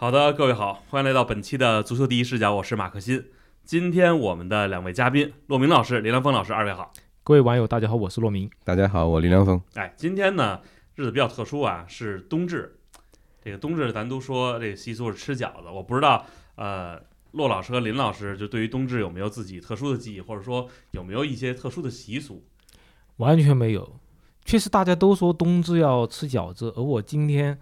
[0.00, 3.20] 好的，各位好，欢迎来到本期的足球第一视角，我是马克新。
[3.64, 6.92] 今天我们的两位嘉宾，骆明老师、林良锋老师，二位好。
[7.24, 8.48] 各位网友，大家好，我是骆明。
[8.62, 9.60] 大家好，我林良锋。
[9.74, 10.60] 哎，今天呢
[10.94, 12.78] 日子比较特殊啊，是冬至。
[13.42, 16.24] 这个冬至咱都说这个习俗是吃饺子，我不知道
[16.54, 17.02] 呃，
[17.32, 22.44] 骆老师和林老师就对于冬至有没有自己特殊的记忆，或者说有没有一些特殊的习俗？
[23.16, 23.98] 完全没有。
[24.44, 27.58] 确实大家都说冬至要吃饺子，而我今天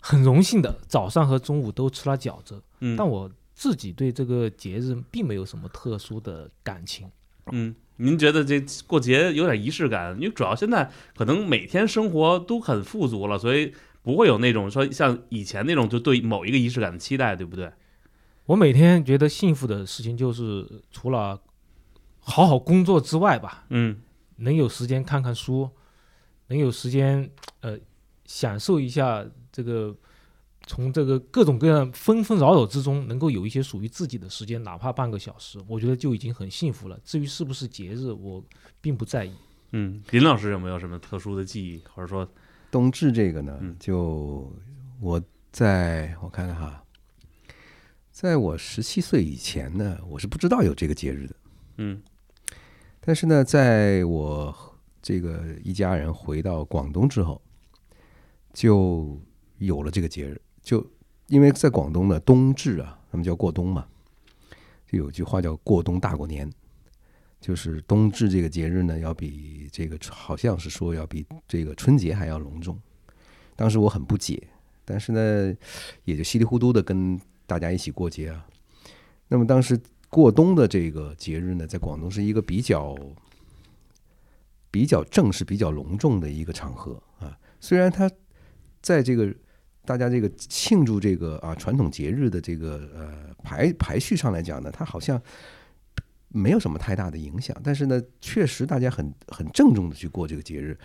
[0.00, 2.62] 很荣幸的早上和中午都吃了饺子。
[2.80, 7.08] 嗯，但我自己对这个节日并没有什么特殊的感情。
[7.52, 10.14] 嗯，您觉得这过节有点仪式感？
[10.16, 17.70] 因为主要现在可能每天生活都很富足了，所以不会有那种说像以前那种就对某一个仪式感的期待，对不对？
[18.46, 21.40] 我每天觉得幸福的事情就是除了
[22.18, 23.98] 好好工作之外吧，嗯
[24.36, 25.68] 能有时间看看书，
[26.46, 27.78] 能有时间呃
[28.24, 29.96] 享受一下这个
[30.66, 36.98] 从这个各种各样纷纷扰扰之中，能够有一些属于自己的时间，哪怕半个小时，我觉得就已经很幸福了。
[37.04, 38.44] 至于是不是节日，我
[38.80, 39.32] 并不在意。
[39.72, 42.28] 嗯，林老师有没有什么特殊的记忆，或者说
[42.70, 44.52] 冬至这个呢，嗯就
[45.00, 46.84] 我在我看看哈，
[48.10, 51.34] 在我十七岁以前呢，我是不知道有这个节日的。
[51.78, 52.02] 嗯
[53.00, 54.54] 但是呢，在我
[55.00, 57.40] 这个一家人回到广东之后，
[58.52, 59.18] 就
[59.60, 60.38] 有了这个节日。
[60.62, 60.84] 就
[61.28, 63.86] 因为在广东呢，冬至啊，他们叫过冬嘛，
[64.86, 66.50] 就有句话叫“过冬大过年”，
[67.40, 72.78] 就是冬至这个节日呢，要比这个好像是说要比这个春节还要隆重。
[73.56, 74.48] 当时我很不解，
[74.84, 75.56] 但是呢，
[76.04, 78.46] 也就稀里糊涂的跟大家一起过节啊。
[79.28, 82.96] 那么当时过冬的这个节日呢，在广东是一个比较
[84.70, 87.38] 比较正式、比较隆重的一个场合啊。
[87.60, 88.10] 虽然它
[88.82, 89.32] 在这个
[89.90, 95.20] 大家这个庆祝这个啊传统节日的这个呃排排序上来讲呢，它好像
[96.28, 100.78] 没有什么太大的影响，但是呢，确实大家很很郑重的去过这个节日，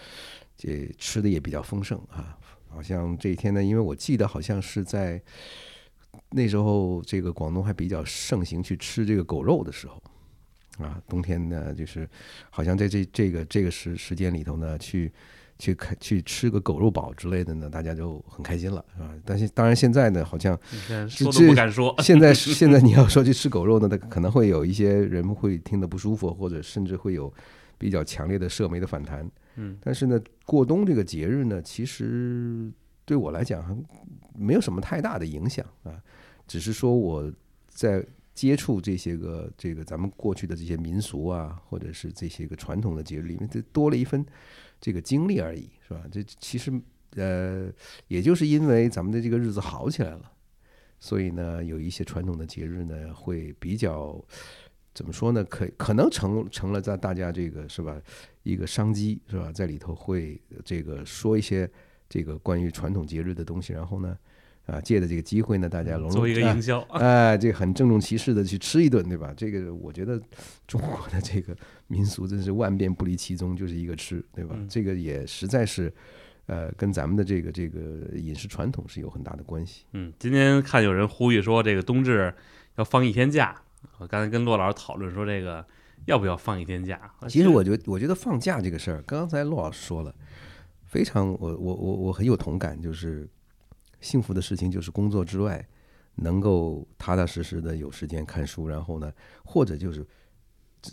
[0.58, 2.36] 这吃的也比较丰盛啊。
[2.68, 5.22] 好像这一天呢，因为我记得好像是在
[6.32, 10.02] 那时候，这个广东还比较盛行去吃这个狗肉的时候，
[10.84, 12.10] 啊，冬天呢，就是
[12.50, 15.14] 好像在这这个这个时时间里头呢，去
[15.58, 19.14] 去开去吃个狗肉堡之类的呢，大家就很开心了，是吧？
[19.24, 20.60] 但是当然现在呢，好像
[21.08, 21.96] 说都不敢说。
[22.00, 27.34] 现在 现在你要说去吃狗肉呢，那可能会有一些人会听得不舒服，或者甚至会有
[27.78, 29.30] 比较强烈的社媒的反弹。
[29.56, 32.70] 嗯，但是呢，过冬这个节日呢，其实
[33.06, 33.74] 对我来讲还
[34.38, 35.96] 没有什么太大的影响啊，
[36.46, 37.32] 只是说我
[37.70, 44.26] 在接触这些个这个咱们过去的这些民俗啊，或者是这些个传统的节日里面，这多了一份
[44.86, 46.04] 这个经历而已，是吧？
[46.12, 46.72] 这其实
[47.16, 47.74] 呃，
[48.08, 50.32] 也就是因为咱们的这个日子好起来了，
[51.00, 54.24] 所以呢，有一些传统的节日呢，会比较
[54.94, 55.44] 怎么说呢？
[55.46, 58.00] 可可能成成了在大家这个是吧
[58.44, 61.68] 一个商机是吧，在里头会这个说一些
[62.08, 64.16] 这个关于传统节日的东西，然后呢，
[64.66, 69.34] 啊，借着这个机会呢，大家融入做一个啊营销， 哎，这个很郑重其事的去吃一顿，对吧？
[69.38, 70.20] 这个我觉得
[70.68, 71.56] 中国的这个
[71.88, 74.56] 民俗真是万变不离其宗，就是一个吃，对吧？
[74.58, 75.94] 嗯这个也实在是，
[76.48, 77.80] 呃，跟咱们的这个这个
[78.16, 79.84] 饮食传统是有很大的关系。
[79.94, 82.34] 嗯，今天看有人呼吁说这个冬至
[82.76, 83.56] 要放一天假，
[84.00, 85.64] 我刚才跟骆老师讨论说这个
[86.06, 87.00] 要不要放一天假。
[87.28, 90.14] 其实我觉得，我觉得放假这个事儿，刚才骆老师说了，
[90.86, 93.28] 非常我我我我很有同感，就是
[94.06, 95.68] 幸福的事情就是工作之外，
[96.18, 99.12] 能够踏踏实实的有时间看书，然后呢，
[99.44, 100.06] 或者就是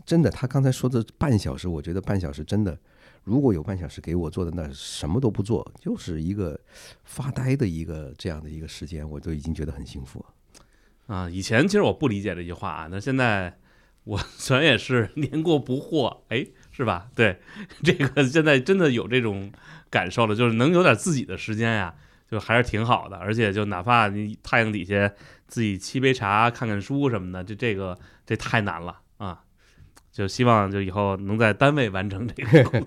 [0.06, 2.78] 真的，他刚才说的半小时，我觉得半小时真的，
[3.22, 6.58] 如果有半小时给我坐在，那什么都不做，就是一个
[7.04, 11.14] 发呆的一个这样的一个时间，我都已经觉得很幸福了。
[11.14, 13.58] 啊，以前其实我不理解这句话啊，那现在
[14.04, 17.10] 我虽然也是年过不惑，哎，是吧？
[17.14, 17.38] 对，
[17.84, 19.52] 这个现在真的有这种
[19.90, 21.94] 感受了，就是能有点自己的时间呀，
[22.32, 23.18] 就还是挺好的。
[23.18, 25.12] 而且就哪怕你太阳底下
[25.46, 29.40] 自己沏杯茶、看看书什么的，这这个这太难了啊！
[30.10, 32.86] 就希望就以后能在单位完成这个。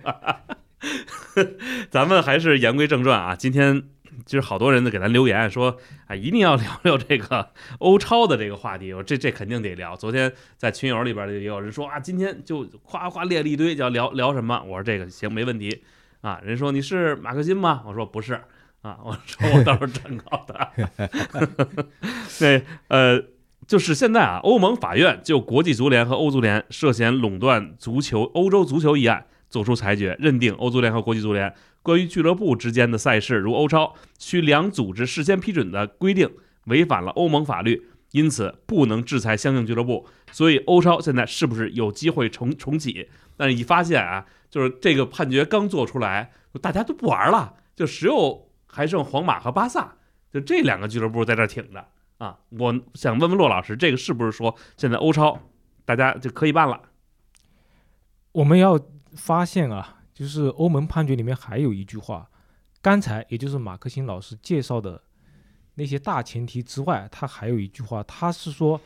[1.91, 3.83] 咱们还是言归正传啊，今天
[4.25, 5.77] 其实好多人呢给咱留言说
[6.07, 8.93] 啊，一定要聊聊这个欧超的这个话题。
[8.93, 9.95] 我这这肯定得聊。
[9.95, 14.63] 昨天在群友里边也有人说啊，今天就夸夸列了一堆，叫聊聊什么？
[14.63, 15.83] 我说这个行，没问题
[16.21, 16.39] 啊。
[16.43, 17.83] 人说你是马克辛吗？
[17.85, 18.39] 我说不是
[18.85, 20.69] 啊，我说我倒是转告的。
[22.37, 23.19] 对，呃，
[23.65, 31.51] 就是现在啊，欧盟法院就国际足联和欧足联涉嫌垄断足球欧洲足球一案作出裁决，认定欧足联和国际足联
[31.81, 36.29] 关于俱乐部之间的赛事，如欧超，需两组织事先批准的规定
[36.65, 40.05] 违反了欧盟法律，因此不能制裁相应俱乐部。
[40.31, 43.09] 所以欧超现在是不是有机会重重启？
[43.35, 46.31] 但是一发现啊，就是这个判决刚做出来，
[46.61, 48.44] 大家都不玩了，就只有
[48.75, 49.95] 还剩皇马和巴萨，
[50.29, 51.87] 就这两个俱乐部在这挺着
[52.17, 52.37] 啊。
[52.49, 55.39] 我想问问骆老师，这个是不是说现在欧超
[55.85, 56.81] 大家就可以办了？
[58.33, 58.77] 我们要
[59.13, 62.29] 发现啊，就是欧盟判决里面还有一句话，
[62.81, 65.01] 刚才也就是马克辛老师介绍的
[65.75, 68.81] 那些大前提之外，他还有一句话，他是说，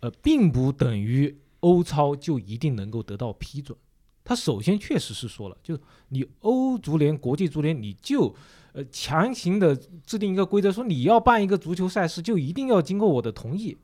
[0.00, 3.78] 呃，并不等于欧超就一定能够得到批准。
[4.24, 5.80] 他首先确实是说了，就是
[6.10, 8.34] 你欧足联、国际足联，你就
[8.72, 13.78] 呃强行的制定一个规则，说你要办一个足球赛事，就一定要经过我的同意。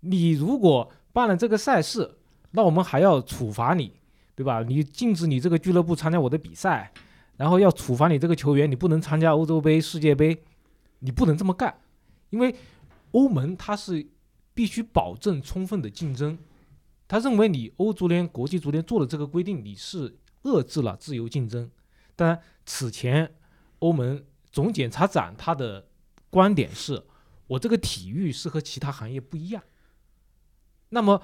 [0.00, 2.18] 你如果办了这个赛事，
[2.52, 3.94] 那我们还要处罚你。
[4.34, 4.64] 对吧？
[4.66, 6.90] 你禁止你这个俱乐部参加我的比赛，
[7.36, 10.42] 然后要处罚你这个球员，你不能参加欧洲杯、世界杯，
[11.00, 11.72] 你不能这么干，
[12.30, 12.52] 因为
[13.10, 14.04] 欧盟它是
[14.54, 16.38] 必须保证充分的竞争，
[17.06, 21.70] 他认为你欧足联、国际足联做的这个规定，你是遏制了自由竞争。
[22.16, 23.34] 当然，此前
[23.80, 25.88] 欧盟总检察长他的
[26.30, 27.02] 观点是，
[27.46, 29.62] 我这个体育是和其他行业不一样。
[30.90, 31.22] 那么，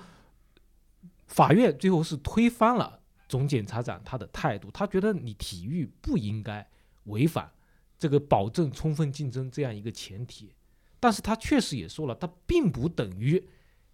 [1.26, 3.00] 法院最后是推翻了。
[3.28, 6.66] 总检察长他的态度，他觉得你体育不应该
[7.04, 7.52] 违反
[7.98, 10.54] 这个保证充分竞争这样一个前提，
[10.98, 13.46] 但是他确实也说了，他并不等于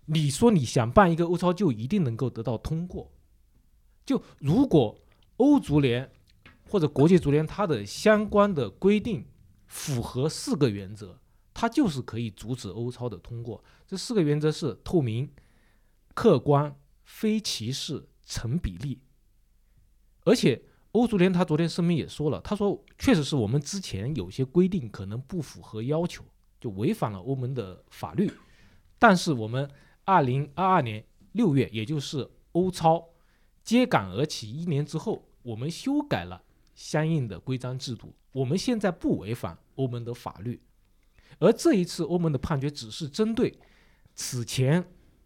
[0.05, 3.11] 你说你想办一个欧超就一定能够得到通过。
[4.07, 4.97] 就如果
[5.39, 6.09] 欧足联
[6.69, 9.27] 或者国际足联它的相关的规定
[9.67, 11.19] 符合四个原则，
[11.53, 13.63] 它就是可以阻止欧超的通过。
[13.87, 15.31] 这四个原则是透明、
[16.15, 16.75] 客观、
[17.05, 19.01] 非歧视、成比例。
[20.25, 20.63] 而且
[20.93, 26.25] 欧足联他昨天声明也说了，他说确实是我们之前有些规定可能不符合要求，
[26.61, 28.31] 就违反了欧盟的法律。
[28.99, 29.71] 但是我们
[30.05, 33.11] 二零二二年六月，也就是欧超
[33.63, 36.43] 揭竿而起一年之后，我们修改了
[36.75, 40.61] 相应的规章制度，我们现在不违反欧盟的法律。
[41.39, 43.59] 而这一次欧盟的判决只是针对
[44.15, 44.85] 此前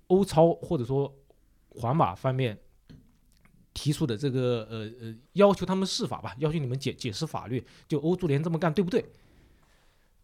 [0.08, 1.14] 欧超或者说
[1.70, 2.58] 皇马方面。
[3.74, 9.04] 提出的这个呃呃要求他们释法吧，要求你们解解释法律，就欧足联这么干对不对？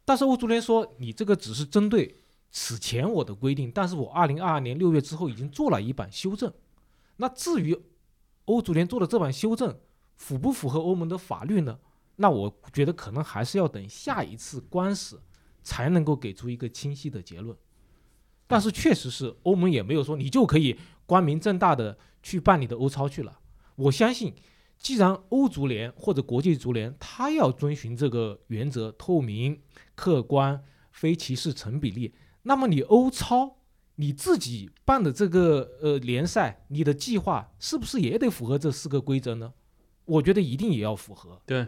[0.04, 2.16] 但是欧足联说你这个只是针对
[2.50, 6.52] 此前我的规定，但是我二零二二年六月之后已经做了一版修正。
[7.18, 7.80] 那至于
[8.46, 9.78] 欧足联做的这版修正
[10.16, 11.78] 符不符合欧盟的法律呢？
[12.16, 15.20] 那我觉得可能还是要等下一次官司
[15.62, 17.56] 才能够给出一个清晰的结论。
[18.46, 23.40] 但是确实是欧盟也没有说你就可以光明正大的去办你的欧超去了。
[23.74, 24.34] 我相信，
[24.78, 29.60] 既然欧足联或者国际足联，他要遵循这个原则，透明、
[29.94, 30.62] 客观、
[30.92, 33.56] 非歧视、成比例，那么你欧超
[33.96, 39.52] 你自己办的这个呃联赛，你的计划是不是也得符合这四个规则呢？
[40.04, 41.40] 我觉得一定也要符合。
[41.46, 41.66] 对，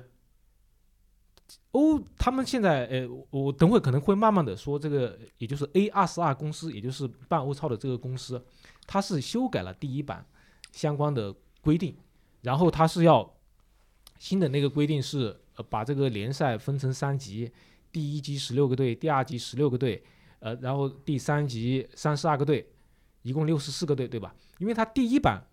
[1.72, 8.44] 欧他们现在呃，我等会可能会慢慢的说这个，也就是 A 二十二公司，也就是办欧超的这个公司，
[8.86, 10.24] 它是修改了第一版
[10.72, 11.34] 相关的。
[11.62, 11.96] 规定，
[12.42, 13.28] 然后它是要
[14.20, 17.50] 新的那个规定是呃把这个联赛分成三级，
[17.90, 20.00] 第一级十六个队，第二级十六个队，
[20.38, 22.64] 呃，然后第三级三十二个队，
[23.22, 24.32] 一共六十四个队，对吧？
[24.58, 25.44] 因为它第一版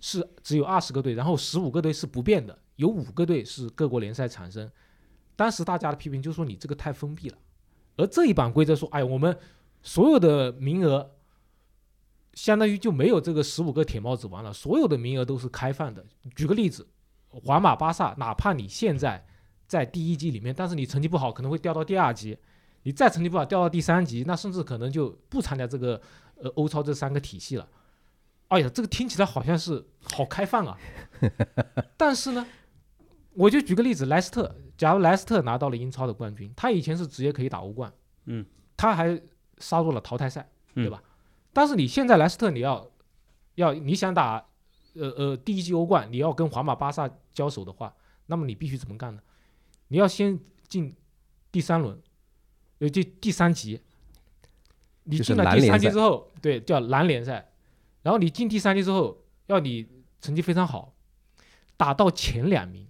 [0.00, 4.70] 是只有二十个队，然后十五个队是不变的，有五个队是各国联赛产生。
[5.36, 7.38] 当时大家的批评就说你这个太封闭了，
[7.96, 9.38] 而这一版规则说，哎，我们
[9.82, 11.12] 所有的名额。
[12.32, 16.02] 相当于就没有这个十五个铁帽子王了，所有的名额都是开放的。
[16.36, 16.86] 举个例子，
[17.28, 19.26] 皇马、巴萨，哪怕你现在
[19.66, 22.36] 在第一级里面，但是你成绩不好，可能会掉到第二级；
[22.84, 26.00] 你再成绩不好，掉到第三级，那甚至可能就不参加这个
[26.36, 27.68] 呃欧超这三个体系了。
[28.50, 30.76] 哎呀，这个听起来好像是好开放啊！
[31.96, 32.44] 但是呢，
[33.34, 37.92] 我就举个例子，莱斯特，假如莱斯特拿到了英超的冠军，他以前是直接可以打欧冠，
[38.24, 38.44] 嗯，
[38.76, 39.20] 他还
[39.58, 41.02] 杀入了淘汰赛，对吧？
[41.52, 42.90] 但是你现在莱斯特你要，
[43.54, 44.44] 要你想打，
[44.94, 47.94] 呃呃第一季欧冠，你要跟皇马、巴萨交手的话，
[48.26, 49.22] 那么你必须怎么干呢？
[49.88, 50.94] 你要先进
[51.52, 52.00] 第三轮，
[52.80, 53.80] 呃第第三级，
[55.04, 57.49] 你进了第三级之后，对叫蓝联赛，
[58.02, 59.86] 然后你进第三级之后，要你
[60.20, 60.94] 成绩非常好，
[61.76, 62.86] 打到前两名。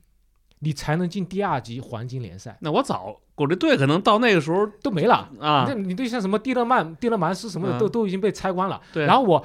[0.63, 2.55] 你才能进第二级黄金联赛。
[2.61, 5.65] 那我早，我这队可能到那个时候都没了啊。
[5.67, 8.79] 那你对像什么蒂勒曼、蒂勒曼斯什么的，都都已经被拆光了。
[8.93, 9.07] 对。
[9.07, 9.43] 然后我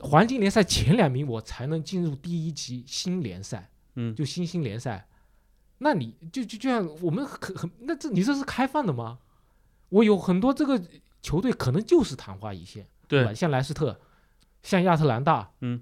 [0.00, 3.68] 黄金联赛前两名，我才能进入第一级新联赛。
[3.96, 4.14] 嗯。
[4.14, 5.06] 就新兴联赛，
[5.76, 9.18] 那你就就就像我们可很，那这你这是开放的吗？
[9.90, 10.82] 我有很多这个
[11.20, 13.34] 球队可能就是昙花一现，对吧？
[13.34, 14.00] 像莱斯特，
[14.62, 15.80] 像亚特兰大，嗯，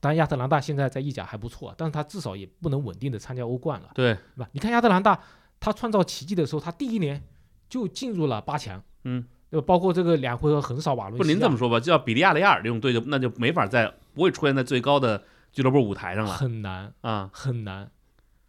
[0.00, 4.48] 当然亚特兰大现在在意甲还不错，但是他至少也不能稳定的参加欧冠了，对，对吧？
[4.52, 5.18] 你看亚特兰大，
[5.58, 7.22] 他创造奇迹的时候，他第一年
[7.68, 9.64] 就进入了八强，嗯，对吧？
[9.66, 17.30] 包括这个两回合横扫瓦伦不，西亚，您这么说吧，就要比利亚雷亚尔这种队就那就没法在不会出现在最高的俱乐部舞台上了很难啊。
[17.32, 17.90] 很难，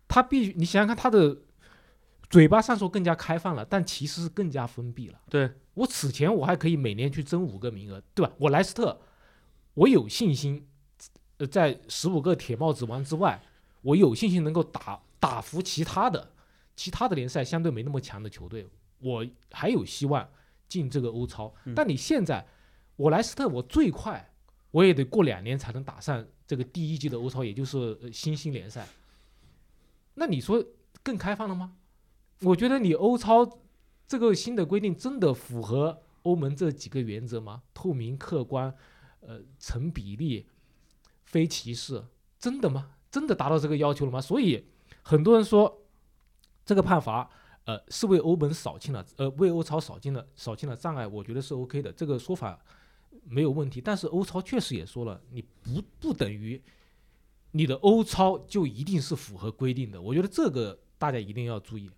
[0.08, 1.38] 他必须你想想看，他的
[2.30, 5.20] 嘴巴上说更加开放了，但其实是更加封闭了。
[5.30, 8.32] 对我此前我还可以每年去争五个名额，对吧？
[8.38, 9.00] 我莱斯特，
[9.76, 10.68] 我有信心，
[11.38, 13.42] 呃，在十五个铁帽子王之外，
[13.82, 16.32] 我有信心能够打打服其他的
[16.76, 18.68] 其他的联赛相对没那么强的球队，
[19.00, 20.28] 我还有希望
[20.68, 21.54] 进这个欧超。
[21.66, 22.46] 嗯但你现在，
[22.96, 24.34] 我莱斯特，我最快
[24.72, 28.88] 我也得过两年才能打上这个第一季的欧超，也就是呃新兴联赛。
[30.16, 30.64] 那你说
[31.04, 31.76] 更开放了吗？
[32.42, 33.60] 我觉得你欧超
[34.08, 37.64] 这个新的规定真的符合欧盟这几个原则吗？
[37.74, 38.74] 透明、客观，
[39.22, 40.46] 呃，成比例，
[41.24, 42.04] 非歧视，
[42.38, 42.92] 真的吗？
[43.10, 44.20] 真的达到这个要求了吗？
[44.20, 44.66] 所以
[45.02, 45.82] 很多人说
[46.66, 47.30] 这个判罚，
[47.64, 52.60] 呃，是为欧盟扫清了，呃，为欧超扫清了扫清了障碍，我觉得是 OK 的，这个说法
[53.24, 53.80] 没有问题。
[53.82, 56.62] 但是欧超确实也说了，你不不等于
[57.52, 61.90] 你的欧超就一定是符合规定的，我觉得这个大家一定要注意。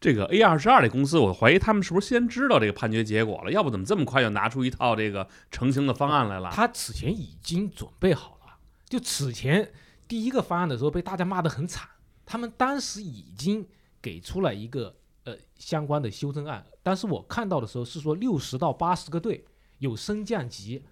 [0.00, 3.50] 这个 A 二十二这公司，我怀疑他们是不是先知道这个判决结果了？
[3.50, 6.50] 要不怎么这么快就拿出一套这个成型的方案来了？
[6.52, 8.56] 他此前已经准备好了，
[8.88, 9.72] 就此前
[10.06, 11.88] 第一个方案的时候被大家骂得很惨，
[12.26, 13.66] 他们当时已经
[14.02, 19.44] 给出了一个呃相关的修正案，但是我看到的时候是说六十到八十个队
[19.78, 20.84] 有升降级，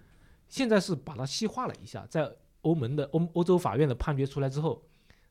[0.47, 4.83] 现在是把它细化了一下，在欧盟的欧欧洲法院的判决出来之后，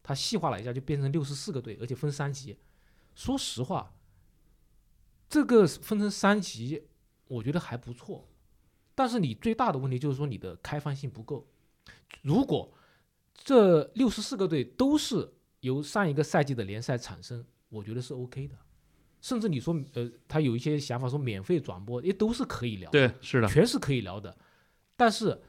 [0.02, 2.56] 它细化了一下，就变成六十四个队，而且分三级。
[3.14, 3.94] 说实话，
[5.28, 6.84] 这个分成三级，
[7.28, 8.28] 我觉得还不错。
[8.94, 11.46] 但是你最大的问题就是说你的开放性不够。
[12.22, 12.72] 如果
[13.34, 18.56] 这六十四个队都是由上一个赛季的联赛产生，我觉得是 OK 的。
[19.20, 24.36] 甚至你说，呃，他有一些想法说免费转播，也都是可以聊的，对，是的，全是可以聊的。
[24.96, 25.40] 但是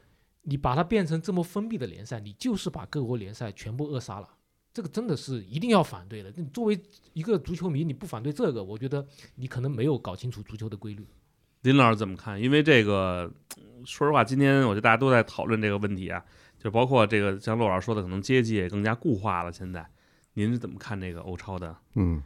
[0.42, 4.36] 你把它变成这么封闭的联赛，你就是把各国联赛全部扼杀了。
[4.74, 6.32] 这个真的是一定要反对的。
[6.34, 6.78] 你作为
[7.12, 11.06] 一个足球迷，你不反对这个，我觉得你可能没有搞清楚足球的规律。
[11.62, 12.38] 林老师怎么看？
[12.38, 13.32] 因为这个，
[13.84, 16.22] 说实话，今天我觉得大家都在讨论这个问题啊，
[16.58, 19.52] 就包括这个像骆老师说的，可能阶级也更加固化了。
[19.52, 19.86] 现在，
[20.32, 21.76] 您是怎么看这个欧超的？
[21.94, 22.20] 嗯，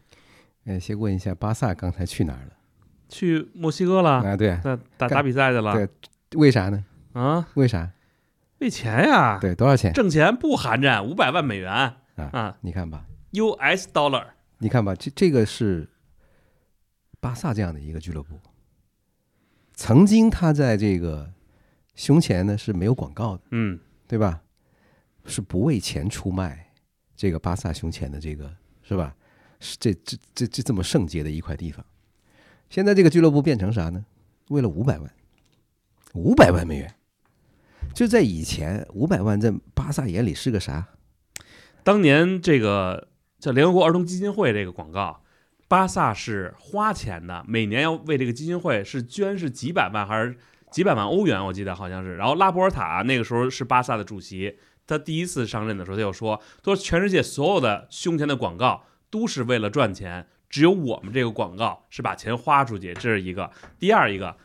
[0.65, 2.53] 哎，先问一下，巴萨刚才去哪儿了？
[3.11, 5.89] 去墨西哥了，啊，对啊，在打打比赛去了对
[6.39, 6.83] 为啥呢？
[7.13, 7.47] 啊？
[7.55, 7.91] 为啥？
[8.59, 9.93] 为钱呀，对，多少钱？
[9.93, 14.27] 挣钱不寒碜，五百万美元啊啊你看吧，，US dollar。
[14.59, 15.89] 你看吧，这这个是
[17.21, 18.39] 巴萨这样的一个俱乐部，
[19.75, 21.33] 曾经他在这个
[21.95, 24.43] 胸前呢是没有广告的，嗯，对吧？
[25.27, 26.73] 是不为钱出卖
[27.15, 29.15] 这个巴萨胸前的这个是吧？
[29.61, 31.85] 是这这这这这么圣洁的一块地方。
[32.71, 34.05] 现在这个俱乐部变成啥呢？
[34.49, 35.15] 为了五百万，
[36.15, 36.95] 五百万美元，
[37.95, 40.89] 就在以前，五百万在巴萨眼里是个啥？
[41.89, 45.23] 当年这个叫联合国儿童基金会这个广告，
[45.69, 50.37] 巴萨是花钱的，每年要为这个基金会是捐是几百万还是
[50.71, 52.17] 几百万欧元，我记得好像是。
[52.17, 63.51] 然后拉波尔塔那个时候是巴萨的主席，他第一次上任的时候他就说，他说全世界所有的胸前的广告都是为了赚钱，只有我们这个广告是把钱花出去，这是一个。
[63.79, 64.37] 第二一个。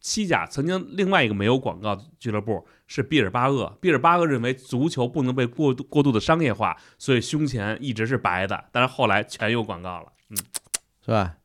[0.00, 10.12] 西甲曾经另外一个没有广告俱乐部是毕尔巴鄂，毕尔巴鄂认为足球不能被过度过度的商业化，所以胸前一直是白的，但是后来全有广告了。
[10.30, 10.36] 嗯，
[11.04, 11.36] 是吧？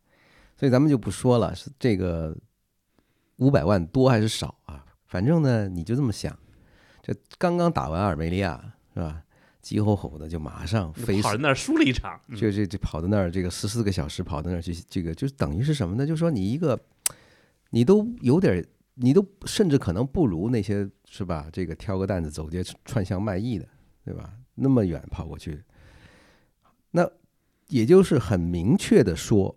[0.58, 2.36] 所以咱们就不说了，是这个
[3.36, 4.84] 五百万多还是少啊？
[5.06, 6.36] 反正呢，你就这么想，
[7.04, 9.22] 这刚刚打完阿尔梅利亚是吧？
[9.62, 16.06] 急吼吼的就马上飞跑到那儿输了一场，嗯就这这跑到那儿，这个十四个小时跑到那儿去，这个就等于是什么呢？
[16.06, 16.78] 就说你一个，
[17.70, 21.48] 你都有点儿，你都甚至可能不如那些是吧？
[21.54, 23.70] 这个挑个担子走街串巷卖艺的，
[24.04, 24.34] 对吧？
[24.56, 25.64] 那么远跑过去，
[26.90, 27.08] 那
[27.68, 29.56] 也就是很明确的说，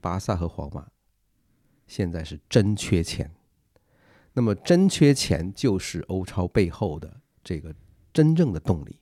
[0.00, 0.88] 巴萨和皇马
[1.86, 3.30] 现在是真缺钱。
[4.32, 7.74] 那么真缺钱就是欧超背后的这个
[8.10, 8.98] 真正的动力。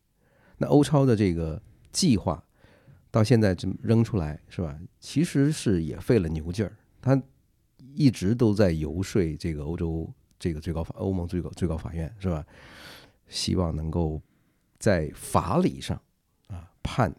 [0.59, 2.43] 那欧超的这个计划
[3.13, 4.77] 到现在这扔出来是吧？
[4.99, 7.23] 其实是也费了牛劲儿，他
[7.95, 12.45] 一直都在游说这个欧洲这个最高法欧盟最高最高法院是吧？
[13.29, 14.21] 希望能够
[14.79, 16.01] 在法理上
[16.47, 17.13] 啊判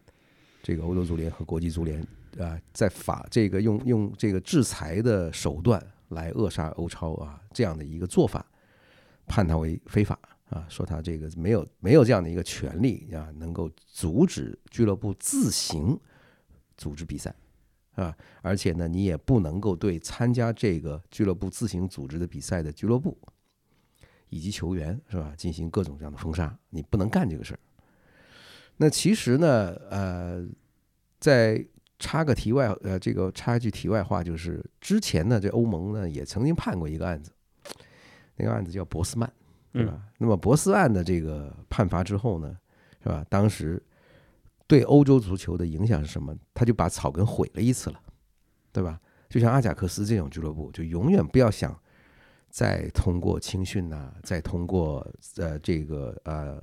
[0.63, 2.01] 这个欧洲足联和国际足联
[2.39, 8.45] 啊，在法这个用用这个制裁的手段来扼杀欧超啊这样的一个做法，
[9.25, 10.17] 判他为非法
[10.49, 15.99] 啊，说他这个没有没有这样的一个权利啊，能够阻止俱乐部自行
[16.77, 17.35] 组织比赛
[17.97, 23.17] 啊，而且呢，你也不能够对参加这个俱乐部自行组织的比赛的俱乐部
[24.29, 27.59] 以及球员是吧，进行各种各样的封杀，你不能干这个事儿。
[28.77, 30.47] 那其实呢，呃，
[31.19, 31.65] 在
[31.97, 37.31] 插个题外，呃，这个插一句题外话，就是之前呢，这欧盟呢也曾经判过一个案子，
[38.35, 39.27] 那个案子叫博斯曼，
[39.73, 39.99] 对吧？
[40.19, 42.55] 那么博斯案的这个判罚之后呢，
[43.01, 43.25] 是吧？
[43.27, 43.81] 当时
[44.67, 46.35] 对欧洲足球的影响是什么？
[46.53, 47.99] 他就把草根毁了一次了，
[48.71, 48.99] 对吧？
[49.29, 51.77] 就像阿贾克斯这种俱乐部，就永远不要想
[52.49, 55.05] 再通过青训呐，再通过
[55.37, 56.61] 呃这个呃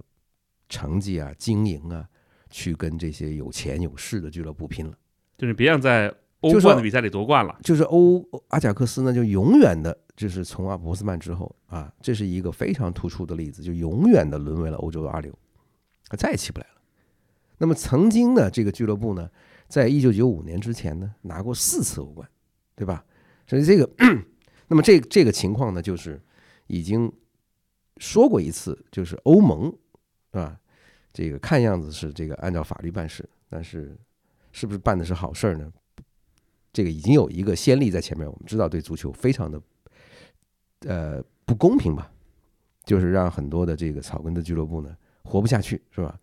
[0.68, 2.08] 成绩啊、经营啊，
[2.50, 4.96] 去跟这些有钱有势的俱乐部拼了。
[5.36, 7.58] 就是别想在欧冠的比赛里夺冠了。
[7.62, 15.32] 就是欧阿贾克斯呢，就永远的，就是从阿博斯曼之后啊，这是一个非常突出的例子，就永远的沦为了欧洲的二流，
[16.08, 16.73] 他再也起不来了。
[17.58, 19.30] 那么曾经呢，这个俱乐部呢，
[19.68, 22.28] 在一九九五年之前呢，拿过四次欧冠，
[22.74, 23.04] 对吧？
[23.46, 23.88] 所以这个，
[24.68, 26.20] 那么这这个情况呢，就是
[26.66, 27.12] 已经
[27.98, 29.72] 说过一次，就是欧盟
[30.32, 30.58] 啊，
[31.12, 33.96] 这个看样子是这个按照法律办事，但是
[34.50, 35.72] 是不是办的是好事儿呢？
[36.72, 39.62] 这个已经有一个先例在前面，我们知道对足球非常的
[40.80, 42.10] 呃不公平吧，
[42.84, 46.18] 就是让很多的这个草根的俱乐部呢活不下去，是吧？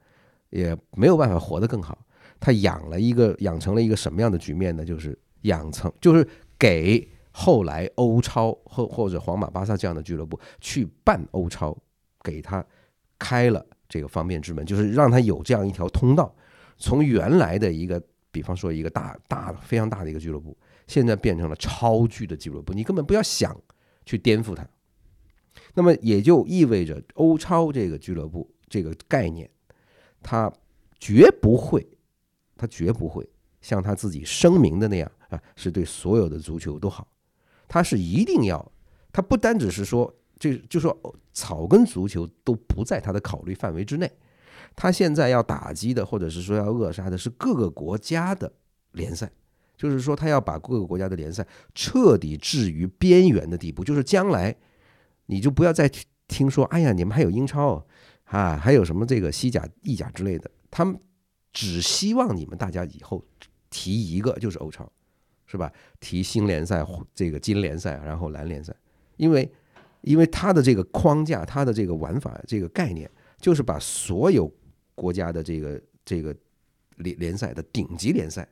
[0.51, 1.97] 也没有办法活得更好。
[2.39, 4.85] 他养了一个养成了一个什么样的局面呢？
[4.85, 6.25] 就是养成就是
[6.59, 11.77] 给后来欧超或或者皇马、巴萨这样的俱乐部去办欧超，
[12.23, 12.65] 给他
[13.17, 16.33] 开了这个方便之门，就是让他有这样一条通道，
[16.77, 18.01] 从原来的一个。
[18.33, 23.53] 比方说一个大大非常大的一个俱乐部，现在变成了超巨的俱乐部，你根本不要想
[24.05, 24.65] 去颠覆它。
[25.73, 29.49] 那么也就意味着欧超这个俱乐部这个概念，
[30.21, 30.51] 他
[30.99, 31.85] 绝不会，
[32.55, 33.27] 他绝不会
[33.61, 37.07] 像他自己声明的那样啊，是对所有的足球都好。
[37.67, 38.71] 他是一定要，
[39.11, 40.95] 他不单只是说，这就说
[41.33, 44.11] 草根足球都不在他的考虑范围之内。
[44.75, 48.51] 他现在要打击的，或者是说要扼杀的，是各个国家的
[48.91, 49.31] 联赛，
[49.77, 54.55] 就是说他要把各个国家的联赛彻底置于边缘的地步，就是将来
[55.25, 55.89] 你就不要再
[56.27, 57.85] 听说，哎呀，你们还有英超哦
[58.31, 60.97] 啊，还有什么这个西甲、意甲之类的，他们
[61.51, 63.21] 只希望你们大家以后
[63.69, 64.89] 提一个就是欧超，
[65.45, 65.71] 是吧？
[65.99, 66.81] 提新联赛、
[67.13, 68.73] 这个金联赛，然后蓝联赛，
[69.17, 69.51] 因为
[69.99, 74.49] 因为它的这个框架、它的这个玩法、这个概念，就是把所有
[74.95, 76.33] 国家的这个这个
[76.95, 78.47] 联联赛的顶级联赛，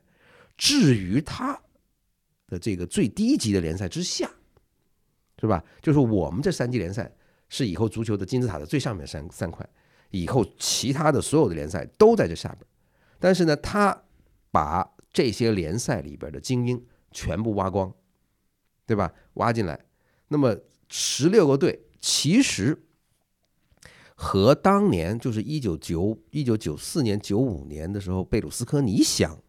[0.58, 1.58] 置于它
[2.48, 4.30] 的这个最低级的联赛之下，
[5.40, 5.64] 是吧？
[5.80, 7.10] 就是我们这三级联赛
[7.50, 9.68] 是以后足球的金字塔的最上面三三块，
[10.10, 12.66] 以后其他的所有的联赛都在这下边。
[13.18, 14.04] 但是呢，他
[14.50, 17.92] 把这些联赛里边的精英全部挖光，
[18.86, 19.12] 对吧？
[19.34, 19.84] 挖进来，
[20.28, 20.56] 那么
[20.88, 22.86] 十六个队其实。
[24.22, 29.42] 和当年就是一九九一九九四年九五年的时候，贝鲁斯科尼想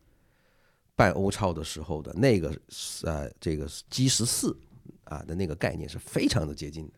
[0.95, 2.57] 办欧超的时候的那个
[3.03, 4.57] 呃这个 G 十四
[5.03, 6.93] 啊的那个概念是非常的接近的，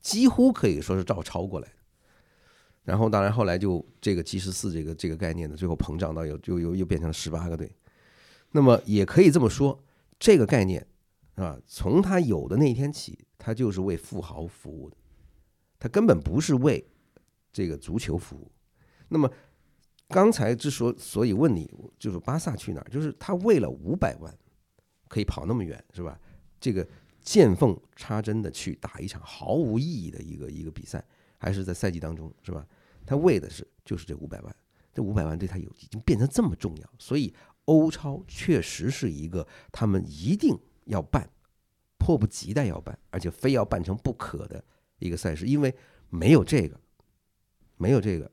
[0.00, 1.74] 几乎可以说是照抄过来的。
[2.82, 7.70] 然后当然后来就这个 G 十四这个这个概念呢，最后膨胀到有又又又变成了十八个队。
[8.50, 9.82] 那么也可以这么说，
[10.18, 10.86] 这个概念
[11.36, 14.96] 啊，从他有的那一天起，他就是为富豪服务的，
[15.78, 16.84] 他根本不是为。
[17.52, 18.48] 这个足球服务，
[19.08, 19.28] 那么
[20.06, 22.88] 刚才之所所以问你，就是巴萨去哪儿？
[22.88, 24.32] 就是他为了五百万
[25.08, 26.16] 可以跑那么远，是吧？
[26.60, 26.86] 这个
[27.30, 31.00] 见缝插针的去打一场毫无意义的一个一个比赛，
[31.38, 32.66] 还是在赛季当中，是吧？
[33.06, 34.56] 他为的是就是这五百万，
[34.92, 37.32] 这五百万对他有已经变成这么重要，所以
[37.66, 41.30] 欧超确实是一个他们一定要办、
[41.98, 44.64] 迫不及待要办，而且非要办成不可的
[44.98, 45.72] 一个赛事，因为
[46.08, 46.80] 没有这个。
[47.76, 48.28] 没有这个，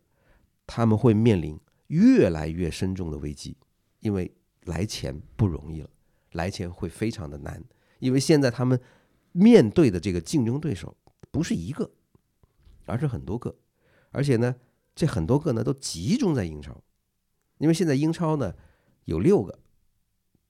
[0.65, 1.55] 他们会面临
[1.87, 3.55] 越来越深重的危机，
[3.99, 5.89] 因为来钱不容易了，
[6.31, 7.63] 来钱会非常的难，
[7.99, 8.79] 因为现在他们
[9.31, 10.95] 面对的这个竞争对手
[11.31, 11.89] 不是一个，
[12.85, 13.55] 而是很多个，
[14.11, 14.55] 而且呢，
[14.95, 16.81] 这很多个呢都集中在英超，
[17.57, 18.53] 因为现在英超呢
[19.05, 19.59] 有六个，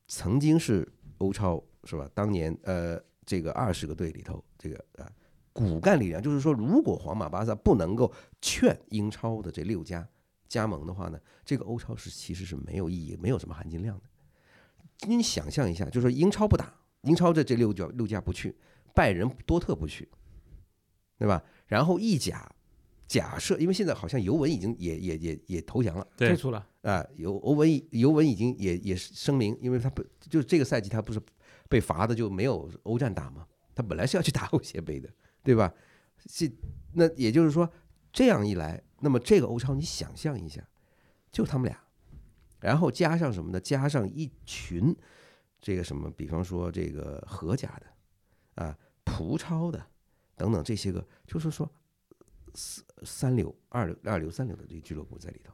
[0.08, 2.10] 曾经是欧超是吧？
[2.14, 5.12] 当年呃这个二十个队里头这个啊。
[5.54, 10.08] 骨干力量就是说，如果皇马、巴萨不能够劝英超的这六家
[10.48, 14.04] 加盟的话呢，这个欧超是其实是没有意义、没有什么含金量的。
[15.08, 16.72] 你想象一下，就是说英超不打，
[17.08, 18.54] 英超这这六家六家不去，
[18.94, 20.08] 拜仁、多特不去，
[21.18, 21.42] 对吧？
[21.66, 22.54] 然后意甲，
[23.08, 31.22] 假设因为现在好像尤文已经也也也也投降了退出了，啊，尤欧文尤文已经也也声明，因为他不就是这个赛季他不是
[31.70, 35.10] 被罚的就没有欧战打嘛，他本来是要去打欧协杯的，
[35.44, 35.74] 对吧？
[36.26, 36.52] 是
[36.94, 37.70] 那也就是说
[38.12, 40.62] 这样一来，那么这个欧超你想象一下，
[41.32, 41.80] 就他们俩，
[42.60, 43.60] 然后加上什么呢？
[43.60, 44.96] 加上一群
[45.68, 49.86] 这个什么，比方说这个何家的啊、葡超的
[50.38, 51.70] 等等这些个，就是说
[52.54, 55.54] 三三流、二流、二流、三流的这个俱乐部在里头。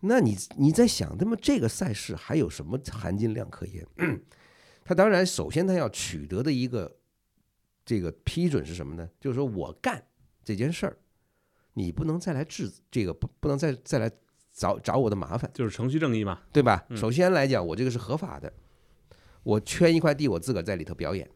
[0.00, 3.86] 那你你在想，那么这个赛事还有什么含金量可言？
[4.84, 6.98] 他当然，首先他要取得的一个
[7.86, 9.08] 这个批准是什么呢？
[9.18, 10.04] 就是说我干
[10.44, 10.98] 这件事儿，
[11.72, 14.10] 你不能再来治这个，不不能再再来
[14.52, 15.50] 找找我的麻烦。
[15.54, 16.42] 就是程序正义嘛。
[16.52, 16.84] 对吧？
[16.90, 18.52] 嗯首先来讲，我这个是合法的，
[19.42, 21.28] 我圈一块地，我自个儿在里头表演，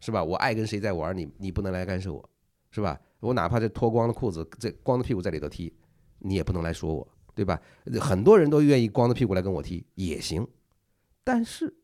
[0.00, 0.22] 是吧？
[0.22, 2.30] 我爱跟谁在玩，你你不能来干涉我，
[2.70, 3.00] 是吧？
[3.20, 5.74] 我哪怕这脱光了裤子，这光着屁股在里头踢，
[6.18, 7.60] 你也不能来说我，对吧？
[8.00, 10.46] 很多人都愿意光着屁股来跟我踢也行，
[11.24, 11.76] 但是，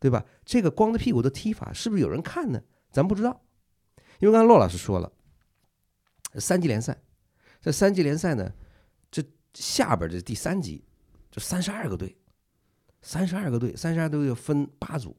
[0.00, 0.24] 对吧？
[0.44, 2.62] 这个光着屁股的踢法是不是有人看呢？
[2.90, 3.42] 咱不知道，
[4.18, 5.12] 因为刚才骆老师说了，
[6.34, 7.02] 三级联赛，
[7.60, 8.52] 这三级联赛呢，
[9.10, 9.22] 这
[9.54, 10.84] 下边这第三级
[11.30, 12.16] 就三十二个队，
[13.02, 15.14] 三十二个队，三十二队要分八组。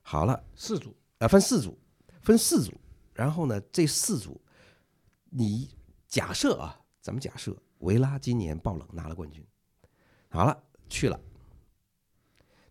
[0.00, 1.78] 好了，四组啊，分四组，
[2.22, 2.72] 分四组。
[3.12, 4.40] 然后呢，这四组，
[5.30, 5.76] 你
[6.08, 9.46] 假设啊，咱们假设维拉今年爆冷拿了冠军，
[10.30, 11.20] 好了，去了。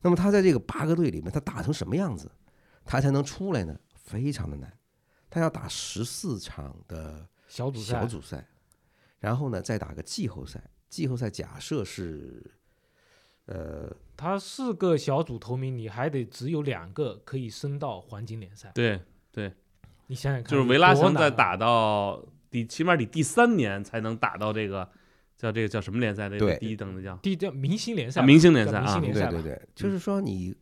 [0.02, 2.30] 那么他在这个八个队里面，他打成什么样子，
[2.84, 3.80] 他才能出来呢？
[3.96, 4.78] 非常的难。
[5.30, 8.46] 他要打十四场的小组赛，小组赛，
[9.18, 10.62] 然后呢再打个季后赛。
[10.90, 12.54] 季后赛假设是，
[13.46, 18.72] 呃，他四个小组头名，你还得只有两个可以升到黄金联赛。
[18.76, 19.00] 对
[19.32, 19.52] 对，
[20.08, 24.88] 你想想看，就是维拉多难啊想再打到第，起码得第三年才能打到这个
[25.38, 26.30] 叫这个叫什么联赛？
[26.30, 30.56] 这个对第一等的叫第叫明星联赛明星联赛啊明星联赛对对对，就是说你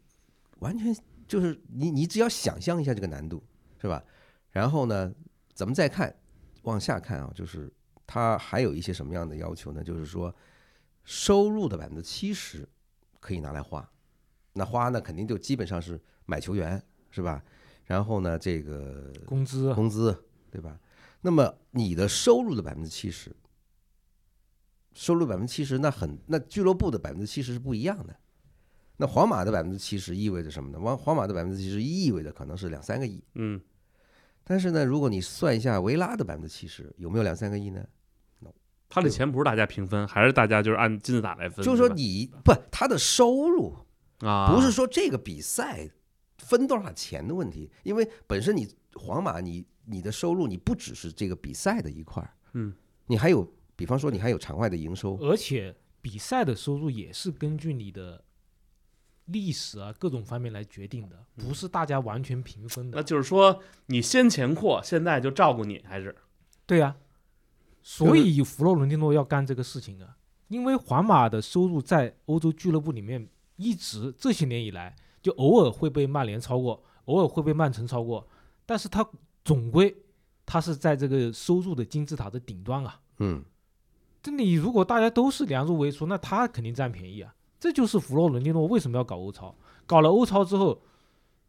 [0.60, 0.96] 完全
[1.28, 3.44] 就是你你只要想象一下这个难度
[3.82, 4.04] 是吧？
[4.52, 5.14] 然后呢，
[5.54, 6.14] 咱们再看
[6.64, 7.72] 往下看啊，就是
[8.06, 9.84] 它还有一些什么样的要求呢？
[9.84, 10.34] 就是说
[11.04, 12.68] 收入的百分之七十
[13.22, 13.90] 可以拿来花，
[14.52, 17.42] 那花呢肯定就基本上是买球员是吧？
[17.86, 20.78] 然后呢，这个工资工资，对吧？
[21.22, 23.36] 那么你的收入的百分之七十，
[24.94, 28.16] 收入百分之七十，那很那俱乐部的百分之七十是不一样的。
[28.98, 30.80] 那皇马的百分之七十意味着什么呢？
[30.80, 33.24] 皇皇马的百分之七十意味着可能是两三个亿。
[33.36, 33.62] 嗯，
[34.44, 37.88] 但是呢，如果你算一下维拉的百分之七十，有没有两三个亿呢？
[38.92, 41.66] 他的钱不是大家平分，还是大家就是按金字塔来分？
[41.66, 43.74] 就是说你不他的收入
[44.20, 45.90] 啊，不是说这个比赛
[46.38, 52.74] 分多少钱的问题，因为本身你皇马你你的收入你不只是这个比赛的一块儿，嗯，
[53.08, 58.24] 你还有比方说你还有场外的营收，而且比赛的收入也是根据你的
[59.26, 62.98] 历史啊各种方面来决定的，不是大家完全平分的。
[62.98, 63.04] 那。
[63.04, 66.14] 就是说你先前阔，现在就照顾你，还是？
[66.66, 66.96] 对呀、
[67.82, 70.16] 所以弗洛伦蒂诺要干这个事情啊，
[70.50, 78.28] 因为皇马的收入在欧洲俱乐部里面一直这些年以来，就偶尔会被曼联超过，偶尔会被曼城超过，
[78.66, 79.08] 但是他
[79.44, 79.96] 总归
[80.46, 83.00] 他是在这个收入的金字塔的顶端啊。
[83.20, 83.44] 嗯，
[84.22, 87.34] 这你如果大家都是量入为出，那他肯定占便宜啊。
[87.60, 90.82] 这就是弗洛伦蒂诺为什么要搞欧超，搞了欧超之后，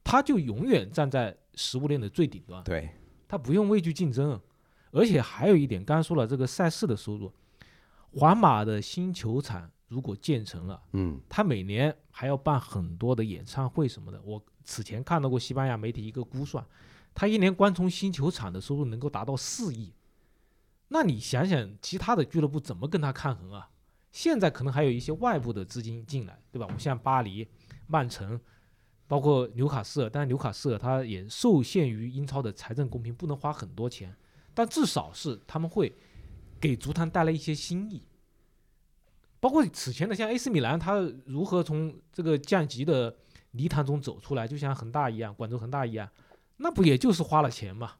[0.05, 2.91] 他就永远站在食物链的最顶端，对，
[3.27, 4.41] 他不用畏惧竞争。
[4.93, 7.33] 而且还有一点，刚才说了这个赛事的收入，
[8.15, 14.23] 皇马的新球场如果建成了，嗯他每年还要办很多的演唱会什么的。
[14.23, 16.65] 我此前看到过西班牙媒体一个估算，
[17.13, 19.93] 他一年光从新球场的收入能够达到四亿。
[20.89, 23.71] 那你想想，其他的俱乐部怎么跟他抗衡啊？
[24.11, 26.69] 现在可能还有一些外部的资金进来，对吧？
[26.71, 27.49] 我像巴黎、
[27.87, 28.39] 曼城，
[29.09, 34.15] 包括纽卡斯尔，但是纽卡斯尔他也受限于英超的财政公平，不能花很多钱，
[34.55, 35.95] 但至少是他们会
[36.61, 38.03] 给足坛带来一些新意。
[39.41, 43.17] 包括此前的像 AC 米兰，他如何从这个降级的
[43.51, 46.09] 泥潭中走出来，就像恒大一样，广州恒大一样，
[46.59, 47.95] 那不也就是花了钱嘛？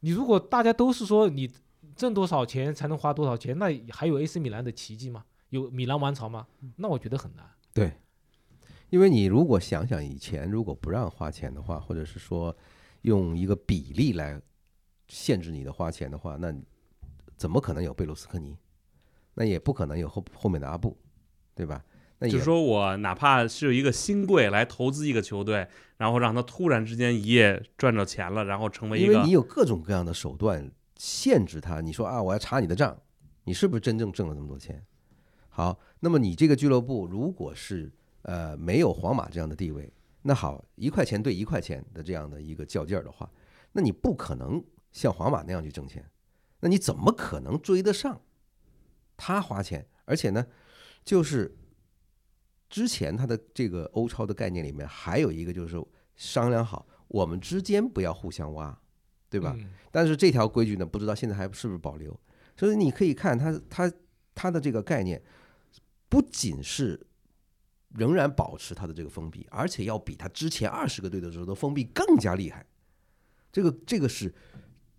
[0.00, 1.50] 你如果大家都是说你
[1.96, 5.24] 挣多少钱才能花多少钱，那还有 AC 米兰的奇迹吗？
[5.48, 6.46] 有米兰王朝吗？
[6.76, 7.48] 那我觉得很难。
[7.72, 7.94] 对，
[8.90, 12.54] 因为你如果想想以前如果不让花钱的话，或者是说
[13.02, 14.38] 用一个比例来
[15.08, 16.54] 限制你的花钱的话，那
[17.36, 18.56] 怎么可能有贝卢斯科尼？
[19.34, 20.96] 那也不可能有后后面的阿布，
[21.54, 21.84] 对吧？
[22.18, 31.82] 那也就是说我哪怕是有一个新贵来投资一个球队，然后让他突然之间一夜赚着钱了，然后成为一个因为你有各种各样的手段限制他。
[31.82, 32.98] 你说啊，我要查你的账，
[33.44, 34.82] 你是不是真正挣了那么多钱？
[35.50, 37.92] 好，那么你这个俱乐部如果是
[38.22, 39.92] 呃没有皇马这样的地位，
[40.22, 43.30] 那好，一块钱对一块钱的这样的一个较劲儿的话，
[43.72, 44.64] 那你不可能
[44.96, 46.02] 像皇马那样去挣钱，
[46.60, 48.18] 那你怎么可能追得上
[49.14, 49.86] 他花钱？
[50.06, 50.46] 而且呢，
[51.04, 51.54] 就是
[52.70, 55.76] 之前他的这个欧超的概念里面还有一个就是
[56.14, 58.80] 商量好，我们之间不要互相挖，
[59.28, 59.54] 对吧？
[59.58, 62.18] 嗯但是这条规矩呢，不知道现在还是不是保留。
[62.56, 63.92] 所以你可以看他他
[64.34, 65.22] 他的这个概念，
[66.08, 67.06] 不仅是
[67.94, 72.66] 仍然保持他的这个封闭，而且要比他之前二十个队的时候的封闭更加厉害。
[73.52, 74.34] 这个这个是，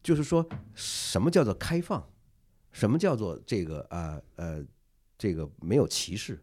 [0.07, 2.09] 就是说什么叫做开放，
[2.71, 4.65] 什么叫做这个呃呃
[5.17, 6.41] 这个没有歧视，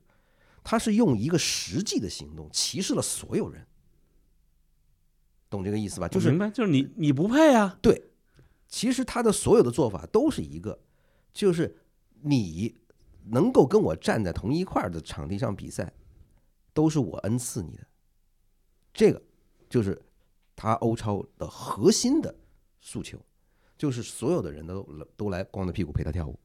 [0.63, 3.67] 他是用一个实际的行动歧视了所有人，
[5.49, 6.07] 懂这个意思吧？
[6.07, 8.11] 就是明白，就是你你不配啊，对
[8.69, 10.79] 其实他的所有的做法都是一个，
[11.33, 11.75] 就是
[12.21, 12.77] 你
[13.29, 15.91] 能够跟我站在同一块儿的场地上比赛，
[16.75, 17.87] 都是我恩赐你的。
[18.93, 19.23] 这个
[19.71, 20.05] 就是
[20.55, 22.35] 他欧超的核心的
[22.79, 23.19] 诉求，
[23.85, 24.83] 就是所有的人都
[25.15, 26.41] 都来光着屁股陪他跳舞，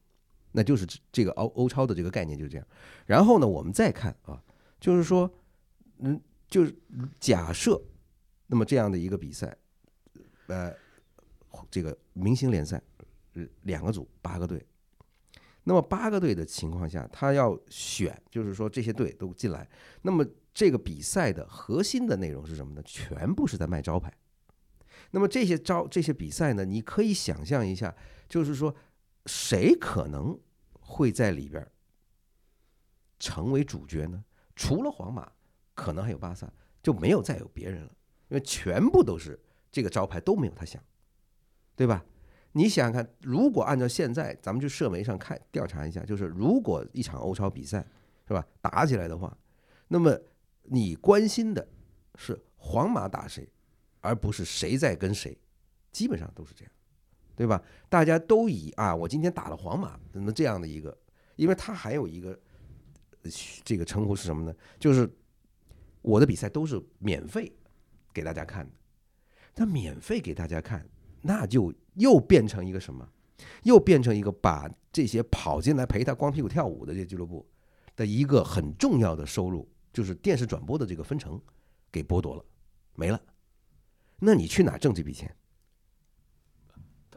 [0.52, 2.66] 那就是这个欧欧超的这个概念就是这样。
[3.06, 4.44] 然后呢，我们再看啊，
[4.78, 5.32] 就是说，
[6.00, 6.76] 嗯，就是
[7.18, 7.80] 假设
[8.46, 9.56] 那么这样的一个比赛，
[10.48, 10.70] 呃，
[11.70, 12.78] 这个明星联赛，
[13.62, 14.62] 两个组八个队，
[15.64, 19.66] 那么八个队的情况下，他要选，就是说这些队都进来，
[20.02, 20.22] 那么
[20.52, 22.82] 这个比赛的核心的内容是什么呢？
[22.84, 24.12] 全部是在卖招牌。
[25.10, 27.94] 那么这些招这些比赛呢，你可以想象一下，
[28.28, 28.74] 就是说
[29.26, 30.38] 谁可能
[30.72, 31.66] 会在里边
[33.18, 34.24] 成为主角呢？
[34.54, 35.30] 除了皇马，
[35.74, 37.90] 可能还有巴萨，就没有再有别人了，
[38.28, 39.38] 因为全部都是
[39.72, 40.82] 这个招牌都没有他响，
[41.74, 42.04] 对吧？
[42.52, 47.86] 你想想看，如果按照现在咱们去社媒上看调查一下，就是如果一场欧超比赛
[48.26, 49.36] 是吧打起来的话，
[49.88, 50.18] 那么
[50.64, 51.68] 你关心的
[52.16, 53.48] 是皇马打谁，
[54.00, 55.36] 而不是谁在跟谁，
[55.92, 56.72] 基本上都是这样，
[57.36, 57.62] 对吧？
[57.88, 60.96] 大家都以啊，我今天打了皇马，那这样的一个，
[61.36, 62.38] 因为他还有一个
[63.64, 64.54] 这个称呼是什么呢？
[64.78, 65.10] 就是
[66.02, 67.52] 我的比赛都是免费
[68.12, 68.72] 给大家看的，
[69.56, 70.88] 那免费给大家看，
[71.22, 73.08] 那就又变成一个什么？
[73.62, 77.46] 又变成一个把这些跑进来陪他光屁股跳舞的这些俱乐部
[77.96, 81.40] 的一个很重要的收入，就是电视转播的这个分成
[81.90, 82.44] 给剥夺了，
[82.94, 83.18] 没了。
[84.20, 85.34] 那你去哪挣这笔钱？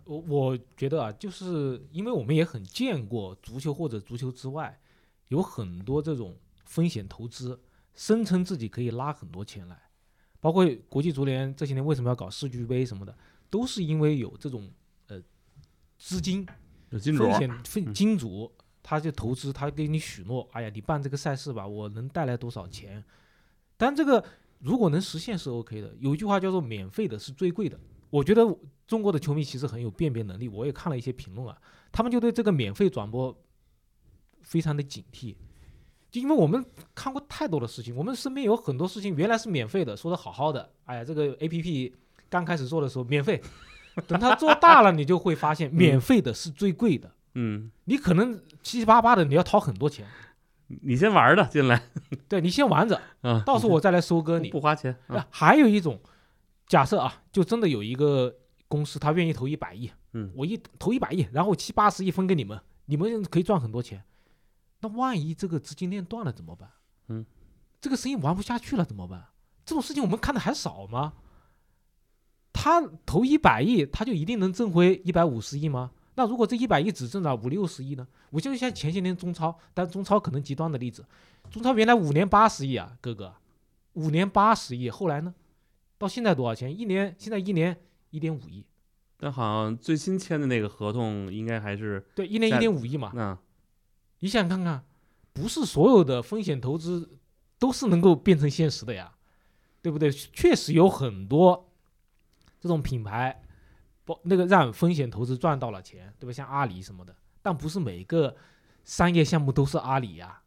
[0.05, 4.77] 我我觉得啊，就是因为我们也很见过足球或者足球之外，
[5.29, 7.57] 有很多这种风险投资，
[7.93, 9.81] 声称自己可以拉很多钱来，
[10.41, 13.17] 包括国际足联这些年为什么要搞世俱杯什么的，
[13.49, 14.69] 都是因为有这种
[15.07, 15.21] 呃
[15.97, 16.45] 资金
[16.89, 23.01] 有金主风险分金主，他就投资，他给你许诺，哎呀，你办这个赛事吧，我能带来多少钱？
[23.77, 24.23] 但这个
[24.63, 25.93] 如果能实现是 OK 的。
[25.99, 27.77] 有一句话叫做“免费的是最贵的”，
[28.09, 28.41] 我觉得
[28.87, 30.47] 中国的球迷其实很有辨别能力。
[30.47, 31.57] 我也看了一些评论啊，
[31.91, 33.37] 他们就对这个免费转播
[34.41, 35.35] 非常的警惕，
[36.09, 41.91] 就因为我们看过太多的事情，我们身边有很多事情原来是免费的，说的好好的，哎呀，这个 APP
[42.29, 43.41] 刚开始做的时候免费，
[44.07, 47.11] 等它做大了，你就会发现免费的是最贵的。
[47.35, 50.07] 嗯，你可能七七八八的，你要掏很多钱。
[50.81, 51.81] 你先玩的进来
[52.27, 54.49] 对你先玩着，啊，到时候我再来收割你。
[54.49, 55.99] 不花钱啊，啊还有一种，
[56.67, 58.35] 假设啊，就真的有一个
[58.67, 64.03] 公司，他愿意投一百亿，嗯我一投一百亿，然后七八十亿分给你们，你们可以赚很多钱。
[64.79, 66.69] 那万一这个资金链断了怎么办？
[67.07, 67.25] 嗯，
[67.79, 69.25] 这个生意玩不下去了怎么办？
[69.65, 71.13] 这种事情我们看的还少吗？
[72.51, 75.91] 他投一百亿，他就一定能挣回一百五十亿吗？
[76.15, 78.07] 那如果这一百亿只挣了五六十亿呢？
[78.29, 81.05] 我就像前些年中超，但中超可能极端的例子，
[81.49, 83.33] 中超原来五年八十亿啊，哥哥，
[83.93, 85.33] 五年八十亿，后来呢？
[85.97, 86.77] 到现在多少钱？
[86.77, 87.77] 一年现在一年
[88.09, 88.65] 一点五亿，
[89.17, 93.11] 但好像最新签的那个合同应该还是对，一年一点五亿嘛。
[93.15, 93.37] 那
[94.19, 94.83] 你想看看，
[95.31, 97.17] 不是所有的风险投资
[97.57, 99.13] 都是能够变成现实的呀，
[99.81, 100.11] 对不对？
[100.11, 101.69] 确实有很多
[102.59, 103.41] 这种品牌，
[104.05, 106.33] 包那个让风险投资赚到了钱，对吧？
[106.33, 108.35] 像阿里什么的，但不是每个
[108.83, 110.41] 商业项目都是阿里呀，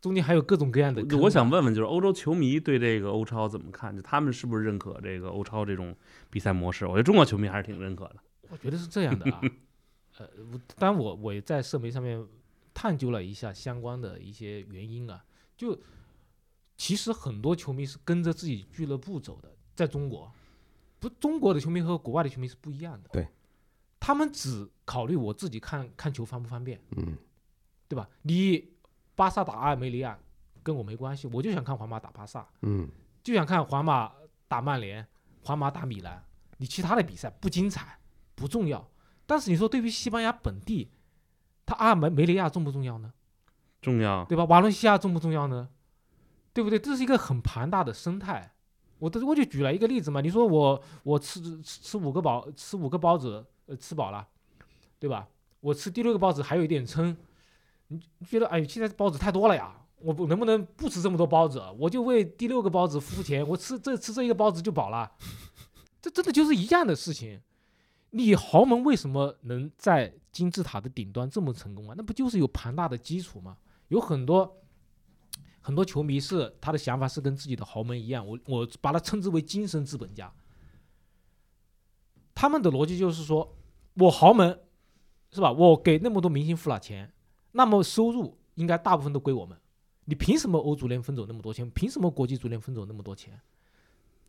[0.00, 1.02] 中间还有各种各样的。
[1.18, 3.94] 我想问问，就是欧洲球迷对这个欧超怎么看？
[3.94, 5.94] 就他们是不是认可这个欧超这种
[6.30, 6.86] 比赛模式？
[6.86, 8.16] 我觉得中国球迷还是挺认可的。
[8.48, 9.40] 我觉得是这样的啊，
[10.18, 12.24] 呃，我当然我我也在社媒上面
[12.72, 15.24] 探究了一下相关的一些原因啊，
[15.56, 15.76] 就
[16.76, 20.30] 其实很多球迷是跟着自己俱乐部走的，在中国，
[20.98, 23.08] 不，中国的球迷和国外的球迷是不一样的。
[23.10, 23.28] 对，
[24.00, 27.16] 他们只考虑我自己看看球方不方便，嗯
[27.88, 28.08] 对吧？
[28.22, 28.72] 你
[29.14, 30.18] 巴萨打阿尔梅里亚
[30.62, 32.88] 跟我没关系，我就想看皇马打巴萨，嗯
[33.22, 34.12] 就想看皇马
[34.48, 35.06] 打曼联，
[35.42, 36.24] 皇马打米兰。
[36.58, 37.98] 你其他的比赛不精彩，
[38.34, 38.88] 不重要。
[39.26, 40.90] 但是你说对于西班牙本地，
[41.66, 43.12] 他阿尔梅梅里亚重不重要呢？
[43.82, 44.24] 重要。
[44.24, 44.44] 对吧？
[44.44, 45.68] 瓦伦西亚重不重要呢？
[46.52, 46.78] 对不对？
[46.78, 48.55] 这是一个很庞大的生态。
[48.98, 54.26] 我的我就举了一个例子嘛，你说我我吃吃吃五个包吃五个包子，呃，吃饱了，
[54.98, 55.28] 对吧？
[55.60, 57.16] 我吃第六个包子还有一点撑，
[57.88, 61.62] 你你觉得哎，现在包子太多了呀，我不能不能不吃这么多包子？
[61.78, 65.12] 我就为第六个包子付钱，我吃这吃这一个包子就饱了，
[66.00, 67.40] 这真的就是一样的事情。
[68.10, 71.94] 你豪门为什么能在金字塔的顶端这么成功啊？
[71.96, 73.58] 那不就是有庞大的基础吗？
[73.88, 74.56] 有很多
[75.66, 80.32] 很多球迷是他的想法是跟自己的豪门一样，我我把它称之为精神资本家。
[82.36, 83.56] 他们的逻辑就是说，
[83.94, 84.60] 我豪门
[85.32, 85.50] 是吧？
[85.50, 87.12] 我给那么多明星付了钱，
[87.50, 89.60] 那么收入应该大部分都归我们。
[90.04, 91.68] 你凭什么欧足联分走那么多钱？
[91.70, 93.40] 凭什么国际足联分走那么多钱？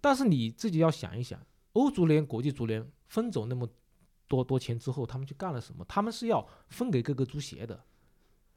[0.01, 1.39] 但是你自己要想一想，
[1.73, 3.69] 欧足联、国际足联分走那么
[4.27, 5.85] 多多钱之后，他们去干了什么？
[5.87, 7.83] 他们是要分给各个足协的，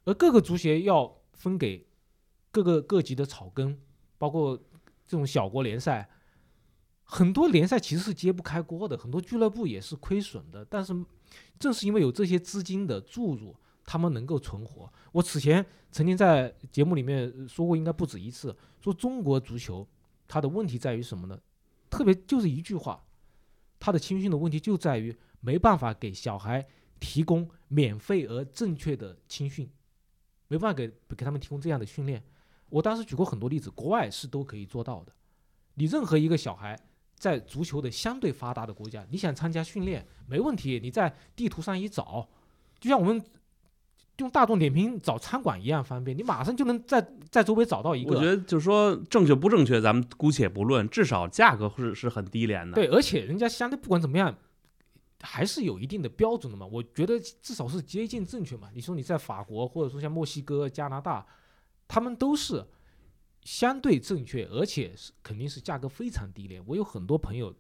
[0.05, 1.87] 而各个足协要分给
[2.51, 3.79] 各个各级的草根，
[4.19, 4.57] 包括
[5.07, 6.09] 这种小国联赛，
[7.05, 10.65] 很多联赛其实是揭不开锅的，很多俱乐部也是亏损的。
[10.65, 10.95] 但是
[11.59, 14.93] 正是因为有这些资金的注入，他们能够存活。
[15.13, 19.87] 我此前曾经在节目里面说过，应该不止一次，说中国足球
[20.27, 21.41] 它的问题在于什么呢？
[21.89, 23.05] 特别就是一句话，
[23.79, 26.65] 它的青训的问题就在于没办法给小孩
[27.01, 29.69] 提供免费而正确的青训，
[30.47, 32.23] 没办法给给他们提供这样的训练。
[32.71, 35.13] 我当时举过很多例子，国外是都可以做到的。
[35.75, 36.79] 你任何一个小孩
[37.15, 42.29] 在足球的相对发达的国家，你想参加训练没问题，你在地图上一找，
[42.79, 43.23] 就像我们
[44.19, 48.15] 用大众点评找餐馆一样方便，你马上就能在在周围找到一个。
[48.15, 52.75] 我觉得就是说正确不正确，咱们姑且不论，至少价格是是很低廉的。
[52.75, 54.37] 对，而且人家相对不管怎么样，
[55.23, 56.67] 还是有一定的标准的嘛。
[56.67, 58.69] 我觉得至少是接近正确嘛。
[58.75, 61.27] 你说你在法国或者说像墨西哥、加拿大，
[61.93, 62.65] 他们都是
[63.43, 66.65] 相对正确，而且是肯定是价格非常低廉。
[66.65, 67.53] 我有很多朋友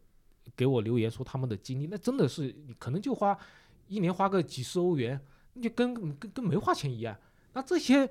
[0.54, 3.36] 给我留言说他们的经历，那真的是你可能就花
[3.88, 5.20] 一年花个几十欧元，
[5.54, 7.18] 那就跟跟跟没花钱一样。
[7.54, 8.08] 那这些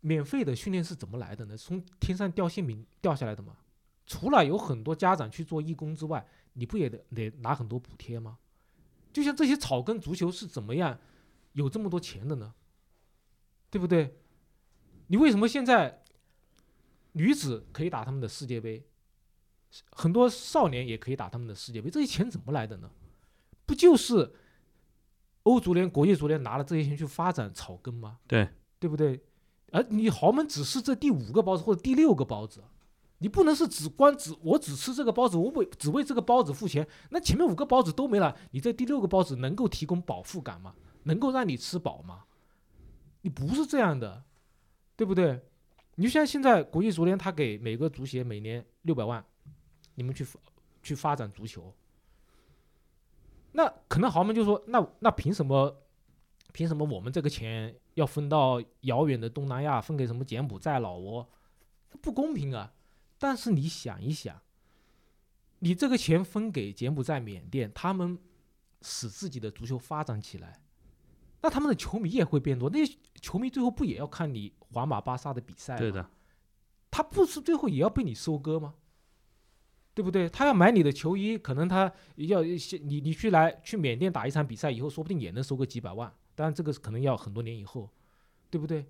[0.00, 1.54] 免费的训练是怎么来的呢？
[1.54, 3.54] 从天上掉馅饼掉下来的吗？
[4.06, 8.38] 除了有很多家长去做义工之外，你不也得得拿很多补贴吗？
[9.12, 10.98] 就像这些草根足球是怎么样
[11.52, 12.54] 有这么多钱的呢？
[13.68, 14.16] 对不对？
[15.10, 16.02] 你为什么现在
[17.12, 18.86] 女子可以打他们的世界杯，
[19.90, 21.90] 很多少年也可以打他们的世界杯？
[21.90, 22.90] 这些钱怎么来的呢？
[23.66, 24.32] 不就是
[25.42, 28.18] 欧足联、国际足联拿了这些钱去发展草根吗？
[28.28, 29.20] 对，对不对？
[29.72, 32.62] 而你豪门只是这第五个包子或者第六个包子，
[33.18, 40.76] 你不能是只光只我只吃这个包子，我为只为这个包子付钱，那前面五个包子都没了，你这第六个包子能够提供饱腹感吗？
[41.02, 42.26] 能够让你吃饱吗？
[43.22, 44.22] 你不是这样的，
[45.00, 45.40] 对不对？
[45.94, 49.24] 你就像现在国际足联，他给每个足协每年六百万，
[49.94, 50.26] 你们去
[50.82, 51.74] 去发展足球，
[53.52, 55.74] 那可能豪门就说，那那凭什么？
[56.52, 61.26] 凭什么我们这个钱要分到遥远的东南亚，分给什么柬埔寨、老挝？
[62.02, 62.74] 不公平啊！
[63.18, 64.38] 但是你想一想，
[65.60, 68.18] 你这个钱分给柬埔寨、缅甸，他们
[68.82, 70.60] 使自己的足球发展起来，
[71.42, 72.68] 那他们的球迷也会变多。
[72.70, 75.78] 那些球迷最后不也要看你皇马、巴萨的比赛吗？
[75.78, 76.10] 对的，
[76.90, 78.74] 他不是最后也要被你收割吗？
[79.92, 80.28] 对不对？
[80.28, 86.10] 他要买你的球衣，可能他要你你去来去缅甸打一场比赛以后，说不定也能收个几百万。
[86.34, 87.90] 当然，这个可能要很多年以后，
[88.48, 88.86] 对不对？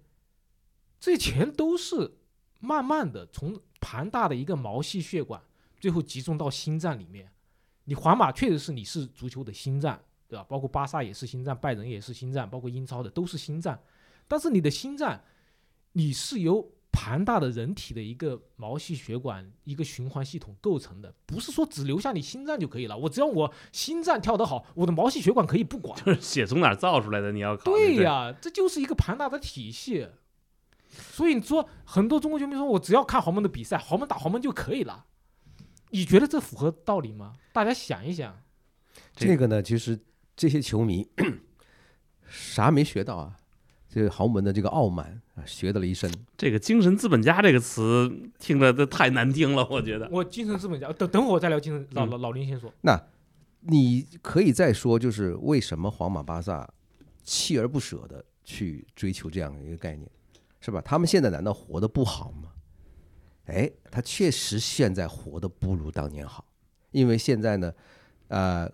[1.00, 2.18] 这些钱都是
[2.60, 5.42] 慢慢的从庞大的一个毛细血管，
[5.80, 7.32] 最后集中到心脏里面。
[7.84, 10.00] 你皇马确实是你是足球的心脏，
[10.30, 10.46] 对吧？
[10.48, 13.76] 包括巴萨也是心脏，拜仁也是心脏，包括英超的都是心脏。
[14.28, 15.20] 但是你的心脏，
[15.92, 22.96] 你是由庞大的人体的一个毛细血管、一个循环系统构成的，不是说只留下你心脏就可以了。
[22.96, 26.00] 我只要我心脏跳得好，我的毛细血管可以不管。
[26.04, 27.96] 就是血从哪儿造出来的，你要考虑。
[27.96, 30.08] 对呀，这就是一个庞大的体系。
[30.92, 35.06] 所以你说很多中国球迷说，我只要看豪门的比赛，豪门打豪门就可以了。
[35.90, 37.34] 你觉得这符合道理吗？
[37.52, 38.40] 大家想一想。
[39.14, 39.98] 这这个呢，其实
[40.40, 41.06] 这些球迷
[42.26, 43.36] 啥没学到啊？
[43.90, 46.10] 这个豪门的这个傲慢啊，学得了一身。
[46.34, 50.08] 这个精神资本家这个词听着都太难听了，我觉得。
[50.10, 51.86] 我精神资本家，等等会儿我再聊精神。
[51.90, 52.98] 老嗯老老林先说，那
[53.60, 56.66] 你可以再说，就是为什么皇马、巴萨
[57.22, 60.10] 锲而不舍的去追求这样的一个概念，
[60.62, 60.80] 是吧？
[60.80, 62.48] 他们现在难道活得不好吗？
[63.44, 66.46] 哎，他确实现在活得不如当年好，
[66.92, 67.70] 因为现在呢，
[68.28, 68.70] 呃，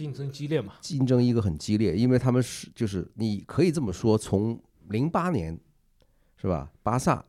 [0.00, 5.60] 竞争激烈嘛，竞争一个很激烈，因为他们是就是你可以这么说，从零八年
[6.38, 7.22] 是吧，巴萨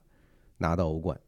[0.56, 1.20] 拿到欧冠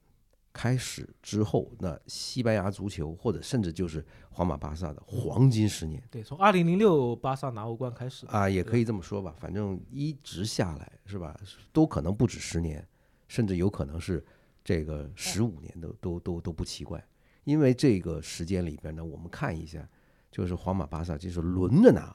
[0.53, 6.01] 开始之后，那西班牙足球或者甚至就是皇马、巴萨的黄金十年。
[6.09, 11.37] 对，从二零零六巴萨拿欧冠开始，啊，也可以这么说吧，反正一直下来是吧，
[11.73, 12.87] 都可能不止十年，
[13.27, 14.25] 甚至有可能是
[14.63, 17.05] 这个十五年都都都都不奇怪，
[17.43, 19.85] 因为这个时间里边呢，我们看一下，
[20.33, 22.13] 就是皇马、巴萨就是轮着拿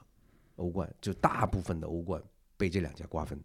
[0.57, 2.21] 欧冠，就大部分的欧冠
[2.57, 3.39] 被这两家瓜分，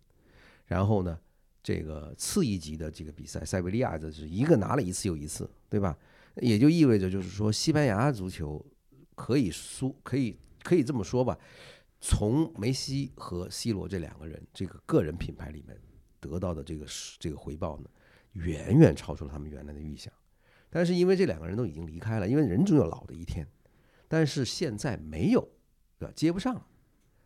[0.67, 1.17] 然后呢，
[1.63, 5.97] 这个次一级的这个比赛，塞维利亚这是一个拿了一次又一次，对吧？
[6.39, 8.61] 也就意味着就是说，西班牙足球
[9.15, 11.39] 可以输，可以可以这么说吧，
[12.01, 15.81] 从梅西和 C 罗这两个人这个个人品牌里面
[16.19, 16.85] 得到的这个
[17.21, 17.89] 这个回报呢，
[18.33, 20.13] 远远超出了他们原来的预想。
[20.69, 23.47] 但是因为这两个人都已经离开了，因为人总有老的一天，
[24.15, 25.41] 但是现在没有，
[25.99, 26.13] 对吧？
[26.15, 26.65] 接不上，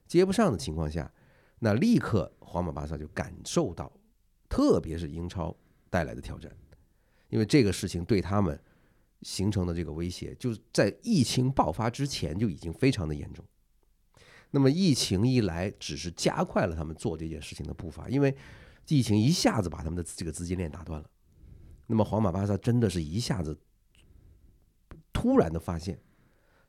[0.06, 1.12] 接不上的情况下，
[1.58, 3.92] 那立刻皇马、巴萨就感受到，
[4.48, 5.54] 特别是英超
[5.90, 6.50] 带来的挑战，
[7.28, 8.58] 因为这个事情对他们
[9.20, 13.44] 形成的这个威胁，就是在疫情爆发之前就已经非常的严重。
[14.50, 18.34] 那么疫情一来，只是加快了他们做这件事情的步伐，因为
[18.86, 21.10] 疫情一下子把他们的这个资金链打断了。
[21.86, 23.60] 那么皇马、巴萨真的是一下子
[25.12, 26.00] 突然的发现，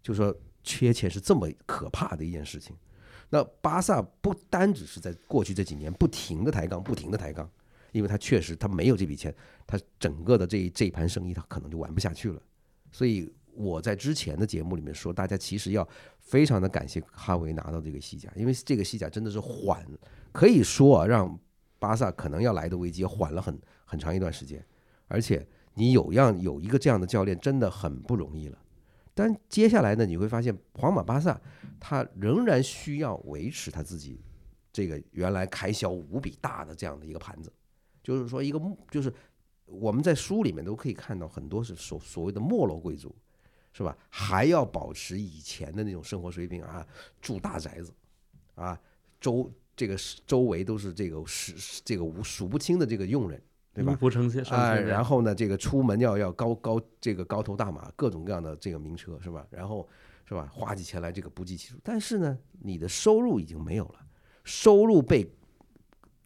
[0.09, 2.75] 就说缺钱是这么可怕的一件事情。
[3.29, 7.47] 那巴萨不单只是在过去这几年不停的抬杠，不停的抬杠，
[7.91, 9.33] 因为他确实他没有这笔钱，
[9.67, 12.41] 他整个的这这一盘生意他可能就玩不下去了。
[12.91, 15.87] 所以我在之前的节目里面说，大家其实要
[16.17, 19.85] 非常的感谢哈维拿到这个西甲，因为这个西甲真的是缓，
[20.31, 21.39] 可以说啊，让
[21.77, 23.55] 巴萨可能要来的危机缓了很
[23.85, 24.65] 很长一段时间。
[25.07, 28.57] 而且你有样有一个这样的教练，真的很不容易了。
[29.19, 31.37] 但接下来呢，你会发现皇马、巴萨
[31.77, 34.17] 他仍然需要维持他自己
[34.71, 37.51] 这个原来开销无比大的这样的一个盘子，
[38.01, 38.57] 就是说一个
[38.89, 39.13] 就是
[39.65, 43.13] 我们在书里面都可以看到很多是所所谓的没落贵族，
[43.73, 43.97] 是吧？
[44.09, 46.87] 还要保持以前的那种生活水平啊，
[47.19, 47.93] 住大宅子
[48.55, 48.79] 啊，
[49.19, 53.41] 周这个周围都是这个是这个无数不清的这个佣人。
[53.71, 53.95] 对吧？
[53.99, 59.45] 不成器啊，后然后呢，这个出门要要高高这个高头大马，各种各样的这个名车是吧？
[59.51, 59.87] 然后
[60.25, 61.77] 是吧，花起钱来这个不计其数。
[61.83, 63.99] 但是呢，你的收入已经没有了，
[64.43, 65.31] 收入被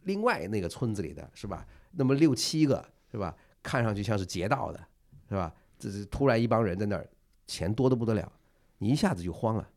[0.04, 1.66] 另外那个村子里的是吧？
[1.92, 3.36] 那么六七个是吧？
[3.62, 4.80] 看上去像是劫道的，
[5.28, 5.54] 是吧？
[5.78, 7.08] 这是突然一帮人在那儿，
[7.46, 8.32] 钱多的不得了，
[8.78, 9.68] 你一下子就慌了。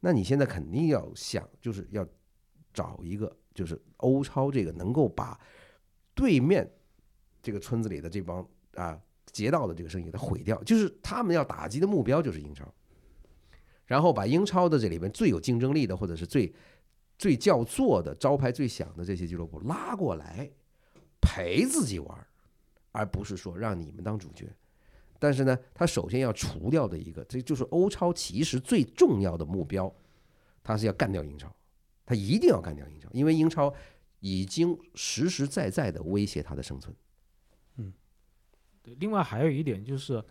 [0.00, 2.04] 那你现在肯定要想，就是要
[2.72, 5.38] 找一个，就是欧超这个能够把
[6.14, 6.68] 对面。
[7.42, 8.98] 这个村子里的这帮啊
[9.32, 12.64] 劫道的这个生意给，它毁掉，就是他们要打击的目标就是英超，
[13.86, 16.52] 然后把英超的这里边最有竞争力的，或者是最
[17.18, 20.50] 最叫座的、招牌最响的这些俱乐部拉过来
[21.20, 22.26] 陪自己玩，
[22.90, 24.48] 而不是说让你们当主角。
[25.18, 29.92] 但是呢，他首先要除掉的一个，这就是欧超其实最重要的目标，
[30.64, 31.54] 他是要干掉英超，
[32.04, 33.72] 他一定要干掉英超，因为英超
[34.18, 36.92] 已经实实在在的威胁他的生存。
[38.82, 40.22] 对，另外还有一点就是，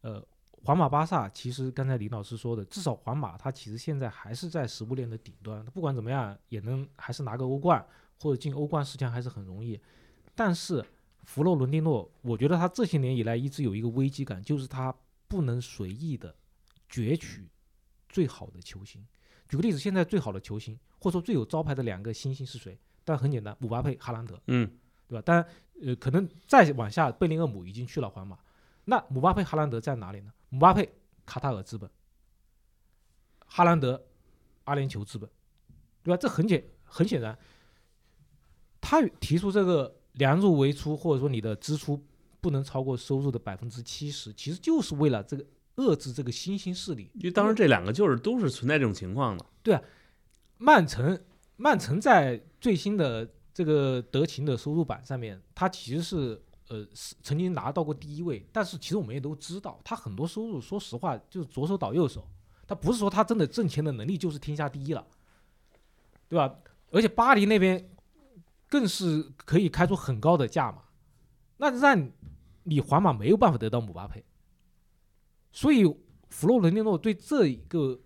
[0.00, 0.22] 呃，
[0.64, 7.84] 皇马、巴萨其实刚才李老师说的，至少皇马它其实现在还是在食物链的顶端，不管怎么样也能还是拿个欧冠
[8.20, 9.80] 或者进欧冠十强还是很容易。
[10.34, 10.84] 但是
[11.24, 14.94] 弗洛伦蒂诺，我觉得他这些年以来一直有一个危机感，就是他
[15.28, 16.34] 不能随意的
[16.90, 17.48] 攫取
[18.08, 19.06] 最好的球星。
[19.48, 22.78] 举个例子，现在最好的球星或者说最有招牌的两个新星是谁？
[23.04, 24.40] 但很简单，姆巴佩、哈兰德。
[24.46, 24.70] 嗯，
[25.06, 25.22] 对吧？
[25.22, 25.46] 当然，
[25.84, 28.38] 呃，可能再往下，贝林厄姆已经去了皇马，
[28.84, 30.32] 那姆巴佩、哈兰德在哪里呢？
[30.48, 30.88] 姆巴佩
[31.26, 31.90] 卡塔尔资本，
[33.46, 34.02] 哈兰德
[34.64, 35.28] 阿联酋资本，
[36.02, 36.16] 对吧？
[36.16, 37.36] 这很简很显然，
[38.80, 42.00] 他提出这个量入为出，或者说你的支出
[42.40, 45.44] 不能超过收入的百分之七十，其实就是为了这个
[45.76, 47.10] 遏制这个新兴势力。
[47.14, 49.46] 因为当时这两个就是都是存在这种情况的。
[49.62, 49.82] 对啊
[50.58, 51.20] 曼城，
[51.56, 62.26] 曼城在最新的这个德勤的收入榜上面，它其实是呃是曾经拿到过第一位，但是其实我们也都知道，它很多收入，说实话就是左手倒右手，
[62.66, 65.06] 它不是说它真的挣钱的能力就是天下第一了，
[66.28, 66.54] 对吧？
[66.90, 67.90] 而且巴黎那边
[68.68, 70.82] 更是可以开出很高的价码，
[71.58, 72.10] 那让
[72.64, 74.24] 你皇马没有办法得到姆巴佩。
[75.52, 75.84] 所以
[76.30, 78.00] 弗洛伦蒂诺对这一个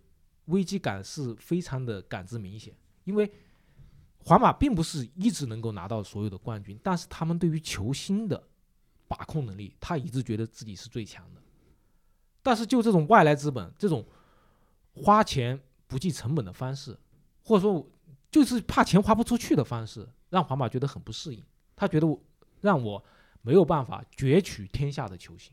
[0.47, 2.75] 危机感是非常的感知明显，
[3.05, 3.33] 因为
[4.27, 8.43] 皇马并不是一直能够拿到所有的冠军，但是他们对于球星的
[9.07, 11.41] 把控能力，他一直觉得自己是最强的。
[12.43, 14.05] 但是就这种外来资本，这种
[14.95, 15.57] 花钱
[15.87, 16.99] 不计成本的方式，
[17.45, 17.89] 或者说
[18.29, 21.41] 就是怕钱花不出去的方式，让皇马觉得很不适应。
[21.77, 22.21] 他觉得我
[22.61, 23.01] 让我
[23.43, 25.53] 没有办法攫取天下的球星。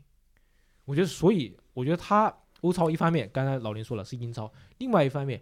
[0.84, 5.40] 我觉得，所以我觉得他欧超一方面，刚才老林说了是英超，另外一方面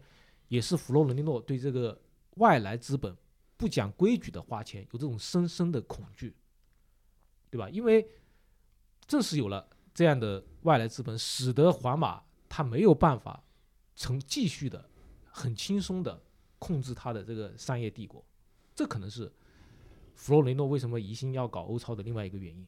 [0.49, 1.99] 也是弗洛伦蒂诺对这个
[2.37, 3.17] 外来资本
[3.63, 6.35] 不讲规矩的花钱有这种深深的恐惧，
[7.49, 7.71] 对吧？
[7.71, 8.05] 因为
[9.07, 13.45] 正是有了这样的外来资本，使得皇马他没有办法
[13.95, 14.91] 成继续的
[15.31, 16.21] 很轻松的
[16.59, 18.25] 控制他的这个商业帝国，
[18.75, 19.33] 这可能是
[20.17, 22.67] 弗洛雷诺为什么疑心要搞欧超的另外一个原因。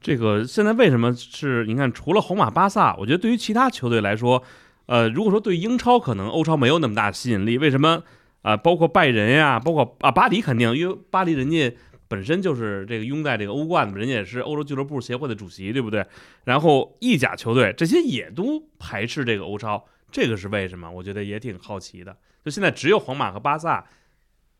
[0.00, 1.64] 这个现在为什么是？
[1.66, 4.42] 你看，除了皇马、巴萨，我觉得对于其他球队来说，
[4.86, 8.02] 呃，如果说对英超可能欧超没有那么大吸引力，为什么
[8.42, 8.56] 啊？
[8.56, 11.74] 包括拜仁呀，包括啊巴黎，肯定因为巴黎人家
[12.06, 16.06] 本身就是这个拥戴这个欧冠的，人家也是欧洲俱乐部协会的主席，对不对？
[16.44, 20.90] 然后意甲球队这些也都排斥这个欧超，这个是为什么？
[20.90, 22.16] 我觉得也挺好奇的。
[22.44, 23.86] 就现在只有皇马和巴萨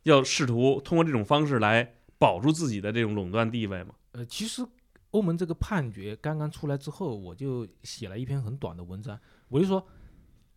[0.04, 3.94] 要试图通过这种方式来保住自己的这种垄断地位嘛？
[4.12, 4.66] 呃，其实。
[5.12, 9.20] 欧盟这个判决刚刚出来之后，我就写了一篇很短的文章。
[9.48, 9.86] 我就说，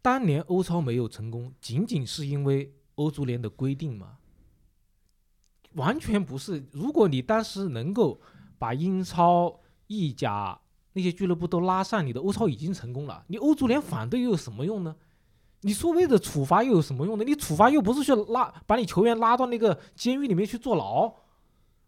[0.01, 4.17] 当年欧超没有成功，仅仅是因为欧足联的规定吗？
[5.73, 6.65] 完全不是。
[6.71, 8.19] 如果你当时能够
[8.57, 10.59] 把英超、意甲
[10.93, 13.25] 那些俱乐部都拉上，你的欧超已经成功了。
[13.27, 14.95] 你欧足联反对又有什么用呢？
[15.61, 17.23] 你所谓的处罚又有什么用呢？
[17.23, 21.13] 你处罚又不是去拉把你球员拉到那个监狱里面去坐牢。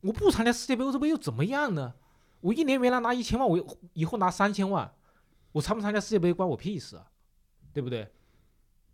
[0.02, 1.94] 我不参加世界杯、欧洲杯又怎么样呢？
[2.42, 4.94] 我一年原来拿一千万，我以后拿三千万，
[5.54, 7.08] 我参不参加世界杯关我屁事啊，
[7.72, 8.08] 对不对？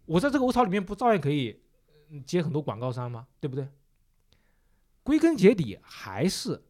[0.05, 1.62] 我在这个欧超里面不照样可以
[2.22, 3.28] 接很多广告商吗？
[3.39, 3.68] 对不对？
[5.03, 6.64] 归根结底还是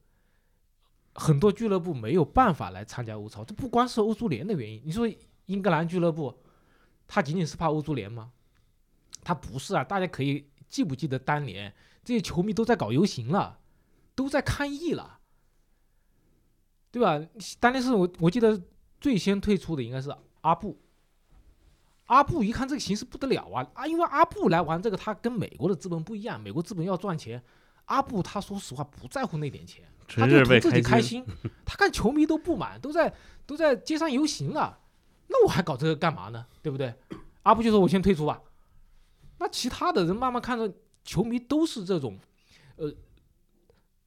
[1.13, 4.81] 很多俱乐部没有办法来参加欧超，这不光是欧足联的原因。
[4.83, 5.07] 你说
[5.45, 6.35] 英格兰俱乐部，
[7.07, 8.31] 他仅仅是怕欧足联吗？
[9.23, 9.83] 他不是啊！
[9.83, 11.73] 大家可以记不记得当年
[12.03, 13.59] 这些球迷都在搞游行了，
[14.15, 15.19] 都在抗议了。
[16.91, 17.19] 对吧？
[17.59, 18.61] 当年是我我记得
[18.99, 20.79] 最先退出的应该是阿布。
[22.13, 23.87] 阿布一看这个形势不得了啊啊！
[23.87, 27.43] 因为阿布来玩这个，他跟美国的资本不一样，美国资本要赚钱，
[27.85, 31.25] 阿布他说实话不在乎那点钱，他就图自己开心。
[31.65, 33.13] 他看球迷都不满，都在
[33.45, 34.79] 都在街上游行了，
[35.27, 36.45] 那我还搞这个干嘛呢？
[36.61, 36.93] 对不对？
[37.43, 38.41] 阿布就说我先退出吧。
[39.39, 40.71] 那其他的人慢慢看着
[41.03, 42.19] 球迷都是这种，
[42.75, 42.93] 呃，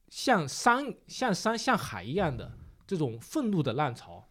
[0.09, 2.57] 像山像山像海一样的。
[2.87, 4.25] 这种愤怒的浪潮，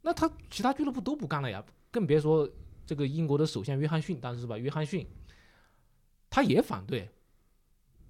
[0.00, 2.48] 那他其他俱乐部都不干了呀，更别说
[2.86, 4.58] 这个英国的首相约翰逊当时是吧？
[4.58, 5.06] 约翰逊
[6.28, 7.08] 他也反对，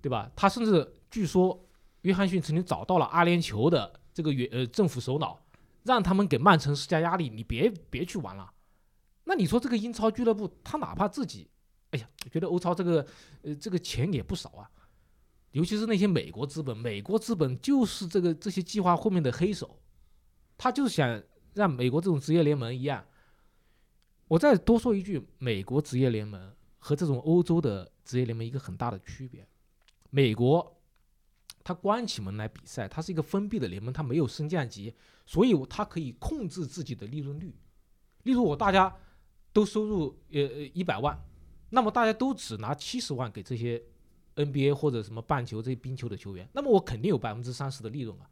[0.00, 0.30] 对吧？
[0.34, 1.66] 他甚至据说
[2.02, 5.38] 约翰逊曾经找到了阿联酋的这个原呃政府首脑，
[5.84, 8.52] 让他们给曼城施加压力，你别别去玩了。
[9.24, 11.48] 那你说这个英超俱乐部，他哪怕自己，
[11.90, 13.06] 哎呀，觉得欧超这个
[13.42, 14.70] 呃这个钱也不少啊。
[15.52, 19.78] 尤其是那些美国资本，美国资本就是这个这些计划后面的黑手，
[20.56, 21.22] 他就是想
[21.54, 23.04] 让美国这种职业联盟一样。
[24.30, 29.44] 我再多说一句，美国职业联盟和这种欧洲的职业联盟一个很大的区别，
[30.10, 30.80] 美国
[31.64, 34.94] 它关起门来比赛，它是一个封闭的联盟，它没有升降级，
[35.26, 37.52] 所以它可以控制自己的利润率。
[38.22, 38.96] 例如我大家
[39.52, 41.20] 都收入呃呃一百万，
[41.70, 43.82] 那么大家都只拿七十万给这些。
[44.36, 48.30] NBA 或者什么棒球这些冰球的球员，那么我肯定有百分之三十的利润啊，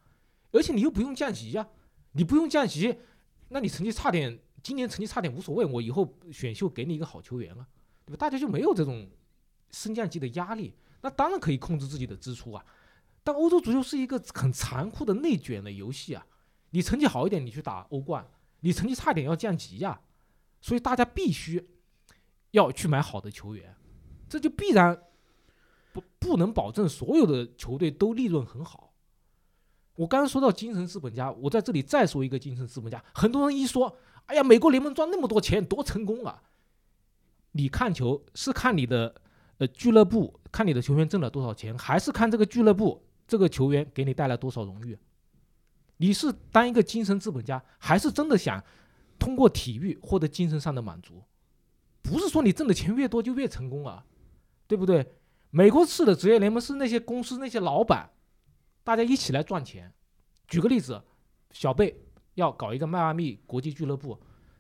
[0.53, 1.69] 而且你又不用降级呀，
[2.13, 2.97] 你不用降级，
[3.49, 4.39] 那你成绩差点，
[4.69, 7.67] 今年成绩差点无所谓，我以后选秀给你一个好球员啊，
[8.05, 8.17] 对吧？
[8.19, 9.09] 大家就没有这种
[9.71, 12.63] 升降级的压力，那当然可以控制自己的支出啊。
[13.25, 16.27] 但欧洲足球是一个很残酷的内卷的游戏啊，
[16.73, 18.27] 你成绩好一点，你去打欧冠，
[18.61, 19.99] 你成绩差点要降级呀，
[20.61, 21.67] 所以大家必须
[22.51, 23.75] 要去买好的球员，
[24.29, 25.03] 这就必然
[25.95, 26.03] 不。
[26.21, 28.93] 不能保证所有的球队都利润很好。
[29.95, 33.03] 我刚刚说到精神资本家，我在这里再说一个精神资本家。
[33.15, 33.97] 很多人一说，
[34.29, 36.43] 哎呀，美国联盟赚那么多钱，多成功啊！
[37.53, 39.15] 你看球是看你的
[39.57, 44.99] 呃俱乐部，看你的球员挣了多少钱，还是看这个俱乐部这个球员给你带来多少荣誉？
[45.97, 48.63] 你是当一个精神资本家，还是真的想
[49.19, 51.23] 通过体育获得精神上的满足？
[52.03, 54.05] 不是说你挣的钱越多就越成功啊，
[54.67, 55.15] 对不对？
[55.51, 58.11] 美国式的职业联盟是那些公司那些老板，
[58.85, 59.91] 大家一起来赚钱。
[60.47, 61.03] 举个例子，
[61.51, 61.99] 小贝
[62.39, 64.17] 要搞一个迈阿密国际俱乐部，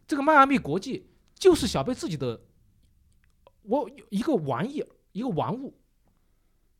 [0.06, 2.40] 这个迈阿密国际就是小贝自己的，
[3.62, 5.72] 我一个玩意儿，一个玩物，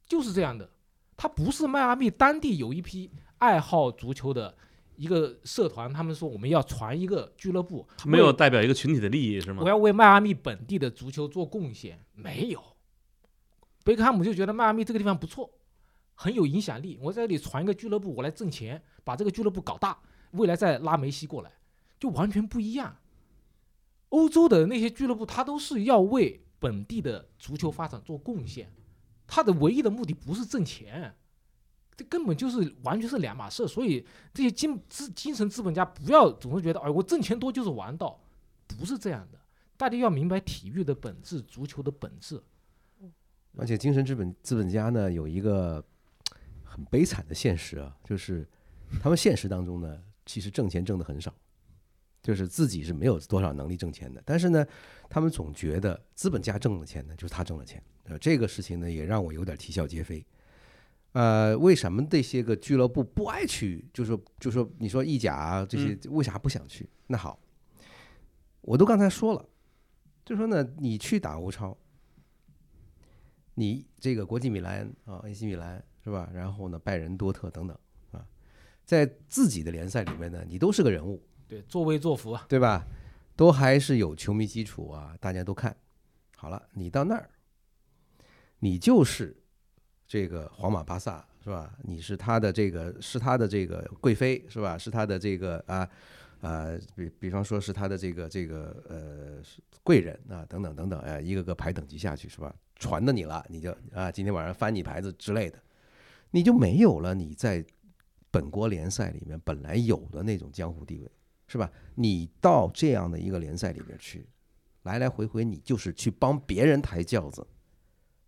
[0.07, 0.68] 就是这样的。
[1.16, 4.57] 它不是迈阿密当地有一批爱好足球的
[4.96, 9.68] 一个社团，他们说我们要传一个俱乐部，没有代表一个群体的利益是吗我？
[9.68, 12.61] 要为迈阿密本地的足球做贡献，没有。
[13.84, 15.49] 贝克汉姆就觉得迈阿密这个地方不错，
[16.14, 19.96] 很有影响力，我在这里传一个俱乐部，我来挣钱，把这个俱乐部搞大，
[20.32, 21.50] 未来再拉梅西过来，
[21.98, 22.96] 就完全不一样。
[24.10, 28.72] 欧洲的那些俱乐部，他都是要为本地的足球发展做贡献，
[29.26, 31.14] 他的唯一的目的不是挣钱，
[31.96, 33.68] 这根本就是完全是两码事。
[33.68, 38.18] 所以这些精资精神资本家不要总是觉得，哎，我挣钱多就是王道，
[38.66, 39.38] 不是这样的。
[39.76, 42.42] 大家要明白体育的本质，足球的本质。
[43.56, 45.84] 而且精神资本资本家呢有一个
[46.62, 48.48] 很悲惨的现实啊，就是
[49.02, 51.34] 他们现实当中呢，其实挣钱挣的很少，
[52.22, 54.22] 就是自己是没有多少能力挣钱的。
[54.26, 54.64] 但是呢，
[55.08, 57.82] 他们总觉得资本家挣了钱呢，就是他挣了钱。
[58.04, 60.24] 呃，这个事情呢，也让我有点啼笑皆非。
[61.12, 63.84] 呃，为什么这些个俱乐部不爱去？
[63.94, 66.86] 就说就说你说意甲啊这些，为啥不想去？
[67.06, 67.40] 那好，
[68.60, 69.48] 我都刚才说了，
[70.24, 71.76] 就说呢，你去打欧超，
[73.54, 76.30] 你这个国际米兰啊，AC 米兰是吧？
[76.32, 77.80] 然后呢，拜仁、多特等等啊，
[78.89, 82.47] 在自己的联赛里面呢，你都是个人物，对，作威作福啊。
[82.49, 82.86] 对吧？
[83.36, 85.76] 都还是有球迷基础啊，大家都看
[86.34, 86.66] 好了。
[86.72, 87.28] 你到那儿，
[88.61, 89.36] 你就是
[90.07, 91.76] 这个皇马、巴萨是吧？
[91.82, 94.78] 你是他的这个是他的这个贵妃是吧？
[94.78, 95.86] 是他的这个啊
[96.41, 102.55] 啊，比比方说是他的这个这个呃是贵人啊等等等等，哎，一个个排等级下去是吧？
[102.76, 105.59] 传的你了，你就啊今天晚上翻你牌子之类的，
[106.30, 107.62] 你就没有了你在
[108.30, 111.10] 本国联赛里面本来有的那种江湖地位。
[111.50, 111.72] 是吧？
[111.94, 114.28] 你到这样的一个联赛里面去，
[114.82, 117.46] 来来回回你就是去帮别人抬轿子，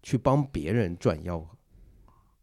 [0.03, 1.55] 去帮别人赚吆喝。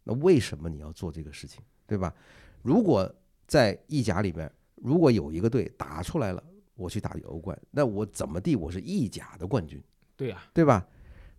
[0.04, 2.14] 那为什么你要做这个事情，对吧？
[2.62, 3.12] 如果
[3.48, 6.40] 在意甲里面，如果有一个队打出来了，
[6.76, 9.82] 我去打欧冠，那我怎么地我是意甲的冠军，
[10.16, 10.86] 对啊，对吧？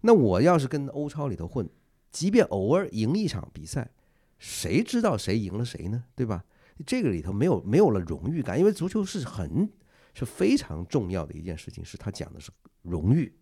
[0.02, 1.66] 那我要是跟欧超里头混，
[2.12, 3.90] 即便偶尔赢一场比赛，
[4.40, 6.06] 谁知道谁赢了谁呢？
[6.16, 6.44] 对吧？
[6.86, 9.70] 这个里头没有没有了荣誉感，因为足球是很
[10.14, 12.50] 是非常重要的一件事情，是它讲的是
[12.84, 13.38] 荣誉，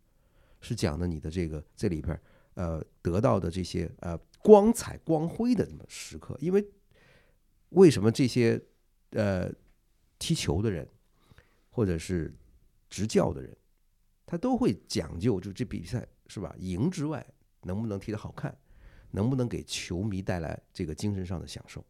[0.59, 2.19] 是讲的你的这个这里边
[2.55, 6.35] 呃得到的这些呃光彩光辉的这么时刻。
[6.41, 6.67] 因为
[7.69, 8.59] 为什么这些
[9.11, 9.51] 呃
[10.17, 10.87] 踢球的人
[11.69, 12.33] 或者是
[12.89, 13.55] 执教的人，
[14.25, 16.55] 他都会讲究就这比赛是吧？
[16.57, 17.23] 赢之外，
[17.61, 18.57] 能不能踢得好看，
[19.17, 21.83] 能不能给球迷带来这个精神上的享受。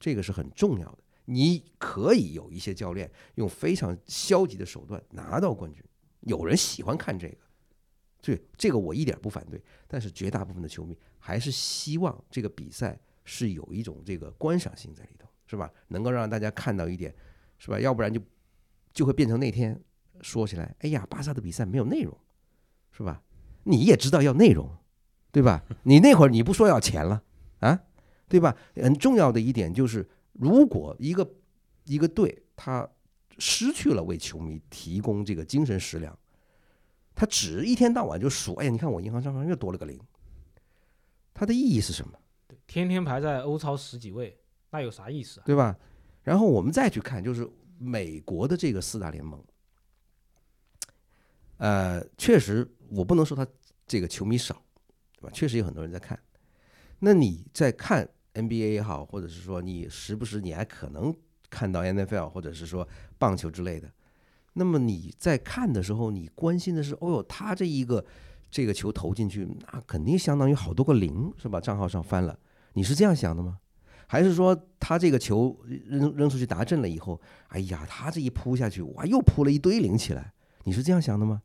[0.00, 0.98] 这个是很重要的。
[1.26, 5.80] 你可以有一些教练用非常消极的手段拿到冠军，
[6.22, 7.38] 有人喜欢看这个，
[8.20, 9.62] 对这个我一点不反对。
[9.86, 15.72] 但是绝大部分的球迷还是希望这个比赛是有一种这个观赏性在里头，是吧？
[15.88, 17.14] 能够让大家看到一点，
[17.56, 17.78] 是吧？
[17.78, 18.20] 要不然就
[18.92, 19.80] 就会变成那天
[20.20, 22.18] 说起来，哎呀，巴萨的比赛没有内容，
[22.90, 23.22] 是吧？
[23.62, 24.68] 你也知道要内容，
[25.34, 25.60] 对吧？
[25.82, 27.20] 你那会儿你不说要钱了
[27.58, 27.76] 啊？
[28.28, 28.56] 对吧？
[28.76, 31.28] 很重要的一点就是，如果一个
[31.86, 32.88] 一个队他
[33.38, 36.16] 失去了为球迷提供这个精神食粮，
[37.16, 40.00] 他只一天到晚就数，哎呀，你看我银行账上又多了个零，
[41.34, 42.16] 它的意义是什么？
[42.46, 44.38] 对，天天排在欧超十几位，
[44.70, 45.42] 那有啥意思啊？
[45.44, 45.76] 对吧？
[46.22, 49.42] 然后我们再去看，就是美国的这个四大联盟，
[51.56, 53.44] 呃，确实我不能说他
[53.86, 54.62] 这个球迷少，
[55.30, 56.18] 确实有很多人在看。
[57.00, 61.14] 那你在看 NBA 也好，或者是说你时不时你还可能
[61.50, 62.86] 看到 NFL 或者是说
[63.18, 63.90] 棒球之类的，
[64.54, 68.04] 那么你在看的时候，你关心的是，哦哟，他这一个
[68.50, 71.60] 这个球投进去，那肯定相当于好多个零是吧？
[71.60, 72.38] 账号上翻了，
[72.72, 73.58] 你是这样想的吗？
[74.06, 80.32] 还是说他这个球扔扔出去达阵了以后，哎呀，他这一扑下去，哇，又扑了一堆零起来，
[80.64, 81.42] 你是这样想的吗？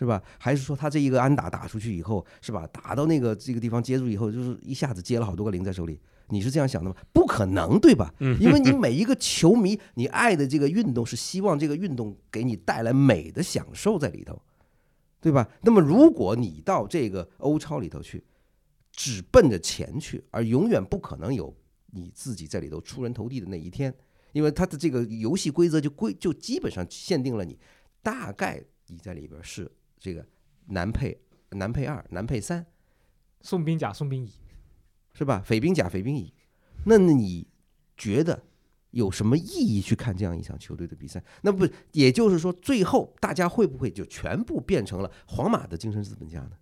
[0.00, 0.22] 是吧？
[0.38, 2.66] 还是说他这一个安打打出去以后，是吧？
[2.68, 6.96] 打到那个这个地方接住以后，就是一下子接了好多个零在手里，你是这样想的吗？
[7.12, 8.14] 不可能，对吧？
[8.40, 14.40] 因为你每一个球迷，你爱的这个运动是希望这个运动给你带来美的享受在里头，
[15.20, 15.46] 对吧？
[15.60, 18.24] 那么如果你到这个欧超里头去，
[18.92, 21.54] 只奔着钱去，而永远不可能有
[21.88, 23.94] 你自己在里头出人头地的那一天，
[24.32, 27.58] 因为它的这个游戏规则就规就基本上限定了你，
[28.02, 29.70] 大概你在里边是
[30.00, 30.26] 这个
[30.66, 31.20] 男配
[31.50, 32.66] 男配二男配三，
[33.42, 34.32] 宋兵甲，宋兵乙，
[35.12, 35.40] 是吧？
[35.44, 36.34] 匪兵甲，匪兵乙。
[36.86, 37.46] 那你
[37.96, 38.42] 觉得
[38.92, 41.22] 有什么意义去看这样一场球队的比赛？
[41.42, 46.52] 那不也就是说，最后大家会不会就全部变成了皇马的精神资本家呢？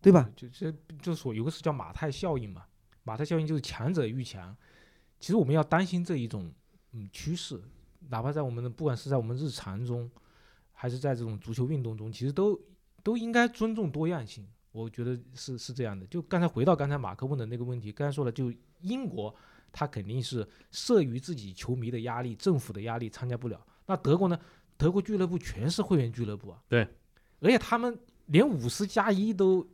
[0.00, 0.30] 对吧？
[0.36, 2.64] 就这就说有个词叫马太效应嘛，
[3.02, 4.56] 马太效应就是强者愈强。
[5.18, 6.52] 其实我们要担心这一种
[6.92, 7.62] 嗯趋势，
[8.08, 10.10] 哪怕在我们的不管是在我们日常中，
[10.82, 12.60] 还是在这种足球运动中，其实都
[13.04, 14.44] 都应该尊重多样性。
[14.72, 16.04] 我觉得是是这样的。
[16.08, 19.32] 就刚才回到刚才马克问的那个问题，刚才说了，就英国
[19.70, 23.64] 他肯定是慑于自己球迷的压力、政府的压力参加不了。
[23.86, 24.36] 那德国呢？
[24.76, 26.80] 德国俱乐部全是会员俱乐部啊，对，
[27.38, 29.64] 而且他们连五十加一都。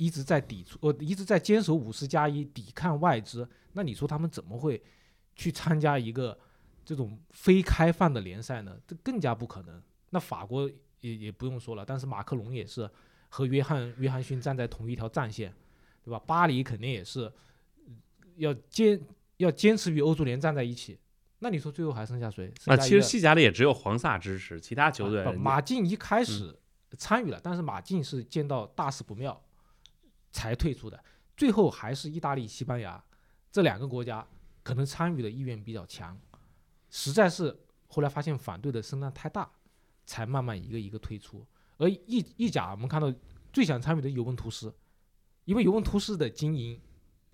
[0.00, 3.48] 一直在抵触，呃，一直在坚守五十加一，抵抗外资。
[3.72, 4.80] 那你说他们怎么会
[5.34, 6.38] 去参加一个
[6.84, 8.78] 这种非开放的联赛呢？
[8.86, 9.82] 这更加不可能。
[10.10, 12.88] 那法国也也不用说了，但是马克龙也是
[13.28, 15.54] 和约翰约翰逊站在同一条战线，
[16.04, 16.18] 对吧？
[16.26, 17.32] 巴黎肯定也是
[18.36, 19.00] 要坚
[19.38, 20.98] 要坚持与欧足联站在一起。
[21.38, 22.52] 那你说最后还剩下谁？
[22.66, 26.58] 那其实西甲里也只有黄萨支持，其他球队马竞一开始
[26.96, 29.40] 参与了，但是马竞是见到大事不妙。
[30.30, 31.04] 才退出的，
[31.38, 33.02] 最后还是意大利、西班牙
[33.50, 34.24] 这两个国家
[34.62, 36.16] 可能参与的意愿比较强，
[36.90, 39.50] 实在是后来发现反对的声浪太大，
[40.08, 41.46] 才慢慢一个一个推出。
[41.76, 43.12] 而意意甲，我们看到
[43.52, 44.74] 最想参与的尤文图斯，
[45.44, 46.80] 因为尤文图斯的经营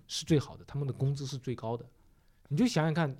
[0.07, 1.85] 是最好的，他们的工资是最高的。
[2.49, 3.15] 你就想想看，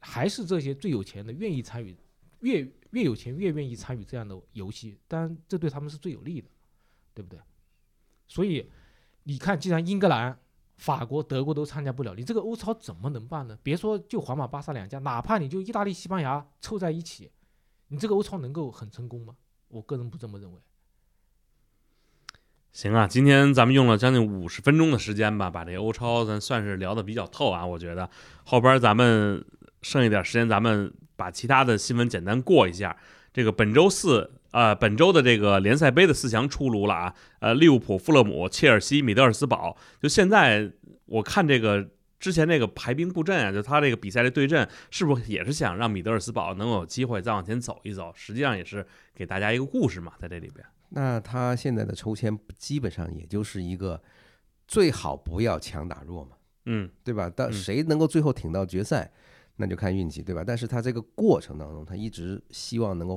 [0.00, 1.96] 还是这些最有钱的愿意参与，
[2.40, 2.60] 越
[2.90, 6.48] 越有钱越愿意参与这样的游戏，当然这对他们是最有利的，
[7.14, 7.40] 对不对？
[8.28, 8.70] 所以。
[9.28, 10.38] 你看，既然英格兰、
[10.76, 13.58] 法国、德国都参加不了，你这个欧超怎么能办呢？
[13.60, 17.28] 别说就皇马、巴萨两家，哪怕你就意大利、西班牙凑在一起，
[17.88, 19.34] 你这个欧超能够很成功吗？
[19.68, 20.58] 我个人不这么认为。
[22.72, 27.64] 行啊，今天咱们用了将近五十分钟的时间吧，把这欧超咱算是聊的比较透啊。
[27.64, 28.08] 我觉得
[28.44, 29.44] 后边咱们
[29.82, 32.96] 剩一点时间，咱们把其他的新闻简单过一下。
[33.32, 34.32] 这个本周四。
[34.52, 37.14] 呃，本周的这个联赛杯的四强出炉了啊！
[37.40, 39.76] 呃，利物浦、富勒姆、切尔西、米德尔斯堡。
[40.00, 40.72] 就现在
[41.04, 41.86] 我看这个
[42.26, 48.12] 之前那个排兵布阵啊，就他这个比赛的对阵，是不是也是想让米德尔斯堡能有机会再往前走一走？
[48.16, 50.66] 实际上也是给大家一个故事嘛，在这里边。
[50.88, 54.02] 那他现在的抽签基本上也就是一个
[54.66, 56.32] 最好不要强打弱嘛，
[56.64, 57.30] 嗯，对吧？
[57.32, 59.08] 但谁能够最后挺到决赛，
[59.54, 60.42] 那就看运气，对吧？
[60.44, 63.16] 但是他这个过程当中，他一直希望能够。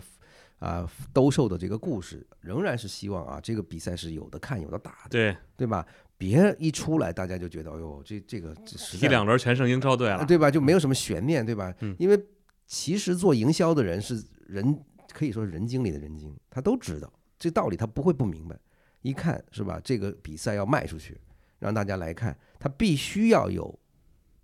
[0.59, 5.87] 啊，兜售的这个故事仍然是希望啊，这个比赛是有的看有的打的，对对吧？
[6.19, 8.55] 别一出来大家就觉得，哎呦，这这个
[9.01, 10.51] 一两轮全胜英超队了，对吧？
[10.51, 11.73] 就没有什么悬念，对吧？
[11.79, 12.25] 嗯，因为
[12.67, 14.77] 其实做营销的人是人，
[15.13, 18.55] 可以说是人精里的人精，他都知道这道理，他不会不明白。
[19.01, 21.19] 一看是吧，这个比赛要卖出去，
[21.57, 23.79] 让大家来看，他必须要有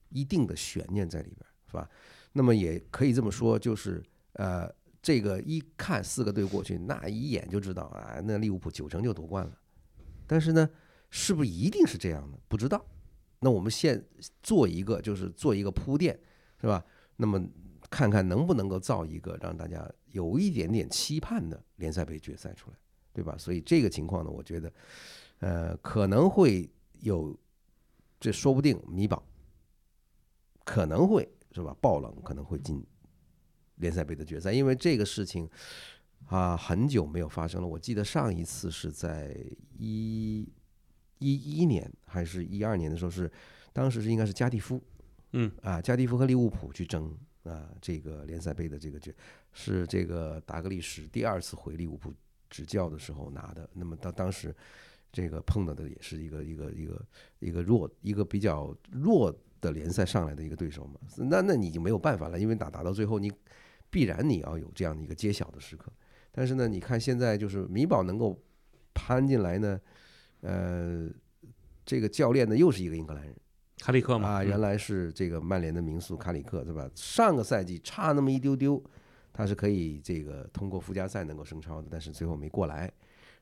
[0.10, 1.88] 一定的悬念在里边，是吧？
[2.32, 4.02] 那么也可以这么说，就是
[4.34, 4.74] 呃。
[5.06, 9.52] 这个一看四个队过去，那一眼就知道啊，那利物浦九成就夺冠了。
[10.26, 10.68] 但是呢，
[11.18, 12.38] 是不是一定是这样的？
[12.50, 12.86] 不知道。
[13.40, 14.06] 那我们先
[14.44, 16.20] 做一个，就是做一个铺垫，
[16.60, 16.84] 是吧？
[17.16, 17.42] 那么
[17.90, 22.78] 看看能不能够造一个让大家有一点点期盼的联赛杯决赛出来，
[23.14, 23.38] 对吧？
[23.38, 24.74] 所以这个情况呢，我觉得，
[25.40, 27.34] 呃，可能会有，
[28.20, 29.24] 这说不定米堡
[30.66, 31.74] 可能会是吧？
[31.80, 32.86] 爆冷可能会进。
[33.78, 35.50] 联赛杯的决赛，因为这个事情
[36.28, 37.68] 啊，很久没有发生了。
[37.68, 39.36] 我记得上一次是在
[39.78, 40.48] 一
[41.20, 43.32] 一一年还是一二年的时候，是
[43.74, 44.82] 当时是应该是加蒂夫，
[45.34, 49.14] 嗯啊，加蒂夫和利物浦去争啊这个联赛杯的这个决，
[49.54, 52.14] 是这个达格利什第二次回利物浦
[52.50, 53.70] 执教的时候拿的。
[53.74, 54.56] 那么到当时
[55.12, 57.06] 这个碰到的也是一个一个一个
[57.40, 61.00] 一个弱一个比较弱的联赛上来的一个对手嘛。
[61.18, 63.32] 那那你就没有办法了，因为打打到最后你。
[63.88, 65.90] 必然你要有这样的一个揭晓的时刻，
[66.30, 68.38] 但是呢，你看现在就是米堡能够
[68.94, 69.80] 攀进来呢，
[70.46, 71.10] 呃，
[71.84, 73.36] 这个教练呢又是一个英格兰人，
[73.80, 76.88] 卡里克嘛，啊，原来是这个曼联的名宿卡里克，对吧？
[76.94, 78.82] 上个赛季差那么一丢丢，
[79.34, 82.92] 他是可以这个通过附加赛能够升超的，但是最后没过来。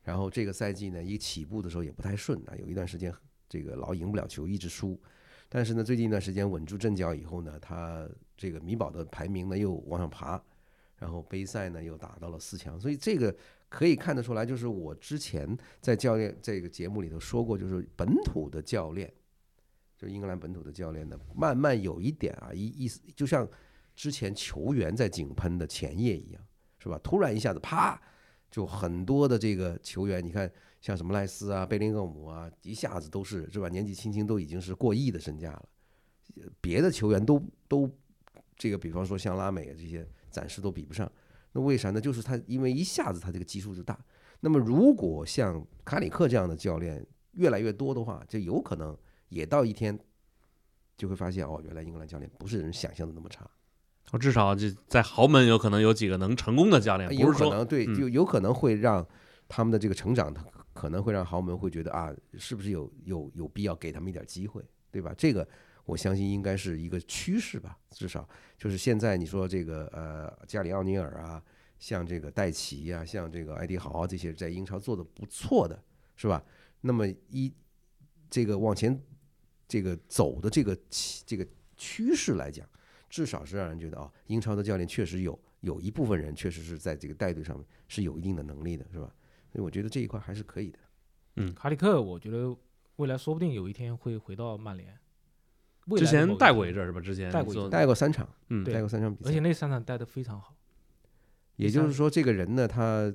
[0.01, 3.13] 然后这个赛季呢，一起步的时候也不太顺啊，有一段时间
[3.49, 4.97] 这个老赢不了球，一直输。
[5.49, 10.41] 但是呢，最近一段时间稳住阵脚以后呢，他这个米堡的排名呢又往上爬，
[10.97, 13.33] 然后杯赛呢又打到了四强，所以这个
[13.73, 19.11] 可以看得出来，就是我之前在教练这个节目里头说过，就是本土的教练，
[19.97, 23.49] 就英格兰本土的教练呢，慢慢有一点啊，意意思就像
[23.95, 26.41] 之前球员在井喷的前夜一样，
[26.77, 26.99] 是吧？
[27.03, 27.99] 突然一下子啪，
[28.51, 30.47] 就很多的这个球员，你看
[30.79, 33.67] 像什么赖斯啊、贝林厄姆啊，一下子都是是吧？
[33.69, 35.67] 年纪轻轻都已经是过亿的身价了。
[36.61, 37.89] 别的球员都都
[38.55, 41.11] 这个，比方说像拉美啊这些，暂时都比不上。
[41.53, 42.01] 那为啥呢？
[42.01, 43.97] 就是他因为一下子他这个基数就大。
[44.41, 48.97] 那么如果像卡里克这样的教练越来越多的话，就有可能
[49.29, 49.97] 也到一天
[50.97, 53.49] 就会发现哦，原来英格兰教练不是人想象的那么差。
[54.11, 59.07] 我至少就在豪门有可能有几个能成功的教练，有可能对，嗯就有可能会让
[59.47, 60.43] 他们的这个成长，他
[60.73, 65.13] 可能会让豪门会觉得啊，是不是有有有必要给他们一点机会，对吧？
[65.17, 65.47] 这个
[65.85, 68.27] 我相信应该是一个趋势吧，至少
[68.57, 71.43] 就是现在你说这个呃加里奥尼尔啊，
[71.79, 75.83] 像这个戴奇啊、像这个艾迪豪这些在英超做的不错的，
[76.15, 76.43] 是吧？
[76.81, 77.51] 那么一
[78.29, 79.01] 这个往前
[79.67, 80.77] 这个走的这个
[81.25, 82.67] 这个趋势来讲。
[83.09, 89.05] 至少是让人觉得啊、英超的教练确实有有一部分人确实是在这个带队上面是有一定的能力的，是吧？
[89.51, 90.79] 所以我觉得这一块还是可以的。
[91.53, 92.57] 卡里克，我觉得
[92.95, 94.97] 未来说不定有一天会回到曼联。
[95.87, 96.99] 未来之前带过一阵儿是吧？
[97.01, 100.55] 之前带过带过三场，嗯带过三场比赛而且赛，那三场带的非常好。
[101.55, 103.13] 也就是说，这个人呢，他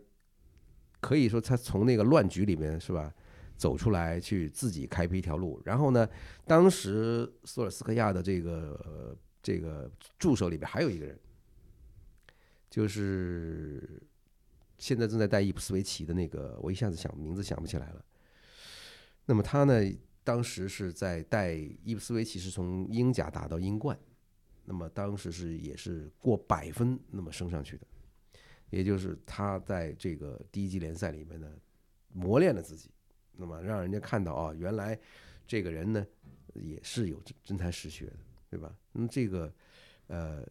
[1.00, 3.12] 可以说他从那个乱局里面是吧
[3.56, 5.60] 走出来，去自己开辟一条路。
[5.64, 6.08] 然后呢，
[6.46, 11.18] 当时索尔斯克亚的这个、呃这个助手里边还有一个人，
[12.68, 14.02] 就是
[14.76, 18.04] 现在正在带伊普斯维奇的那个，我一下子想名字想不起来了。
[19.24, 19.80] 那么他呢，
[20.29, 23.99] 当时是在带伊普斯维奇是从英甲打到英冠，
[24.66, 27.87] 那么当时是也是过百分那么升上去的，
[28.68, 31.51] 也就是他在这个第一级联赛里面呢
[32.12, 32.91] 磨练了自己，
[33.37, 35.01] 那么让人家看到啊，原来
[35.47, 36.07] 这个人呢
[36.53, 38.16] 也是有真真才实学的，
[38.51, 38.76] 对吧？
[38.93, 39.51] 那么这个
[40.09, 40.47] 呃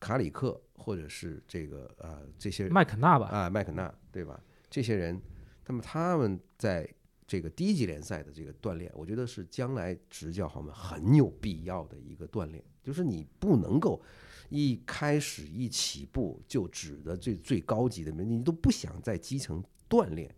[0.00, 4.42] 卡里克或者是这个呃这些麦肯纳吧，啊，麦肯纳，对吧？
[4.68, 5.22] 这些人，
[5.64, 6.92] 那么他们在
[7.28, 12.64] 这个低级联赛的这个锻炼，我觉得是将来执教豪门很有必要的一个锻炼。
[12.82, 14.02] 就是你不能够
[14.48, 20.34] 一开始一起步就指的最最高级的，你都不想在基层锻炼。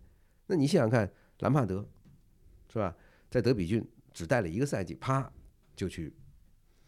[0.48, 1.88] 那你想想看，兰帕德
[2.72, 2.96] 是吧，
[3.30, 5.32] 在德比郡只带了一个赛季，啪
[5.76, 6.12] 就去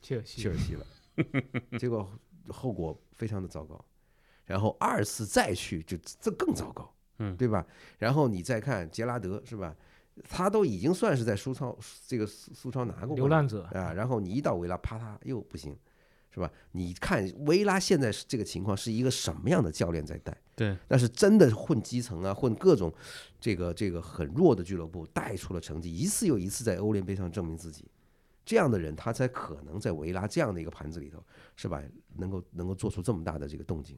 [0.01, 0.85] 切尔西切尔西了，
[1.79, 2.11] 结果
[2.49, 3.83] 后果非常的糟糕。
[4.45, 7.65] 然后二次再去就这更糟糕，嗯对吧？
[7.99, 9.77] 然后你再看杰拉德是吧？
[10.29, 15.77] 他都已经算是在苏超这个苏苏超拿过冠流浪者，啊，然后你一到维拉，啪嗒又不行，
[16.31, 16.51] 是吧？
[16.73, 20.37] 你看维拉现在是这个情况，是一个什么样的教练在带？
[20.55, 22.93] 对，那是真的混基层啊，混各种
[23.41, 27.87] 这个这个很弱的俱乐部，带出了成绩，一次又一次在欧联杯上证明自己。
[28.45, 31.25] 这样的人，他才可能在维拉这样的一个盘子里头，
[31.57, 31.81] 是吧？
[32.17, 33.97] 能够能够做出这么大的这个动静。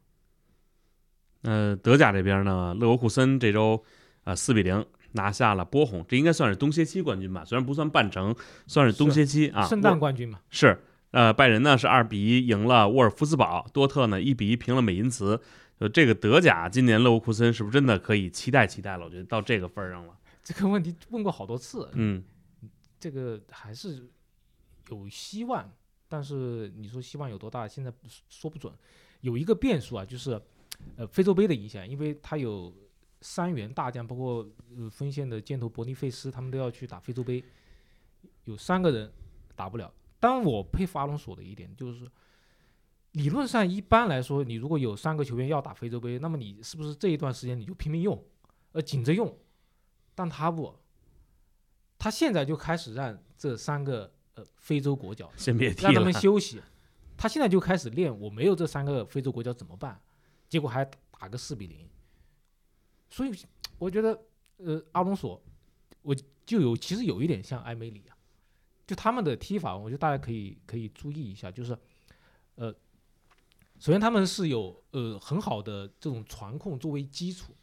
[1.43, 3.83] 呃，德甲这边呢，勒沃库森这周
[4.23, 4.85] 啊四比零
[5.15, 7.45] 拿下了波鸿，这应该算是东歇期冠军吧？
[7.45, 8.35] 虽然不算半程，
[8.69, 9.67] 算是东歇期啊。
[9.67, 10.79] 圣诞冠军嘛，是，
[11.11, 15.41] 呃，拜仁呢是二比一赢了沃尔夫斯堡，多特呢一比一平了美因茨。
[15.81, 19.05] 就这个德甲，今年勒沃库森是不是真的可以期待期待了？
[19.05, 20.17] 我觉得到这个份儿上了。
[20.45, 22.23] 这个问题问过好多次，嗯，
[23.01, 24.09] 这个还是
[24.91, 25.69] 有希望，
[26.09, 27.93] 但是你说希望有多大，现在
[28.29, 28.73] 说不准。
[29.21, 30.41] 有一个变数啊，就是
[30.97, 32.73] 呃非洲杯的影响，因为它有
[33.27, 34.47] 三员大将，包括
[34.77, 37.43] 呃锋线的箭头伯尼费斯，他们都要去打非洲杯，
[38.45, 39.11] 有三个人
[39.57, 39.91] 打不了。
[40.21, 42.07] 当然，我佩服阿隆索的一点就是，
[43.13, 48.23] 理论上一般来说，你如果有三个球员要打非洲杯，那么你是不是这一段时间你就拼命用，
[48.73, 49.35] 呃紧着用？
[50.15, 50.75] 但他不，
[51.99, 56.01] 他现在就开始让这三个呃非洲国脚先别提让他。
[56.03, 56.61] 们休息，
[57.17, 59.99] 他现在就开始练，我没有这三个非洲国脚怎么办？
[60.47, 60.85] 结果还
[61.19, 61.89] 打个四比零，
[63.15, 63.31] 所以
[63.79, 64.21] 我觉得
[64.57, 65.41] 呃阿隆索，
[66.03, 66.13] 我
[66.45, 68.17] 就有其实有一点像埃梅里啊，
[68.89, 71.79] 就他们的踢法，我觉得大家可以可以注意一下，就是
[72.57, 72.73] 呃，
[73.79, 77.55] 首先他们是有呃很好的这种传控作为基础，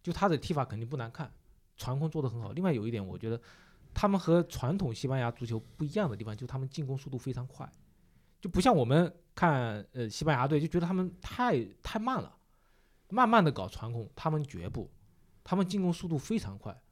[0.00, 1.28] 就他的踢法肯定不难看，
[1.76, 2.52] 传控做得很好。
[2.52, 3.40] 另外有一点，我觉得
[3.92, 7.68] 他们和传统西班牙足球不一样的地方，就他们进攻速度非常快，
[8.40, 12.32] 就不像我们看呃西班牙队就觉得他们太太慢了，
[13.14, 14.90] 慢慢的搞传控，他们绝不，
[15.44, 16.82] 他们进攻速度非常快，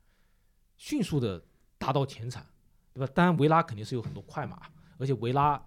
[0.77, 1.45] 迅速的
[1.79, 2.47] 达到前场，
[2.95, 3.13] 对吧？
[3.13, 4.63] 当然维拉肯定是有很多快马，
[4.99, 5.61] 而且维拉。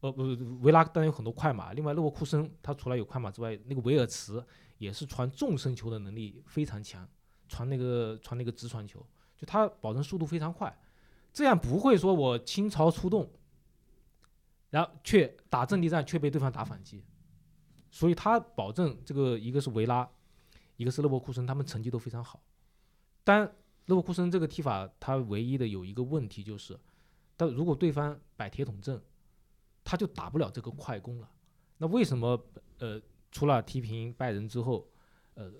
[0.00, 0.22] 呃不，
[0.62, 4.44] 维拉当然有很多快马，另外勒沃库森他除了有快马之外，那个维尔茨
[4.78, 7.08] 也是传纵深球的能力非常强，
[7.48, 8.98] 传那个传那个直传球，
[9.36, 10.76] 就他保证速度非常快，
[11.32, 13.30] 这样不会说我倾巢出动，
[14.70, 17.04] 然后却打阵地战却被对方打反击，
[17.92, 20.08] 所以他保证这个一个是维拉，
[20.76, 22.42] 一个是勒沃库森，他们成绩都非常好。
[23.22, 23.44] 但
[23.86, 26.76] 勒沃库森这个踢法，他唯一的有一个问题就是，
[27.36, 29.00] 但如果对方摆铁桶阵，
[29.84, 31.30] 他就打不了这个快攻了。
[31.76, 32.42] 那为什么
[32.78, 34.88] 呃，除了踢平拜仁之后，
[35.34, 35.52] 呃，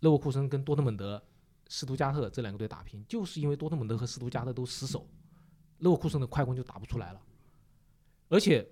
[0.00, 1.22] 勒沃库森跟多特蒙德、
[1.68, 5.08] 斯图加特这两个队打平，就是因为多特蒙德和斯图加特都失守，
[5.78, 7.22] 勒沃库森的快攻就打不出来了。
[8.28, 8.68] 而且，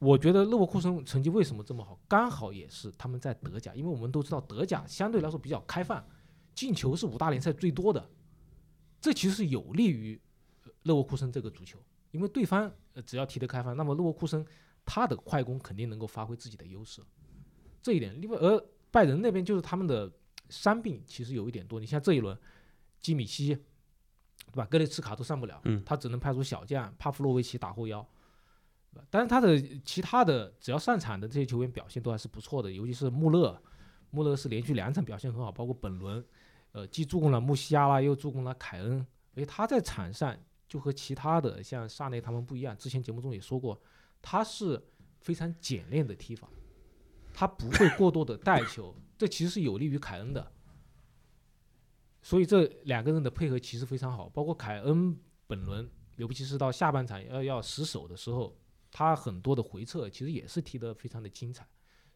[0.00, 6.02] 我觉得勒沃库森成绩为什么这么好，刚好也是他们在德甲，因为我们都知道德甲相对来说比较开放，
[6.54, 8.10] 进球是五大联赛最多的，
[8.98, 10.18] 这其实是有利于
[10.64, 11.78] 呃勒沃库森这个足球，
[12.12, 14.42] 因为对方呃只要踢得开放，那么勒沃库森
[14.86, 17.02] 他的快攻肯定能够发挥自己的优势，
[17.82, 18.18] 这一点。
[18.18, 18.58] 另外，而
[18.90, 20.10] 拜仁那边就是他们的
[20.48, 22.34] 伤病其实有一点多，你像这一轮
[23.00, 23.54] 基米希，
[24.46, 24.64] 对吧？
[24.64, 28.08] 格雷茨卡都上不了，嗯他只能派出小将帕夫洛维奇打后腰。
[29.08, 33.60] 但是他的其他的只要上场的这些球员表现都还是不错的，尤其是穆勒，
[34.10, 36.24] 穆勒是连续两场表现很好，包括本轮，
[36.72, 40.36] 呃，既助攻了穆西亚拉，又助攻了凯恩，而且他在场上
[40.68, 43.80] 就和其他的像萨内他们不一样，之前节目中也说过，
[44.20, 44.82] 他是
[45.20, 46.48] 非常简练的踢法，
[47.32, 50.52] 他不会过多的带球，这其实是有利于凯恩的。
[52.22, 55.16] 所以这两个人的配合其实非常好，包括凯恩
[55.46, 58.56] 本轮，尤其是到下半场要要失手的时候，
[58.90, 61.66] 他很多的回撤其实也是踢得非常的精彩。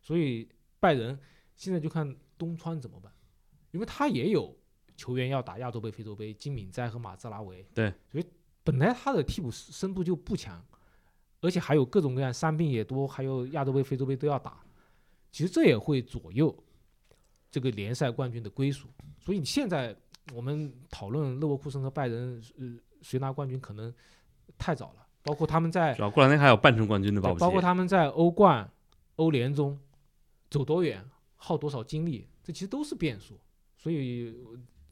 [0.00, 0.48] 所以
[0.80, 1.18] 拜仁
[1.56, 3.12] 现在就看东川怎么办，
[3.70, 4.56] 因为他也有
[4.96, 7.66] 球员要打亚洲杯、非洲杯，金敏哉和马兹拉维。
[7.74, 8.24] 对，所以
[8.62, 10.64] 本来他的替补深度就不强，
[11.40, 14.64] 而且还有各种各样伤病也多，还有亚洲杯、非洲杯都要打，
[15.32, 16.54] 其实这也会左右
[17.50, 18.88] 这个联赛冠军的归属。
[19.20, 19.96] 所以你现在
[20.32, 23.94] 我们讨论勒沃库森和拜仁，呃，谁拿冠军可能
[24.58, 25.03] 太早了。
[25.24, 27.40] 包括他们在主要过两天还有半程冠军的保不齐。
[27.40, 28.70] 包括他们在欧冠、
[29.16, 29.76] 欧联中
[30.50, 31.02] 走多远，
[31.36, 33.40] 耗多少精力，这其实都是变数。
[33.76, 34.36] 所以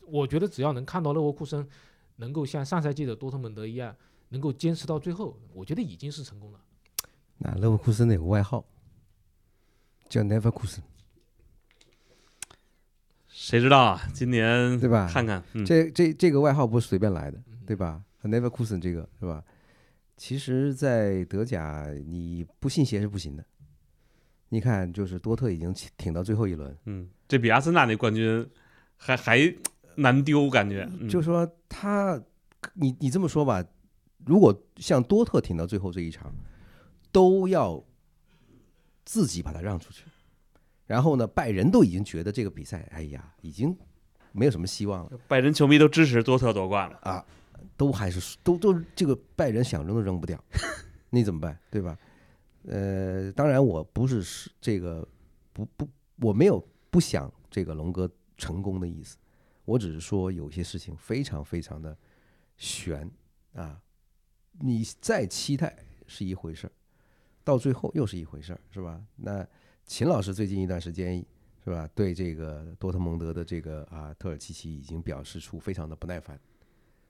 [0.06, 1.68] 我觉得只要能看到勒沃库森
[2.16, 3.94] 能够像上赛季的多特蒙德一样，
[4.30, 6.60] 能够坚持到最后，我觉得已经是成功了。
[7.38, 8.64] 那勒沃库森有个外号
[10.08, 10.82] 叫 Never 库森，
[13.28, 14.00] 谁知道啊？
[14.14, 19.42] 今年对吧看看，嗯，这这这个外号不是随便来的，嗯对吧？Never 库森这个是吧？
[20.16, 23.44] 其实，在德甲你不信邪是不行的。
[24.50, 28.46] 你看，就是多特已经挺挺到最后一轮，嗯，这比阿森纳那冠军
[28.96, 29.54] 还还
[29.94, 30.86] 难丢，感觉。
[31.00, 32.22] 嗯、就说他，
[32.74, 33.64] 你你这么说吧，
[34.26, 36.30] 如果像多特挺到最后这一场，
[37.10, 37.82] 都要
[39.04, 40.04] 自己把他让出去，
[40.86, 43.74] 然后呢，拜仁都已经觉得这个比赛，哎呀，已经
[44.32, 46.98] 没有什么希望了拜仁球迷都支持多特夺冠了。
[47.02, 47.24] 啊，
[47.82, 50.40] 都还是都都这个拜仁想扔都扔不掉，
[51.10, 51.58] 你怎么办？
[51.68, 51.98] 对吧？
[52.68, 55.04] 呃，当然我不是是这个
[55.52, 55.88] 不不，
[56.20, 59.16] 我没有不想这个龙哥成功的意思，
[59.64, 61.96] 我只是说有些事情非常非常的
[62.56, 63.10] 悬
[63.54, 63.82] 啊，
[64.60, 65.76] 你再期待
[66.06, 66.72] 是一回事儿，
[67.42, 69.02] 到最后又是一回事儿，是吧？
[69.16, 69.44] 那
[69.86, 71.18] 秦老师最近一段时间
[71.64, 76.38] 是吧，对这个多特蒙德的这个啊特尔齐奇已经表示出非常的不耐烦，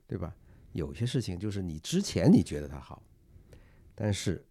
[0.07, 0.35] 对吧？
[0.73, 3.01] 有些事情就是你之前你觉得他好，
[3.95, 4.45] 但是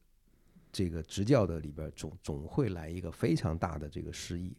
[0.73, 4.57] 这个执教的里边总总会来一个非常大的这个失意。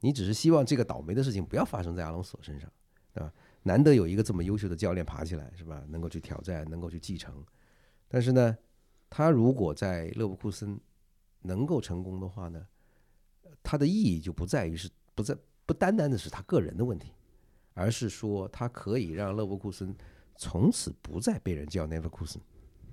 [0.00, 2.72] 你只是希望这个倒霉的事情不要发生在阿隆索身上，
[3.12, 3.30] 对吧？
[3.64, 5.84] 难得有一个这么优秀的教练爬起来，是吧？
[5.88, 7.44] 能够去挑战，能够去继承。
[8.08, 8.56] 但是呢，
[9.10, 10.80] 他如果在勒沃库森
[11.42, 12.66] 能够成功的话呢，
[13.62, 15.36] 他的意义就不在于是不在
[15.66, 17.12] 不单单的是他个人的问题，
[17.74, 19.94] 而是说他可以让勒沃库森
[20.42, 22.38] 从此不再被人叫 Neverkusen，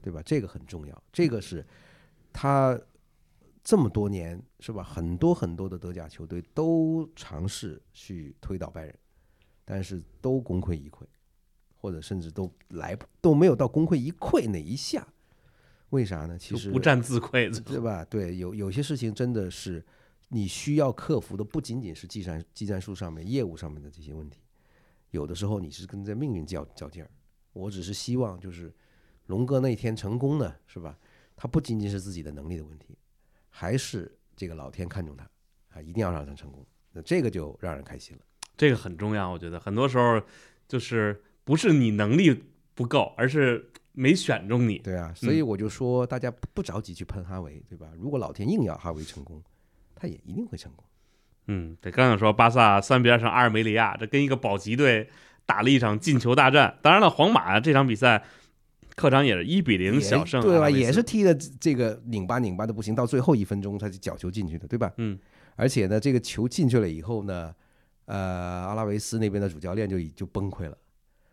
[0.01, 0.21] 对吧？
[0.25, 1.65] 这个很重要，这个是
[2.33, 2.77] 他
[3.63, 4.83] 这么多年是吧？
[4.83, 8.93] 很多很多的德甲球队都尝试去推倒拜仁，
[9.63, 11.05] 但是都功亏一篑，
[11.77, 15.07] 或者甚至都来都没有到功亏一篑那一下。
[15.91, 16.37] 为啥呢？
[16.37, 18.03] 其实不战自溃，对吧？
[18.03, 19.81] 对，有有些事情真的是
[20.27, 24.41] 你需要克服的，不仅仅是技战技战术上面、业务上面的这些问题，
[25.11, 27.09] 有的时候你是跟在命运较较劲儿。
[27.57, 28.73] 我只是希望就是
[29.25, 30.97] 龙哥那一天成功呢，是吧？
[31.35, 32.97] 他不仅仅是自己的能力的问题，
[33.49, 35.23] 还是这个老天看中他
[35.73, 36.65] 啊，一定要让他成功。
[36.91, 38.23] 那这个就让人开心了。
[38.55, 39.29] 这个很重要。
[39.29, 40.21] 我觉得很多时候
[40.67, 42.43] 就是不是你能力
[42.73, 44.79] 不够，而是没选中你。
[44.79, 47.91] 对啊，所以我就说大家不不着急去喷哈维，对吧？
[47.95, 49.43] 如果老天硬要哈维成功，
[49.93, 50.83] 他也一定会成功。
[51.47, 55.09] 嗯，对，刚想说巴萨三比二胜阿尔梅里亚，这跟一个保级队
[55.47, 56.77] 打了一场进球大战。
[56.83, 58.23] 当然了，皇马这场比赛
[58.95, 60.69] 客场也是一比零小胜对吧？
[60.69, 64.93] 也是踢的这个拧巴拧巴的不行，到最后一分钟他就角球进去的，对吧？
[64.97, 65.17] 嗯，
[65.55, 67.51] 而且呢，这个球进去了以后呢，
[68.05, 68.17] 呃，
[68.67, 70.77] 阿拉维斯那边的主教练就已就崩溃了，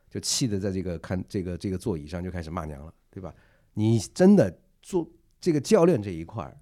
[0.09, 3.35] 就气得在这个看这个这个座椅上就开始骂娘了，对吧？
[3.75, 5.07] 你真的做
[5.41, 6.57] 这个教练这一块儿，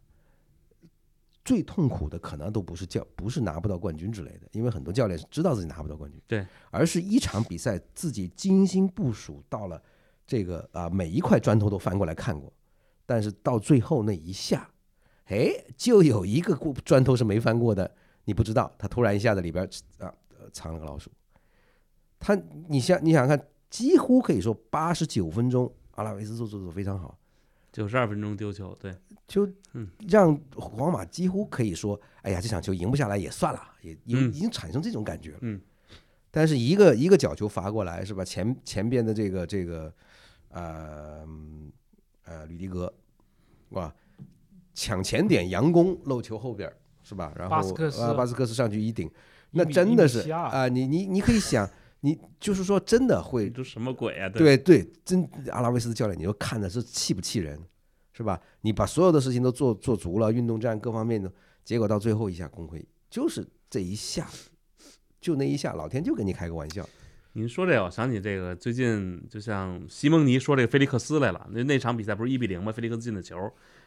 [1.44, 9.82] 最痛苦的可能都不是教不是拿不到冠军之类的，因为很多教练是知道自己拿不到冠军，对，而是一场比赛自己精心部署到了
[10.26, 12.52] 这个啊每一块砖头都翻过来看过，
[13.04, 14.70] 但是到最后那一下，
[15.24, 17.90] 哎，就有一个过砖头是没翻过的。
[18.24, 19.68] 你不知道，他突然一下子里边
[19.98, 20.14] 啊
[20.52, 21.10] 藏了个老鼠。
[22.20, 27.18] 他，你想，你想看，几乎可以说八十九分钟，阿拉维斯做做的非常好，
[27.72, 28.94] 九十二分钟丢球，对，
[29.26, 35.38] 就嗯让皇马几乎可以说，哎呀，这场球赢不下来也算了，也有嗯已经产生这种感觉了。
[35.40, 35.58] 嗯，
[36.30, 38.22] 但是一个一个角球罚过来是吧？
[38.22, 39.92] 前前边的这个这个
[40.50, 41.72] 呃嗯
[42.24, 42.92] 呃吕迪格，
[43.70, 43.90] 哇，
[44.74, 47.32] 抢前点佯攻漏球后边儿是吧？
[47.36, 49.10] 然后巴斯克斯啊巴斯克斯上去一顶，
[49.52, 51.68] 那真的是啊、你你你可以想，
[52.04, 54.28] 你就是说真的会都什么鬼啊？
[54.28, 57.58] 对对，真阿拉维斯的教练，你说看的是气不气人，
[58.12, 58.40] 是吧？
[58.62, 61.32] 你把所有的事情都做做足了，运动战各方面的，
[61.64, 64.28] 结果到最后一下功亏，就是这一下，
[65.20, 66.84] 就那一下，老天就跟你开个玩笑。
[67.34, 72.72] 您说这个，我想起这个最近就像西蒙尼说这个菲利克斯来了，那那场比赛不是一比零吗？
[72.72, 73.36] 菲利克斯进的球，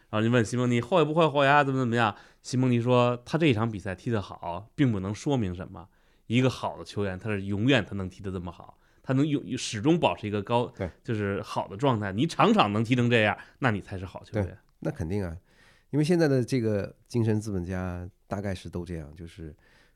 [0.09, 1.63] 然后你问西蒙尼后悔不后悔啊？
[1.63, 2.15] 怎么怎么样？
[2.41, 5.85] 西蒙尼说他这一场比赛踢得好，并不能说明什么。
[6.27, 12.11] 一个好的球员，他是永远他能踢得这么好，他能永始终保持一个高对，就是好的状态。
[12.11, 14.57] 你场场能踢成这样，那你才是好球员。
[14.79, 15.35] 那肯定啊，
[15.91, 19.55] 因为现在的这个精神资本家大概是都这样，就是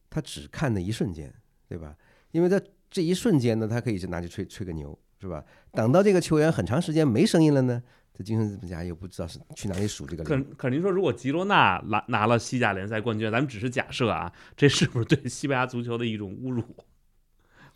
[0.10, 1.34] 他只看那一瞬间，
[1.68, 1.96] 对吧？
[2.32, 5.44] 因为在这一瞬间呢，他可以就拿去吹吹个牛，是吧？
[5.72, 7.84] 等到这个球员很长时间没声音了呢，
[8.20, 10.46] 这精神资本家又不知道是去哪里数这个可零。
[10.58, 16.62] 可是您说，如果吉罗纳拿拿了西甲联赛冠军，咱们只是假设啊，这是不是对西班牙足球的一种侮辱？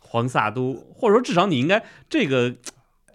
[0.00, 2.54] 黄萨都，或者说至少你应该这个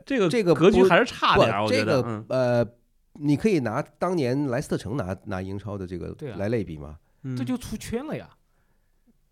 [0.07, 2.67] 这个这个格局还是差不点儿，我这觉得，个嗯呃，
[3.13, 6.97] 你可以拿当年莱斯特城拿拿英超的这个来类比吗？
[7.21, 8.27] 嗯，这就出圈了呀，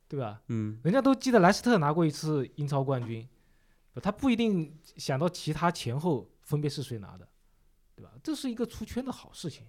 [0.08, 0.40] 对吧？
[0.50, 3.28] 嗯人家都记得莱斯特拿过一次英超冠军，
[4.04, 7.28] 他不一定想到其他前后分别是谁拿的，
[7.98, 8.12] 对吧？
[8.24, 9.66] 这是一个出圈的好事情。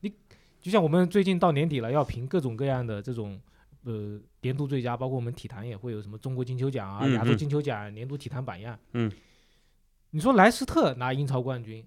[0.00, 0.14] 你
[0.60, 3.38] 就像我们最近到年底了，要评各种各样的这种
[3.82, 8.78] 呃年度最佳，包括我们体坛也会有什么中国金球奖啊、嗯亚洲嗯金球奖、年度体坛榜样。
[8.92, 9.12] 嗯，
[10.10, 11.84] 你说莱斯特拿英超冠军，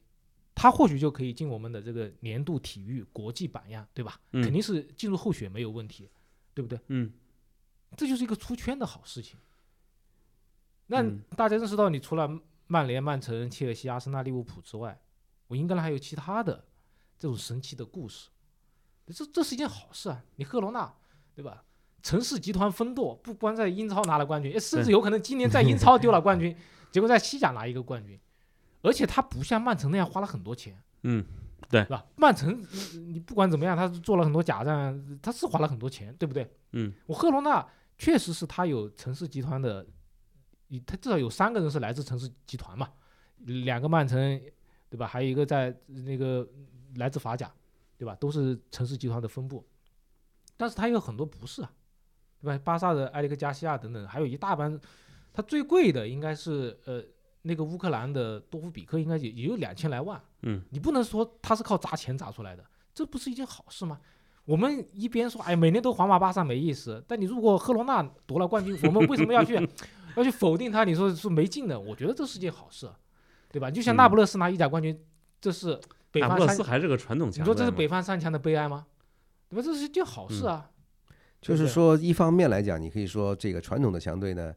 [0.54, 4.20] 他或许就可以进我们的这个年度体育国际榜样，对吧？
[4.34, 6.10] 嗯肯定是进入候选没有问题，
[6.54, 6.78] 对不对？
[6.90, 7.12] 嗯
[7.96, 9.40] 这就是一个出圈的好事情。
[10.88, 12.30] 那嗯大家认识到，你除了
[12.68, 15.00] 曼联、曼城、切尔西、阿森纳、利物浦之外，
[15.48, 16.66] 我英格兰还有其他的
[17.18, 18.30] 这种神奇的故事，
[19.08, 20.24] 这这是一件好事啊！
[20.36, 20.94] 你赫罗纳，
[21.36, 21.64] 对吧？
[22.04, 26.56] 城市集团分舵，不光在英超拿了冠军，甚至有可能今年在英超丢了冠军，
[26.92, 28.18] 结果在西甲拿一个冠军，
[28.82, 31.26] 而且他不像曼城那样花了很多钱，嗯，
[31.70, 32.06] 对吧？
[32.16, 32.62] 曼城
[32.94, 36.50] 你你不管怎么样，他做了很多假账，他是花了很多钱，对不对？
[36.74, 37.68] 嗯，我赫罗纳
[37.98, 39.86] 确实是他有城市集团的，
[40.68, 42.90] 你他至少有三个人是来自城市集团嘛，
[43.46, 44.42] 两个曼城，
[44.90, 45.06] 对吧？
[45.08, 46.48] 还有一个在那个
[46.96, 47.52] 来自法甲，
[47.98, 48.16] 对吧？
[48.16, 49.66] 都是城市集团的分部，
[50.56, 51.72] 但是他有很多不是啊，
[52.42, 52.62] 对吧？
[52.64, 54.80] 巴萨的埃里克加西亚等等，还有一大班，
[55.34, 57.04] 他最贵的应该是呃
[57.42, 62.64] 那个乌克兰的多夫比克，应该也也有两千来万，嗯，你不能说他是靠砸钱砸出来的，
[62.94, 64.00] 这不是一件好事吗？
[64.46, 69.56] 我们一边说，哎，每年都皇马、巴萨没意思，但你如果赫罗纳夺了冠军，我们为什么要去
[70.16, 70.86] 要去否定他？
[70.86, 72.90] 你说是没劲的，我觉得这是件好事，
[73.52, 73.70] 对吧？
[73.72, 75.00] 就像那不勒斯拿意甲冠军，
[75.40, 75.80] 这是
[76.12, 77.46] 北那不勒方三斯还是个传统强队嘛。
[77.46, 78.86] 你说这是北方三强的悲哀吗？
[79.50, 79.62] 对吧？
[79.62, 80.70] 这是一件好事啊。
[81.40, 84.54] 就是对不对说，一方面来讲，你可以说这个传统的强队呢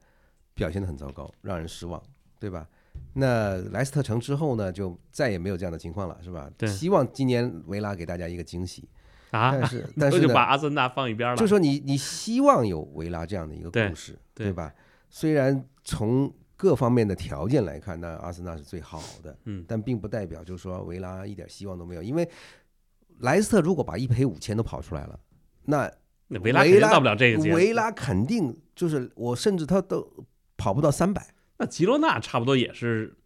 [0.55, 2.03] 表现得很糟糕，让人失望，
[2.39, 2.67] 对吧？
[3.15, 6.51] 那莱斯特城之后呢，就再也没有这样的情况了，是吧？
[6.57, 8.89] 对希望今年维拉给大家一个惊喜，
[9.31, 11.37] 啊，但是 但是就呢，把阿森纳放一边了。
[11.37, 14.73] 就说你你希望有维拉这样的一个对故事，对对吧？
[15.11, 22.29] 虽然从各方面的条件来看，那阿森纳是最好的，嗯但并不代表就是说维拉一点希望都没有，因为
[23.21, 25.19] 莱斯特如果把一赔五千都跑出来了，
[25.65, 25.91] 那
[26.29, 27.43] 那维拉肯定到不了这个。
[27.55, 30.07] 维拉肯定就是我，甚至他都
[30.59, 31.27] 跑不到三百，
[31.57, 33.17] 那吉罗纳差不多也是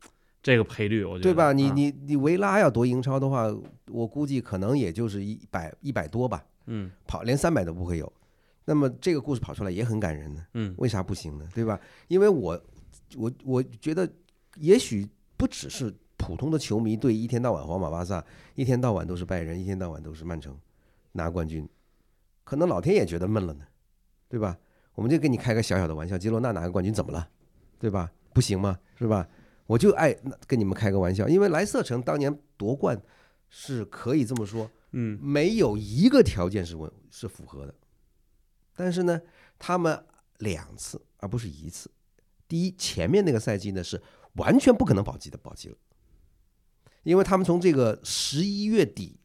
[0.40, 1.52] 这个赔率，我觉得对吧？
[1.52, 3.46] 你啊你你维拉要夺英超的话，
[3.90, 8.12] 我估计可能也就是一百一百多吧，嗯跑连三百都不会有。
[8.66, 11.46] 那么这个故事跑出来也很感人呢，嗯为啥不行呢？
[11.54, 11.78] 对吧？
[12.08, 12.58] 因为我
[13.16, 14.10] 我我觉得，
[14.56, 18.24] 也许不只是普通的球迷对一天到晚皇马、巴萨，
[18.54, 20.58] 一天到晚都是拜仁，一天到晚都是曼城
[21.12, 21.68] 拿冠军，
[22.44, 23.64] 可能老天也觉得闷了呢，
[24.28, 24.58] 对吧？
[24.94, 27.28] 我们就给你开个小小的玩笑，吉罗纳拿个冠军怎么了，
[27.78, 28.10] 对吧？
[28.32, 28.78] 不行吗？
[28.96, 29.28] 是吧？
[29.66, 30.14] 我就爱
[30.46, 33.00] 跟你们开个玩笑，因为莱斯特城当年夺冠
[33.48, 37.74] 是可以这么说，嗯没有一个条件是问是符合的，
[38.76, 39.20] 但是呢，
[39.58, 40.04] 他们
[40.38, 41.90] 两次而不是一次。
[42.54, 44.00] 第一，前面那个赛季呢是
[44.34, 45.74] 完全不可能保级的，保级了，
[47.02, 49.18] 因为他们从这个十一月底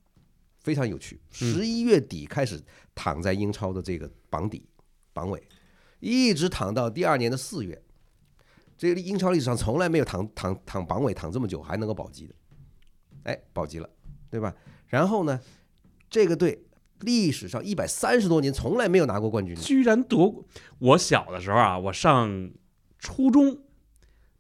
[0.64, 2.60] 非常有趣，十一月底开始
[2.96, 4.68] 躺在英超的这个榜底
[5.14, 5.44] 榜尾，
[6.00, 7.80] 一直躺到第二年的四月。
[8.76, 12.34] 这个英超历史上从来没有躺躺躺榜尾躺这么久还能够保级的，
[13.26, 13.88] 哎，保级了，
[14.32, 14.56] 对吧？
[14.88, 15.40] 然后呢，
[16.10, 16.66] 这个队
[17.02, 20.44] 历史上一百三十多年从来没有拿过冠军，居然夺！
[20.80, 22.50] 我小的时候啊，我上
[23.00, 23.60] 初中，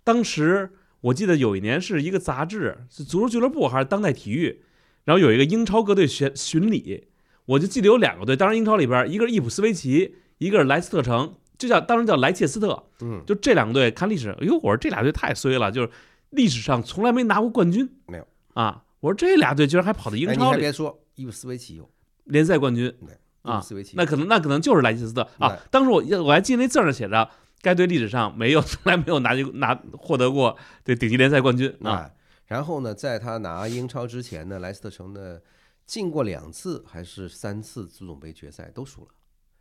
[0.03, 0.71] 当时
[1.01, 4.61] 我记得有一年是一个杂志，是足球俱乐部还是当代体育，
[5.05, 7.07] 然后有一个英超各队巡巡礼，
[7.45, 15.89] 我就记得有两个队，当然英超里边一个是伊普斯维奇，一个是莱斯特城，就叫当时叫莱切斯特，嗯，就这两个队看历史，哎呦，我说这俩队太衰了，就是
[16.31, 18.27] 历史上从来没拿过冠军，没有。
[18.53, 21.89] 啊，我说这俩队居然还跑到英哎，你超里还别说，伊普斯维奇有，
[22.25, 23.07] 联赛冠军，伊
[23.43, 23.63] 啊
[23.93, 25.25] 那可能那可能就是莱切斯特。
[25.37, 25.57] 啊。
[25.71, 27.29] 当时我我还记得那字儿上写着，
[27.61, 31.91] 该队历史上没有从来没有拿拿获得过对顶级联赛冠军啊。
[31.91, 32.11] 啊。
[32.47, 35.39] 然后呢，在他拿英超之前呢，莱斯特城呢
[35.85, 39.09] 进过两次还是三次足总杯决赛都输了。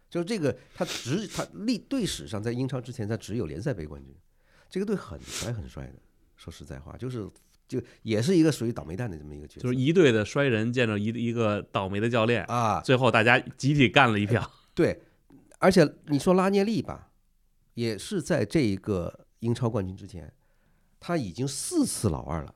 [0.09, 4.15] 就这个，他只他历队史上在英超之前，他只有联赛杯冠军。
[4.71, 5.95] 这个队很帅很帅的，
[6.35, 7.29] 说实在话，就是
[7.67, 14.51] 就也是一个属于倒霉蛋的这么一个角色，就是一队的衰人见着一一个倒霉的教练，啊，最后大家集体干了一票。
[14.73, 15.03] 对，
[15.59, 17.11] 而且你说拉涅利吧，
[17.79, 20.33] 也是在这一个英超冠军之前，
[20.99, 22.53] 他已经四次老二了，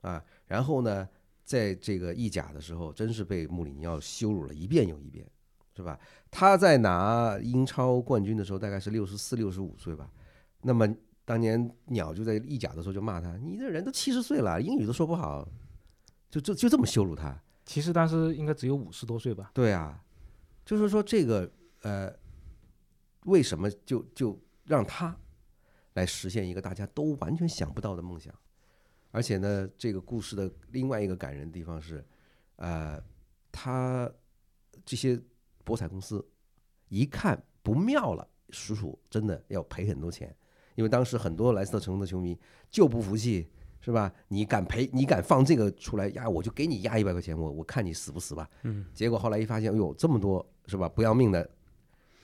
[0.00, 1.08] 啊，然后呢，
[1.44, 5.24] 在这个意甲的时候，真是被穆里尼奥羞辱了一遍又一遍，
[5.76, 5.96] 是吧？
[6.32, 10.10] 他在拿英超冠军的时候，大概是六十四、六十五岁吧。
[10.62, 10.92] 那么
[11.24, 15.48] 当年鸟就在意甲的时候就骂他：“你这人都七十岁了，英语都说不好，
[16.28, 19.52] 就就就这么羞辱他。”其实当时应该只有五十多岁吧。
[19.54, 20.02] 对啊，
[20.64, 21.48] 就是说这个
[21.82, 22.12] 呃，
[23.26, 25.16] 为什么就就让他
[25.92, 28.34] 来实现一个大家都完全想不到的梦想？
[29.12, 32.04] 而且呢，这个故事的另外一个感人的地方是，
[32.56, 33.00] 呃，
[33.52, 34.10] 他
[34.84, 35.20] 这些
[35.62, 36.26] 博彩公司
[36.88, 40.34] 一看不妙了，叔叔真的要赔很多钱，
[40.74, 42.38] 因为当时很多莱斯特城的球迷
[42.70, 43.48] 就不服气。
[43.78, 44.12] 是吧？
[44.26, 44.90] 你敢赔？
[44.92, 46.28] 你敢放这个出来压？
[46.28, 48.50] 我就给你压一百块钱，我我看你死不死吧。
[48.64, 50.88] 嗯，结果后来一发现，哎呦，这么多是吧？
[50.88, 51.48] 不要命的，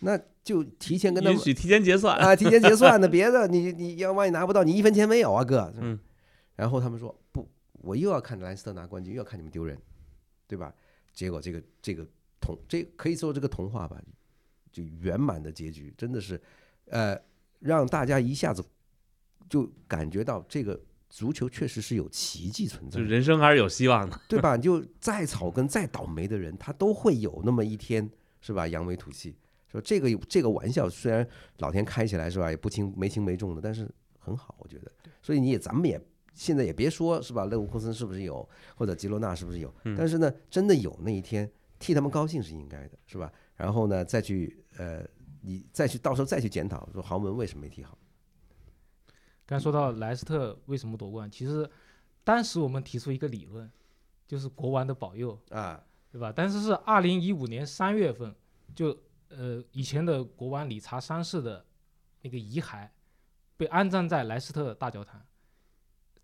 [0.04, 2.16] 那就提前跟他们允许提前结算。
[2.18, 5.72] 啊，提前结算的，别的你你要万一拿不到，你一分钱没有啊，哥。
[5.80, 5.98] 嗯。
[6.56, 9.78] 然后他们说不，我又要看莱斯特拿冠军，又要看你们丢人，
[10.46, 10.74] 对吧？
[11.12, 12.06] 结果这个这个
[12.40, 14.00] 童这可以说这个童话吧，
[14.70, 16.40] 就圆满的结局，真的是，
[16.86, 17.18] 呃，
[17.60, 18.64] 让大家一下子
[19.48, 23.04] 就感觉到这个足球确实是有奇迹存在就。
[23.04, 24.20] 人生还是有希望的。
[24.28, 24.56] 对吧？
[24.56, 28.10] 就再草根、再倒霉的人，他都会有那么一天，
[28.40, 28.66] 是吧？
[28.66, 29.36] 扬眉吐气。
[29.72, 31.26] 说这个这个玩笑，虽然
[31.58, 34.92] 老天开起来是吧，也不轻没轻没重的，但是很好，我觉得。
[35.22, 36.00] 所以你也咱们也
[36.34, 39.72] 现在也别说是吧，勒沃库森是不是有，或者吉罗纳是不是有？
[39.96, 43.32] 但是呢，真的有那一天，替他们高兴是应该的，是吧？
[43.56, 45.04] 然后呢，再去呃，
[45.40, 47.96] 你再去到时候再去检讨，说豪门为什么没踢好？
[49.46, 51.68] 刚才说到莱斯特为什么夺冠，其实
[52.24, 53.70] 当时我们提出一个理论，
[54.26, 56.32] 就是国王的保佑，啊，对吧？
[56.34, 58.34] 但是是二零一五年三月份，
[58.74, 58.96] 就
[59.36, 61.64] 呃以前的国王理查三世的
[62.22, 62.88] 那个遗骸
[63.56, 65.20] 被安葬在莱斯特大教堂。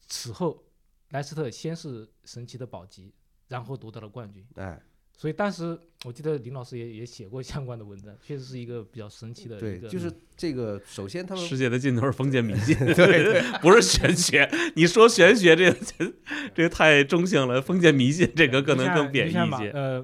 [0.07, 0.65] 此后，
[1.11, 3.13] 莱斯特先是神奇的保级，
[3.49, 4.47] 然后夺得了冠军。
[4.55, 4.81] 哎，
[5.13, 14.49] 所以当时我记得林老师也也写过相关的文章，确实是一个比较神奇的一对，个，就是这个，首先他们世界的尽头是封建迷信， 对对，不是玄学。
[14.77, 15.79] 你说玄学这个
[16.55, 19.71] 这个太中性了，封建迷信这个可能更贬义你像一些。
[19.73, 20.03] 呃，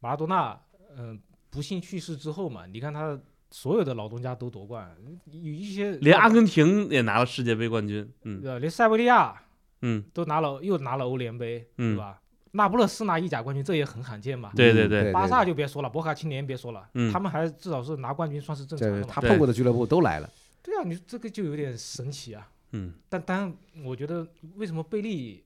[0.00, 0.60] 马拉多纳，
[0.96, 3.18] 嗯、不幸去世之后嘛，你看他
[3.50, 4.94] 所有的老东家都夺冠，
[5.26, 8.40] 有一些连阿根廷也拿了世界杯冠军，嗯。
[8.44, 9.34] 呃连塞维利亚
[9.82, 11.94] 嗯，都拿了，又拿了欧联杯，嗯。
[11.94, 12.20] 对吧？
[12.52, 14.52] 那不勒斯拿意甲冠军，这也很罕见嘛。
[14.56, 15.12] 对对对。
[15.12, 17.12] 巴萨就别说了，博卡青年别说了，嗯。
[17.12, 20.28] 他们还至少是拿冠军算是正常的他碰过的俱乐部都来了。
[20.62, 22.48] 对啊，你这个就有点神奇啊。
[22.72, 24.26] 嗯，但当然，我觉得
[24.56, 25.42] 为什么贝利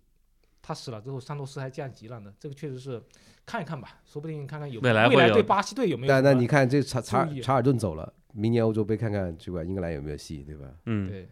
[0.62, 2.32] 他死了之后，桑托斯还降级了呢？
[2.38, 3.02] 这个确实是
[3.44, 6.12] 看一看吧，说不定看看有未来未来对巴西队有没有？
[6.14, 10.66] 那那你看这查查查尔顿走了，明年欧洲杯看看这个英格兰有没有戏，对吧？
[10.86, 11.28] 嗯，对，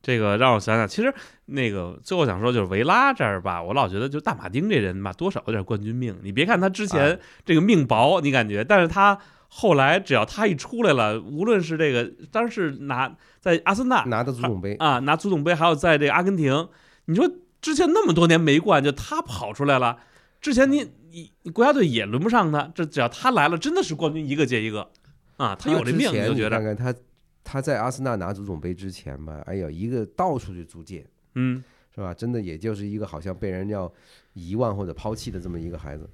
[0.00, 1.12] 这个让我想想，其实
[1.46, 6.16] 那个最后想说就是维拉这儿吧，我老觉得就大马丁这人吧，多少有点冠军命。
[6.22, 9.18] 你别看他之前哎这个命薄，你感觉，但是他
[9.48, 16.68] 后来只要他一出来了，无论是这个当时拿在阿森纳拿的足总杯，啊拿足总杯，还有在这个阿根廷，
[17.06, 17.28] 你说
[17.60, 19.98] 之前那么多年没冠，就他跑出来了。
[20.40, 24.88] 之前你你你国家队也轮不上他，这只要他来了，真的是冠军一个接一个
[25.36, 25.56] 啊！
[25.56, 26.94] 他有这命，就觉得看看他
[27.42, 31.04] 他在阿森纳拿足总杯之前吧，哎呀，一个到处去租借，
[31.34, 31.62] 嗯
[31.92, 32.14] 是吧？
[32.14, 33.92] 真的也就是一个好像被人要
[34.34, 36.08] 遗忘或者抛弃的这么一个孩子。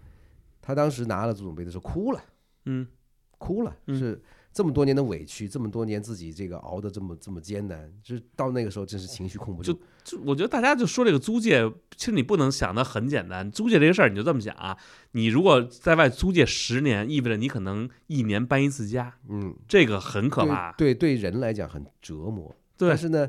[0.63, 2.23] 他当时拿了足总杯的时候哭了，
[2.65, 2.87] 嗯
[3.37, 4.23] 哭了，嗯是
[4.55, 9.77] 这么多年的委屈，这么多年自己这个熬的这么这么艰难，就是到那个时候真是情绪控不住。
[10.05, 13.51] 就我觉得大家就说这个租借，其实你不能想的很简单。
[13.51, 14.79] 租借这个事儿，你就这么想啊，
[15.11, 20.71] 你如果在外租借十年，意味着你可能一年搬一次家，嗯，这个很可怕。
[20.75, 22.55] 对对，对人来讲很折磨。
[22.79, 23.29] 对但是呢，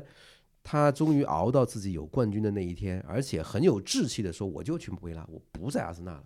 [0.62, 6.22] 他终于熬到自己有冠军的那一天，而且很有志气的说：“我就去维拉，我不在阿森纳了。”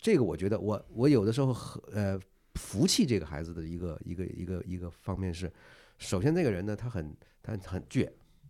[0.00, 2.20] 这个我觉得我我有的时候很呃
[2.54, 5.52] 服气这个孩子的一个一个一个一个方面是，
[5.98, 8.08] 首先这个人呢他很他很倔，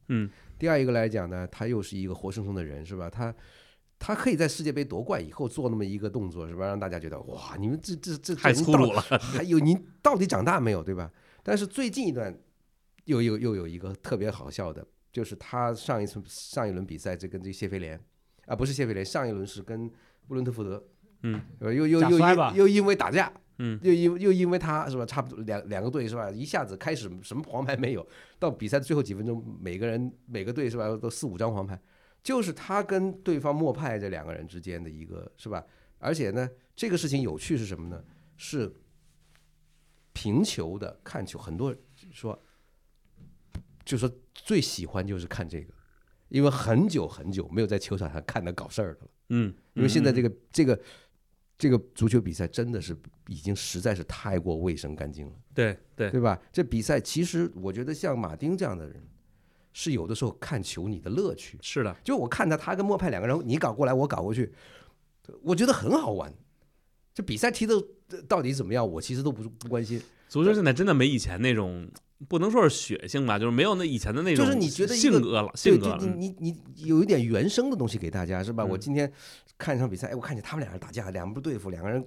[0.08, 3.08] 嗯，第二一个来讲呢，他又是一个活生生的人，是吧？
[3.08, 3.34] 他
[3.98, 6.66] 他可以在世界杯夺冠以后做那么一个动作，是吧？
[6.66, 9.00] 让大家觉得哇，你们这这这太粗鲁了。
[9.18, 11.10] 还有你到底长大没有，对吧？
[11.42, 12.36] 但是最近一段
[13.04, 17.98] 又又又有一个特别好笑的，就是他上一次上一轮比赛，这跟这谢菲联
[18.46, 19.88] 啊，不是谢菲联，上一轮是跟
[20.26, 20.82] 布伦特福德，
[21.22, 22.18] 嗯，呃，又又又
[22.54, 28.06] 又因为打架，嗯，又因又因为他是吧，差不多两两个队是吧，一下子开始什么黄牌没有，
[28.38, 31.80] 到比赛的最后几分钟，每个人每个队是吧，都四五张黄牌，
[32.22, 35.64] 就是他跟对方莫派这两个人之间的一个是吧？
[35.98, 38.02] 而且呢，这个事情有趣是什么呢？
[38.36, 38.74] 是
[40.12, 42.40] 平球的看球，很多人说，
[43.84, 45.72] 就说最喜欢就是看这个，
[46.28, 49.10] 因为很久很久没有在球场上看他搞事儿的了。
[49.30, 50.78] 嗯，因为现在这个个这个
[51.64, 52.94] 这个足球比赛真的是
[53.26, 56.38] 已经实在是太过卫生干净了，对对对吧？
[56.52, 59.02] 这比赛其实我觉得像马丁这样的人，
[59.72, 61.56] 是有的时候看球你的乐趣。
[61.62, 64.52] 是的，就我看到，他跟莫派两个人，你搞过来，我搞过去，
[65.40, 66.30] 我觉得很好玩。
[67.14, 67.82] 这比赛踢的
[68.28, 69.98] 到底怎么样，我其实都不不关心。
[70.28, 71.88] 足球现在真的没以前那种，
[72.28, 78.64] 不能说是血性吧，就是没有那以前的那种，就是你觉得一个性格了，性格了，就你你你有一点原生的东西给大家是吧？
[78.64, 79.10] 嗯我今天
[79.58, 82.04] 看一场比赛，哎，我看见他们俩人打架，两不对付，两个人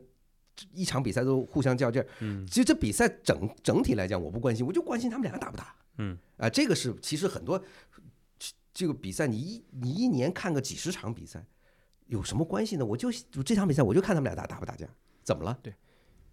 [0.73, 2.07] 一场比赛都互相较劲儿。
[2.19, 5.75] 嗯其实这比赛整整体来讲，我不关心，我就关心他们两个打不打。
[5.97, 7.61] 嗯啊，这个是其实很多
[8.73, 11.43] 这个比赛，你一你一年看个几十场比赛，
[12.07, 12.85] 有什么关系呢？
[12.85, 14.87] 我就就这场比赛，我就看他们俩打打不打架，
[15.23, 15.57] 怎么了？
[15.63, 15.73] 对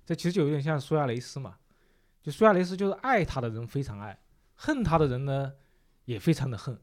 [0.06, 1.56] 这其实就有点像苏亚雷斯嘛，
[2.24, 4.18] 就苏亚雷斯就是爱他的人非常爱，
[4.54, 5.52] 恨他的人呢
[6.06, 6.74] 也非常的恨，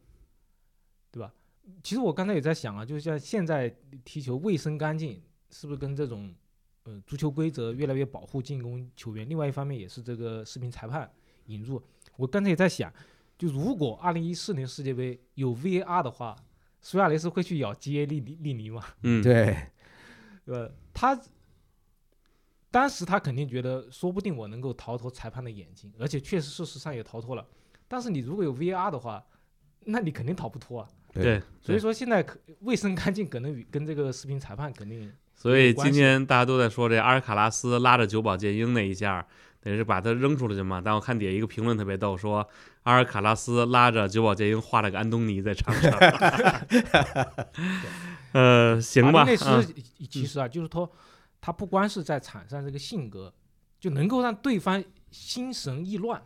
[1.10, 1.34] 对吧？
[1.82, 3.68] 其实我刚才也在想啊，就是像现在
[4.06, 5.20] 踢球卫生干净，
[5.50, 6.32] 是不是跟这种
[6.84, 9.28] 呃足球规则越来越保护进攻球员？
[9.28, 11.12] 另外一方面也是这个视频裁判
[11.48, 11.82] 引入。
[12.18, 12.94] 我刚才也在想，
[13.36, 16.36] 就如果二零一四年世界杯有 VAR 的话，
[16.82, 18.84] 苏亚雷斯会去咬基耶利尼利尼吗？
[19.02, 19.58] 嗯，对，
[20.46, 21.20] 呃，他
[22.72, 27.46] 当时他肯定觉得，说不定我能够逃脱裁判的眼睛，而且确实事实上也逃脱了。
[27.88, 29.22] 但是你如果有 VAR 的话，
[29.82, 30.88] 那你肯定逃不脱啊。
[31.14, 39.28] 对，所以说现在可卫生干净可能与跟这个视频裁判肯定所以今天大家都在说这阿尔卡拉斯拉着久保建英那一下，
[39.60, 40.80] 等于是把他扔出去嘛。
[40.80, 42.48] 但我看底下一个评论特别逗，说
[42.84, 45.92] 阿尔卡拉斯拉着久保建英画了个安东尼在场上。
[48.32, 49.26] 呃，行吧，
[50.10, 50.90] 其实啊，就是说
[51.42, 53.34] 他不光是在场上这个性格，
[53.80, 56.22] 就能够让对方心神意乱。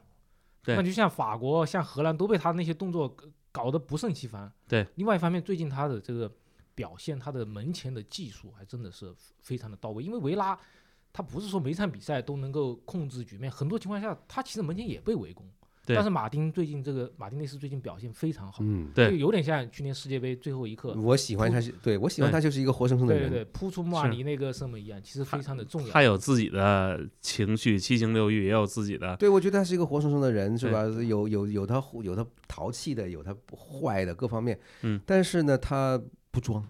[0.62, 3.16] 对那就像法国、像荷兰都被他那些动作
[3.52, 4.52] 搞得不胜其烦。
[4.68, 6.32] 对，另外一方面，最近他的这个
[6.74, 10.04] 表现，他的门前的技术还真的是非常的到位。
[10.04, 10.60] 因为维拉
[11.14, 15.50] 他不是说每场比赛都能够控制局面，很多情况下他其实门前也被围攻。
[15.86, 23.30] 对但是马丁最近这个马丁内斯最近表现非常好，嗯，对就有点像去年世界杯最后一刻，我喜欢他是，对我喜欢他就是一个活生生的人。
[23.30, 25.94] 对对对，扑出穆阿尼那个射门一样，其实非常的重要。
[25.94, 29.16] 他有自己的情绪，七情六欲，也有自己的。
[29.18, 30.84] 对，我觉得他是一个活生生的人，是吧？
[30.86, 34.60] 有有有他有他淘气的，有他坏的各方面。
[34.82, 36.02] 嗯，但是呢，他
[36.32, 36.66] 不装，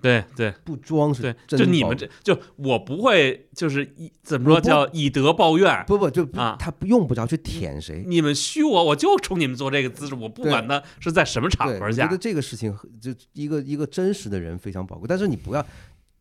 [0.00, 5.84] 对对不装是对，真就你们这就我不会就是以怎么说叫以德报怨。
[5.86, 8.04] 不不就不啊他不用不着去舔谁。
[8.06, 12.18] 你们虚我，我就冲你们做这个姿势，我不管他是在什么场，合下我觉得。
[12.18, 15.64] 这个事情就一个一个真实的人非常宝贵，但是你不要，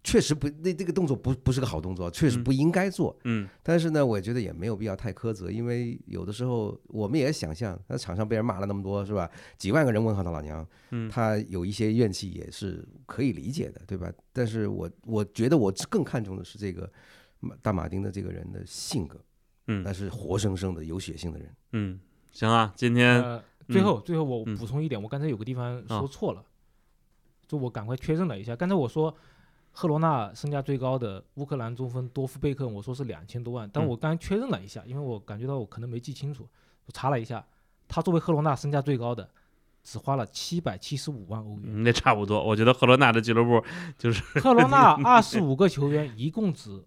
[0.04, 3.14] 确实不那这个动作不不是个好动作，确实嗯不应该做。
[3.26, 9.30] 嗯，但是呢，我觉得也没有必要太苛责，因为有的时候我们也想象，他场上被人骂了那么多，是吧？
[9.58, 14.10] 几万个人问候他老娘，嗯他有一些怨气也是可以理解的，对吧？
[14.32, 16.90] 但是我我觉得我更看重的是这个
[17.42, 19.20] 马大马丁的这个人的性格，
[19.68, 21.54] 嗯那是活生生的有血性的人。
[21.74, 22.00] 嗯，
[22.32, 26.42] 行啊，今天呃，最后最后我嗯补充一点，我刚才有个地方啊说错了，
[27.46, 29.14] 就我赶快确认了一下，刚才我说。
[29.78, 36.50] 赫罗纳身价最高的乌克兰中锋多夫贝克，我说是两千多万，但嗯我刚才确认了一下，因为我感觉到我可能没记清楚，
[36.88, 37.46] 我查了一下，
[37.88, 39.30] 他作为赫罗纳身价最高的，
[39.84, 41.66] 只花了七百七十五万欧元。
[41.66, 43.64] 嗯那差不多，我觉得赫罗纳的俱乐部
[44.00, 46.84] 就是 赫罗纳 二十五个球员一共只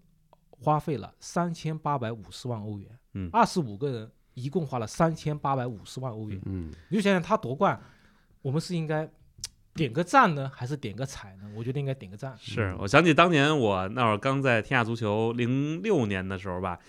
[0.49, 6.41] 花费了三千八百五十万欧元，嗯二十五个人一共花了三千八百五十万欧元。
[6.43, 7.81] 嗯，你就想想他夺冠，
[8.41, 9.09] 我们是应该
[9.73, 11.49] 点个赞呢，还是点个彩呢？
[11.55, 12.35] 我觉得应该点个赞。
[12.37, 16.79] 是我想起当年我那会儿刚在天下足球零六年的时候吧，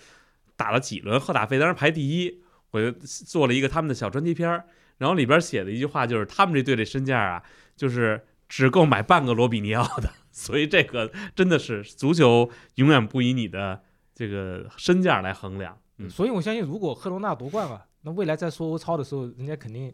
[0.55, 2.41] 打了几轮赫塔费，当时排第一，
[2.71, 4.65] 我就做了一个他们的小专题片儿，
[4.97, 7.43] 然后里边写的一句话就是他们这队这身价啊，
[7.75, 13.81] 就是只够买半个罗比尼奥的， 所以这个真的是足球永远不以你的
[14.13, 15.77] 这个身价来衡量。
[15.99, 19.93] 嗯所以我相信，如果赫罗纳夺冠了，那未来在说欧超的时候，人家肯定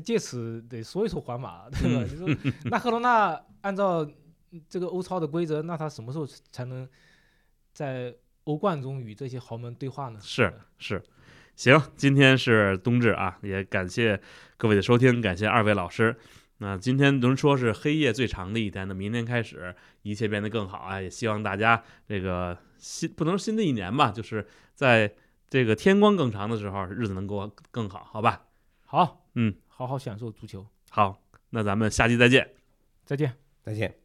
[0.00, 2.08] 借此得说一说皇马，对吧？
[2.10, 2.28] 就说
[2.70, 4.08] 那赫罗纳按照
[4.68, 6.88] 这个欧超的规则，那他什么时候才能
[7.72, 8.14] 在
[8.44, 10.18] 欧冠中与这些豪门对话呢？
[10.22, 11.02] 是是，
[11.56, 14.20] 行，今天是冬至啊，也感谢
[14.56, 16.16] 各位的收听，感谢二位老师。
[16.58, 21.00] 那今天能说是黑夜最长的一天，那明天开始一切变得更好啊！
[21.00, 25.12] 也希望大家这个新不能说新的一年吧，就是在
[25.48, 28.44] 这个天光更长的时候，日子能过更好，好吧？
[28.84, 31.20] 好，嗯，好好享受足球，好，
[31.50, 32.48] 那咱们下期再见。
[33.04, 33.36] 再见。
[33.60, 34.03] 再见。